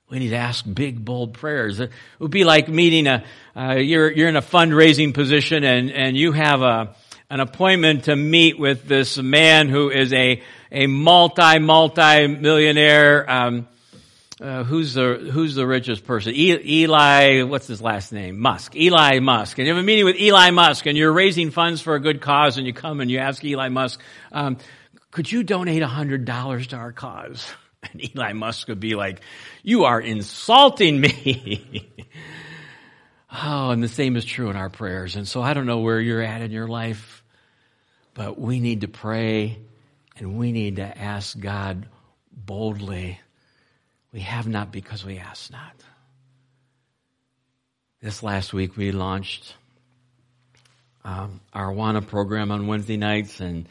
We 0.10 0.18
need 0.18 0.30
to 0.30 0.38
ask 0.38 0.66
big, 0.72 1.06
bold 1.06 1.34
prayers. 1.36 1.80
It 1.80 1.92
would 2.18 2.32
be 2.32 2.44
like 2.44 2.68
meeting 2.68 3.06
a, 3.06 3.24
uh, 3.56 3.76
you're, 3.76 4.12
you're 4.12 4.30
in 4.30 4.36
a 4.36 4.42
fundraising 4.42 5.14
position 5.14 5.64
and, 5.64 5.92
and 5.92 6.18
you 6.18 6.32
have 6.32 6.62
a, 6.62 6.96
an 7.30 7.40
appointment 7.40 8.06
to 8.06 8.16
meet 8.16 8.58
with 8.58 8.88
this 8.88 9.20
man 9.20 9.70
who 9.70 9.92
is 9.92 10.12
a, 10.12 10.42
a 10.72 10.88
multi, 10.88 11.60
multi 11.60 12.26
millionaire, 12.26 13.30
um, 13.30 13.68
uh, 14.42 14.64
who's 14.64 14.94
the 14.94 15.30
who's 15.34 15.54
the 15.54 15.68
richest 15.68 16.06
person? 16.06 16.34
E- 16.34 16.84
Eli, 16.84 17.44
what's 17.44 17.68
his 17.68 17.82
last 17.82 18.14
name? 18.14 18.40
Musk. 18.40 18.74
Eli 18.74 19.20
Musk. 19.20 19.58
And 19.58 19.68
you 19.68 19.74
have 19.74 19.84
a 19.84 19.86
meeting 19.86 20.06
with 20.06 20.16
Eli 20.16 20.50
Musk, 20.52 20.86
and 20.86 20.98
you're 20.98 21.12
raising 21.12 21.52
funds 21.52 21.82
for 21.82 21.96
a 21.96 22.00
good 22.00 22.22
cause, 22.22 22.58
and 22.58 22.66
you 22.66 22.72
come 22.72 23.02
and 23.02 23.12
you 23.12 23.20
ask 23.20 23.44
Eli 23.44 23.68
Musk, 23.68 24.00
um, 24.32 24.56
"Could 25.12 25.30
you 25.30 25.44
donate 25.44 25.82
a 25.82 25.88
hundred 25.88 26.24
dollars 26.24 26.68
to 26.68 26.78
our 26.78 26.94
cause?" 26.94 27.46
And 27.94 28.04
Eli 28.04 28.34
Musk 28.34 28.68
would 28.68 28.80
be 28.80 28.96
like, 28.96 29.22
you 29.64 29.86
are 29.86 30.02
insulting 30.02 31.00
me. 31.00 31.90
oh, 33.32 33.72
and 33.72 33.82
the 33.82 33.88
same 33.88 34.18
is 34.18 34.26
true 34.26 34.50
in 34.50 34.58
our 34.58 34.70
prayers. 34.70 35.16
And 35.16 35.28
so 35.28 35.42
I 35.42 35.54
don't 35.54 35.66
know 35.66 35.80
where 35.80 36.00
you're 36.00 36.22
at 36.22 36.42
in 36.42 36.52
your 36.52 36.68
life, 36.68 37.24
but 38.14 38.38
we 38.38 38.60
need 38.60 38.82
to 38.82 38.90
pray 38.90 39.60
and 40.18 40.38
we 40.38 40.52
need 40.52 40.76
to 40.76 40.98
ask 40.98 41.40
God 41.40 41.88
boldly. 42.34 43.20
We 44.12 44.22
have 44.22 44.48
not 44.48 44.74
because 44.74 45.06
we 45.06 45.18
ask 45.18 45.50
not. 45.50 45.76
This 48.02 48.22
last 48.22 48.54
week 48.54 48.76
we 48.76 48.92
launched 48.92 49.56
um, 51.06 51.40
our 51.54 51.72
Awana 51.72 52.06
program 52.06 52.52
on 52.52 52.68
Wednesday 52.68 52.98
nights 52.98 53.40
and 53.40 53.70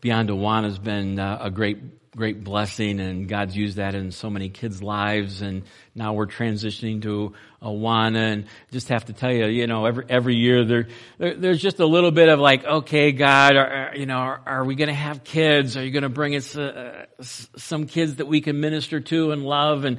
Beyond 0.00 0.28
Awana 0.28 0.64
has 0.64 0.78
been 0.78 1.18
uh, 1.18 1.38
a 1.40 1.50
great 1.50 1.78
great 2.16 2.42
blessing 2.42 2.98
and 2.98 3.28
God's 3.28 3.54
used 3.54 3.76
that 3.76 3.94
in 3.94 4.10
so 4.10 4.30
many 4.30 4.48
kids' 4.48 4.82
lives 4.82 5.42
and 5.42 5.64
now 5.94 6.14
we're 6.14 6.26
transitioning 6.26 7.02
to 7.02 7.34
Awana 7.62 8.32
and 8.32 8.46
just 8.72 8.88
have 8.88 9.04
to 9.04 9.12
tell 9.12 9.30
you, 9.30 9.46
you 9.46 9.66
know, 9.66 9.84
every, 9.84 10.06
every 10.08 10.34
year 10.34 10.64
there, 10.64 10.88
there 11.18 11.34
there's 11.34 11.60
just 11.60 11.78
a 11.78 11.84
little 11.84 12.10
bit 12.10 12.30
of 12.30 12.40
like, 12.40 12.64
okay, 12.64 13.12
God, 13.12 13.56
are, 13.56 13.92
you 13.94 14.06
know, 14.06 14.16
are, 14.16 14.40
are 14.46 14.64
we 14.64 14.74
going 14.76 14.88
to 14.88 14.94
have 14.94 15.24
kids? 15.24 15.76
Are 15.76 15.84
you 15.84 15.90
going 15.90 16.04
to 16.04 16.08
bring 16.08 16.34
us 16.34 16.56
uh, 16.56 17.04
some 17.20 17.86
kids 17.86 18.16
that 18.16 18.26
we 18.26 18.40
can 18.40 18.60
minister 18.60 18.98
to 19.00 19.32
and 19.32 19.44
love 19.44 19.84
and, 19.84 19.98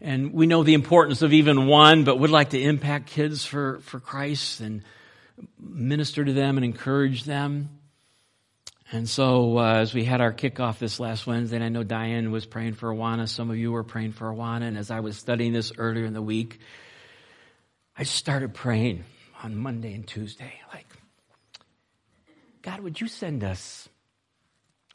and 0.00 0.32
we 0.32 0.46
know 0.46 0.62
the 0.62 0.74
importance 0.74 1.20
of 1.20 1.34
even 1.34 1.66
one, 1.66 2.04
but 2.04 2.18
would 2.18 2.30
like 2.30 2.50
to 2.50 2.60
impact 2.60 3.08
kids 3.08 3.44
for, 3.44 3.80
for 3.80 4.00
Christ 4.00 4.60
and 4.60 4.82
minister 5.58 6.24
to 6.24 6.32
them 6.32 6.56
and 6.56 6.64
encourage 6.64 7.24
them. 7.24 7.79
And 8.92 9.08
so, 9.08 9.58
uh, 9.58 9.74
as 9.74 9.94
we 9.94 10.04
had 10.04 10.20
our 10.20 10.32
kickoff 10.32 10.78
this 10.78 10.98
last 10.98 11.24
Wednesday, 11.24 11.56
and 11.56 11.64
I 11.64 11.68
know 11.68 11.84
Diane 11.84 12.32
was 12.32 12.44
praying 12.44 12.74
for 12.74 12.92
Awana, 12.92 13.28
some 13.28 13.48
of 13.48 13.56
you 13.56 13.70
were 13.70 13.84
praying 13.84 14.12
for 14.12 14.26
Awana, 14.32 14.62
and 14.62 14.76
as 14.76 14.90
I 14.90 14.98
was 14.98 15.16
studying 15.16 15.52
this 15.52 15.72
earlier 15.78 16.04
in 16.04 16.12
the 16.12 16.22
week, 16.22 16.58
I 17.96 18.02
started 18.02 18.52
praying 18.52 19.04
on 19.44 19.56
Monday 19.56 19.94
and 19.94 20.04
Tuesday, 20.04 20.54
like, 20.74 20.86
God, 22.62 22.80
would 22.80 23.00
you 23.00 23.06
send 23.06 23.44
us, 23.44 23.88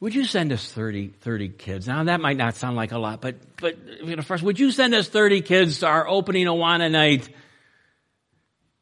would 0.01 0.13
you 0.13 0.25
send 0.25 0.51
us 0.51 0.69
30, 0.69 1.07
30 1.21 1.49
kids? 1.49 1.87
Now 1.87 2.03
that 2.03 2.19
might 2.19 2.37
not 2.37 2.55
sound 2.55 2.75
like 2.75 2.91
a 2.91 2.99
lot, 2.99 3.21
but, 3.21 3.35
but, 3.57 3.77
you 4.03 4.17
know, 4.17 4.23
first, 4.23 4.43
would 4.43 4.59
you 4.59 4.71
send 4.71 4.93
us 4.93 5.07
30 5.07 5.39
kids 5.39 5.79
to 5.79 5.87
our 5.87 6.05
opening 6.05 6.47
Awana 6.47 6.91
night? 6.91 7.29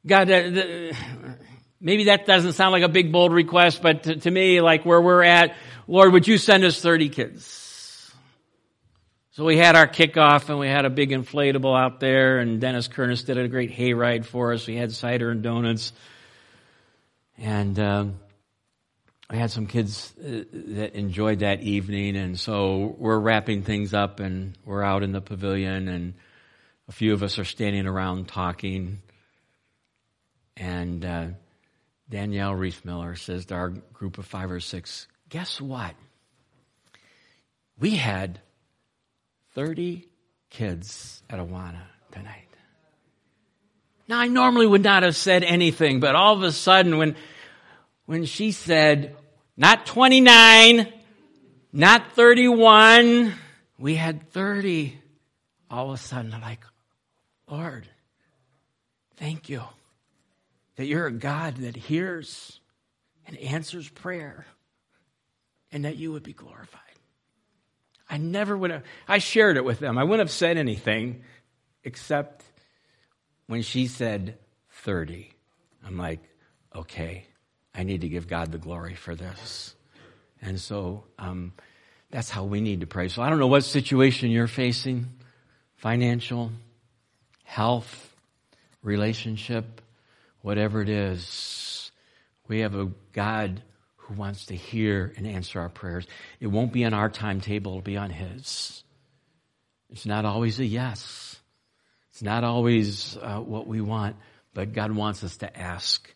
God, 0.05 0.27
maybe 1.83 2.05
that 2.05 2.25
doesn't 2.25 2.53
sound 2.53 2.71
like 2.71 2.81
a 2.81 2.89
big, 2.89 3.11
bold 3.11 3.33
request, 3.33 3.81
but 3.81 4.03
to, 4.03 4.15
to 4.15 4.31
me, 4.31 4.61
like 4.61 4.85
where 4.85 5.01
we're 5.01 5.23
at, 5.23 5.55
Lord, 5.87 6.13
would 6.13 6.27
you 6.27 6.39
send 6.39 6.63
us 6.63 6.81
30 6.81 7.09
kids? 7.09 7.59
So 9.31 9.43
we 9.43 9.57
had 9.57 9.75
our 9.75 9.87
kickoff 9.87 10.49
and 10.49 10.59
we 10.59 10.67
had 10.67 10.85
a 10.85 10.89
big 10.89 11.09
inflatable 11.09 11.77
out 11.77 11.99
there 11.99 12.39
and 12.39 12.61
Dennis 12.61 12.87
Kernis 12.87 13.25
did 13.25 13.37
a 13.37 13.47
great 13.47 13.71
hayride 13.71 14.25
for 14.25 14.53
us. 14.53 14.65
We 14.65 14.75
had 14.75 14.91
cider 14.91 15.29
and 15.29 15.43
donuts. 15.43 15.91
And 17.37 17.77
um, 17.79 18.19
we 19.29 19.37
had 19.37 19.51
some 19.51 19.65
kids 19.65 20.13
uh, 20.19 20.43
that 20.53 20.93
enjoyed 20.93 21.39
that 21.39 21.61
evening. 21.61 22.15
And 22.15 22.39
so 22.39 22.95
we're 22.97 23.19
wrapping 23.19 23.63
things 23.63 23.93
up 23.93 24.19
and 24.19 24.55
we're 24.65 24.83
out 24.83 25.03
in 25.03 25.11
the 25.11 25.21
pavilion 25.21 25.87
and 25.87 26.13
a 26.87 26.91
few 26.91 27.13
of 27.13 27.23
us 27.23 27.39
are 27.39 27.45
standing 27.45 27.87
around 27.87 28.27
talking. 28.27 29.01
And 30.55 31.03
uh, 31.03 31.27
Danielle 32.13 32.53
Reese 32.53 32.85
Miller 32.85 33.15
says 33.15 33.47
to 33.47 33.55
our 33.55 33.69
group 33.69 34.19
of 34.19 34.27
five 34.27 34.51
or 34.51 34.59
six, 34.59 35.07
guess 35.29 35.59
what? 35.59 35.95
We 37.79 37.95
had 37.95 38.39
30 39.55 40.07
kids 40.51 41.23
at 41.27 41.39
Awana 41.39 41.81
tonight. 42.11 42.49
Now, 44.07 44.19
I 44.19 44.27
normally 44.27 44.67
would 44.67 44.83
not 44.83 45.01
have 45.01 45.15
said 45.15 45.43
anything, 45.43 45.99
but 45.99 46.13
all 46.13 46.35
of 46.35 46.43
a 46.43 46.51
sudden, 46.51 46.99
when, 46.99 47.15
when 48.05 48.25
she 48.25 48.51
said, 48.51 49.15
not 49.57 49.87
29, 49.87 50.93
not 51.71 52.11
31, 52.11 53.33
we 53.79 53.95
had 53.95 54.29
30, 54.29 55.01
all 55.67 55.87
of 55.87 55.95
a 55.95 55.97
sudden, 55.97 56.31
I'm 56.31 56.41
like, 56.41 56.63
Lord, 57.49 57.87
thank 59.15 59.49
you 59.49 59.63
that 60.75 60.85
you're 60.85 61.07
a 61.07 61.11
God 61.11 61.57
that 61.57 61.75
hears 61.75 62.59
and 63.27 63.37
answers 63.37 63.87
prayer 63.87 64.45
and 65.71 65.85
that 65.85 65.97
you 65.97 66.11
would 66.11 66.23
be 66.23 66.33
glorified. 66.33 66.79
I 68.09 68.17
never 68.17 68.55
would 68.55 68.71
have, 68.71 68.83
I 69.07 69.17
shared 69.17 69.57
it 69.57 69.65
with 69.65 69.79
them. 69.79 69.97
I 69.97 70.03
wouldn't 70.03 70.27
have 70.27 70.31
said 70.31 70.57
anything 70.57 71.23
except 71.83 72.43
when 73.47 73.61
she 73.61 73.87
said 73.87 74.37
30. 74.69 75.31
I'm 75.85 75.97
like, 75.97 76.19
okay, 76.75 77.25
I 77.73 77.83
need 77.83 78.01
to 78.01 78.09
give 78.09 78.27
God 78.27 78.51
the 78.51 78.57
glory 78.57 78.95
for 78.95 79.15
this. 79.15 79.75
And 80.41 80.59
so 80.59 81.05
um, 81.17 81.53
that's 82.11 82.29
how 82.29 82.43
we 82.43 82.61
need 82.61 82.81
to 82.81 82.87
pray. 82.87 83.07
So 83.07 83.21
I 83.21 83.29
don't 83.29 83.39
know 83.39 83.47
what 83.47 83.63
situation 83.63 84.29
you're 84.29 84.47
facing 84.47 85.07
financial, 85.75 86.51
health, 87.43 88.15
relationship, 88.83 89.81
whatever 90.43 90.83
it 90.83 90.89
is. 90.89 91.91
We 92.47 92.59
have 92.59 92.75
a 92.75 92.91
God 93.13 93.63
who 93.95 94.13
wants 94.13 94.47
to 94.47 94.55
hear 94.55 95.11
and 95.17 95.25
answer 95.25 95.59
our 95.59 95.69
prayers. 95.69 96.05
It 96.39 96.47
won't 96.47 96.71
be 96.71 96.85
on 96.85 96.93
our 96.93 97.09
timetable, 97.09 97.71
it'll 97.71 97.81
be 97.81 97.97
on 97.97 98.11
His. 98.11 98.83
It's 99.89 100.05
not 100.05 100.25
always 100.25 100.59
a 100.59 100.65
yes. 100.65 101.35
It's 102.11 102.21
not 102.21 102.43
always 102.43 103.17
uh, 103.17 103.39
what 103.39 103.65
we 103.65 103.81
want, 103.81 104.17
but 104.53 104.73
God 104.73 104.91
wants 104.91 105.23
us 105.23 105.37
to 105.37 105.57
ask. 105.59 106.13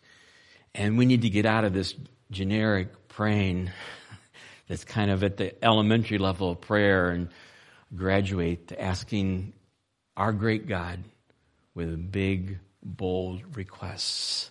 And 0.74 0.96
we 0.96 1.06
need 1.06 1.22
to 1.22 1.30
get 1.30 1.46
out 1.46 1.64
of 1.64 1.72
this 1.72 1.94
generic 2.30 3.08
praying 3.08 3.70
that's 4.68 4.84
kind 4.84 5.10
of 5.10 5.24
at 5.24 5.36
the 5.38 5.64
elementary 5.64 6.18
level 6.18 6.50
of 6.50 6.60
prayer 6.60 7.10
and 7.10 7.30
graduate 7.96 8.68
to 8.68 8.80
asking 8.80 9.54
our 10.16 10.32
great 10.32 10.68
God 10.68 11.02
with 11.74 11.92
a 11.92 11.96
big, 11.96 12.58
bold 12.88 13.56
requests 13.56 14.50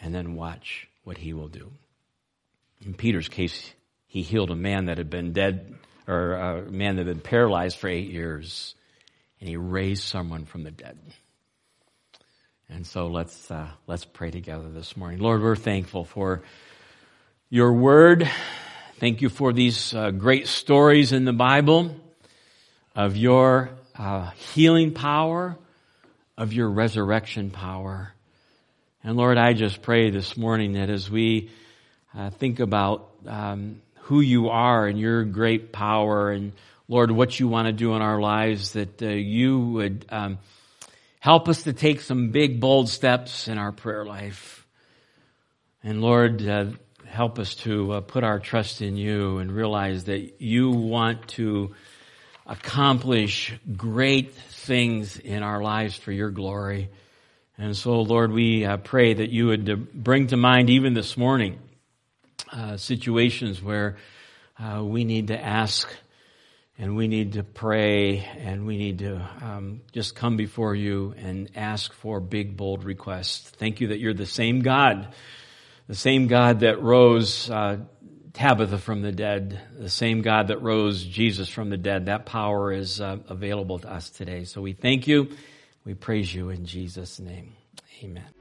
and 0.00 0.14
then 0.14 0.36
watch 0.36 0.88
what 1.04 1.18
he 1.18 1.32
will 1.32 1.48
do. 1.48 1.72
In 2.84 2.94
Peter's 2.94 3.28
case, 3.28 3.72
he 4.06 4.22
healed 4.22 4.50
a 4.50 4.56
man 4.56 4.86
that 4.86 4.98
had 4.98 5.10
been 5.10 5.32
dead, 5.32 5.74
or 6.06 6.34
a 6.34 6.62
man 6.70 6.96
that 6.96 7.06
had 7.06 7.14
been 7.16 7.22
paralyzed 7.22 7.76
for 7.76 7.88
eight 7.88 8.10
years, 8.10 8.74
and 9.40 9.48
he 9.48 9.56
raised 9.56 10.04
someone 10.04 10.44
from 10.44 10.62
the 10.62 10.70
dead. 10.70 10.98
And 12.68 12.86
so 12.86 13.06
let's 13.06 13.50
uh, 13.50 13.68
let's 13.86 14.04
pray 14.04 14.30
together 14.30 14.68
this 14.68 14.96
morning. 14.96 15.20
Lord, 15.20 15.40
we're 15.40 15.56
thankful 15.56 16.04
for 16.04 16.42
your 17.48 17.72
word. 17.72 18.28
Thank 18.98 19.22
you 19.22 19.28
for 19.28 19.52
these 19.52 19.94
uh, 19.94 20.10
great 20.10 20.48
stories 20.48 21.12
in 21.12 21.24
the 21.24 21.32
Bible 21.32 21.94
of 22.94 23.16
your 23.16 23.70
uh, 23.96 24.30
healing 24.30 24.94
power, 24.94 25.56
of 26.38 26.52
your 26.52 26.68
resurrection 26.68 27.50
power. 27.50 28.12
And 29.02 29.16
Lord, 29.16 29.38
I 29.38 29.52
just 29.52 29.82
pray 29.82 30.10
this 30.10 30.36
morning 30.36 30.72
that 30.72 30.90
as 30.90 31.10
we 31.10 31.50
uh, 32.14 32.30
think 32.30 32.60
about 32.60 33.10
um, 33.26 33.80
who 34.00 34.20
you 34.20 34.48
are 34.48 34.86
and 34.86 34.98
your 34.98 35.24
great 35.24 35.72
power 35.72 36.30
and 36.30 36.52
Lord, 36.88 37.10
what 37.10 37.40
you 37.40 37.48
want 37.48 37.66
to 37.66 37.72
do 37.72 37.94
in 37.94 38.02
our 38.02 38.20
lives, 38.20 38.74
that 38.74 39.02
uh, 39.02 39.06
you 39.06 39.58
would 39.58 40.06
um, 40.08 40.38
help 41.20 41.48
us 41.48 41.64
to 41.64 41.72
take 41.72 42.00
some 42.00 42.30
big, 42.30 42.60
bold 42.60 42.88
steps 42.88 43.48
in 43.48 43.58
our 43.58 43.72
prayer 43.72 44.04
life. 44.04 44.66
And 45.82 46.00
Lord, 46.00 46.46
uh, 46.46 46.66
help 47.06 47.38
us 47.38 47.54
to 47.56 47.92
uh, 47.92 48.00
put 48.02 48.24
our 48.24 48.38
trust 48.38 48.82
in 48.82 48.96
you 48.96 49.38
and 49.38 49.50
realize 49.50 50.04
that 50.04 50.40
you 50.40 50.70
want 50.70 51.28
to 51.28 51.74
accomplish 52.46 53.52
great 53.76 54.34
things 54.34 55.18
in 55.18 55.42
our 55.42 55.62
lives 55.62 55.96
for 55.96 56.12
your 56.12 56.30
glory. 56.30 56.88
And 57.58 57.76
so, 57.76 58.00
Lord, 58.02 58.32
we 58.32 58.64
uh, 58.64 58.76
pray 58.76 59.14
that 59.14 59.30
you 59.30 59.46
would 59.48 59.68
uh, 59.68 59.76
bring 59.76 60.28
to 60.28 60.36
mind 60.36 60.70
even 60.70 60.94
this 60.94 61.16
morning 61.16 61.58
uh, 62.52 62.76
situations 62.76 63.62
where 63.62 63.96
uh, 64.58 64.82
we 64.84 65.04
need 65.04 65.28
to 65.28 65.42
ask 65.42 65.88
and 66.78 66.96
we 66.96 67.08
need 67.08 67.32
to 67.32 67.42
pray 67.42 68.18
and 68.38 68.66
we 68.66 68.76
need 68.76 68.98
to 68.98 69.26
um, 69.42 69.80
just 69.92 70.14
come 70.14 70.36
before 70.36 70.74
you 70.74 71.14
and 71.16 71.50
ask 71.56 71.92
for 71.94 72.20
big, 72.20 72.56
bold 72.56 72.84
requests. 72.84 73.48
Thank 73.50 73.80
you 73.80 73.88
that 73.88 73.98
you're 73.98 74.14
the 74.14 74.26
same 74.26 74.60
God, 74.60 75.08
the 75.88 75.94
same 75.94 76.26
God 76.26 76.60
that 76.60 76.82
rose 76.82 77.48
uh, 77.50 77.78
Tabitha 78.36 78.76
from 78.76 79.00
the 79.00 79.12
dead, 79.12 79.58
the 79.78 79.88
same 79.88 80.20
God 80.20 80.48
that 80.48 80.60
rose 80.60 81.02
Jesus 81.02 81.48
from 81.48 81.70
the 81.70 81.78
dead. 81.78 82.04
That 82.04 82.26
power 82.26 82.70
is 82.70 83.00
uh, 83.00 83.16
available 83.30 83.78
to 83.78 83.90
us 83.90 84.10
today. 84.10 84.44
So 84.44 84.60
we 84.60 84.74
thank 84.74 85.08
you. 85.08 85.30
We 85.86 85.94
praise 85.94 86.34
you 86.34 86.50
in 86.50 86.66
Jesus' 86.66 87.18
name. 87.18 87.54
Amen. 88.04 88.35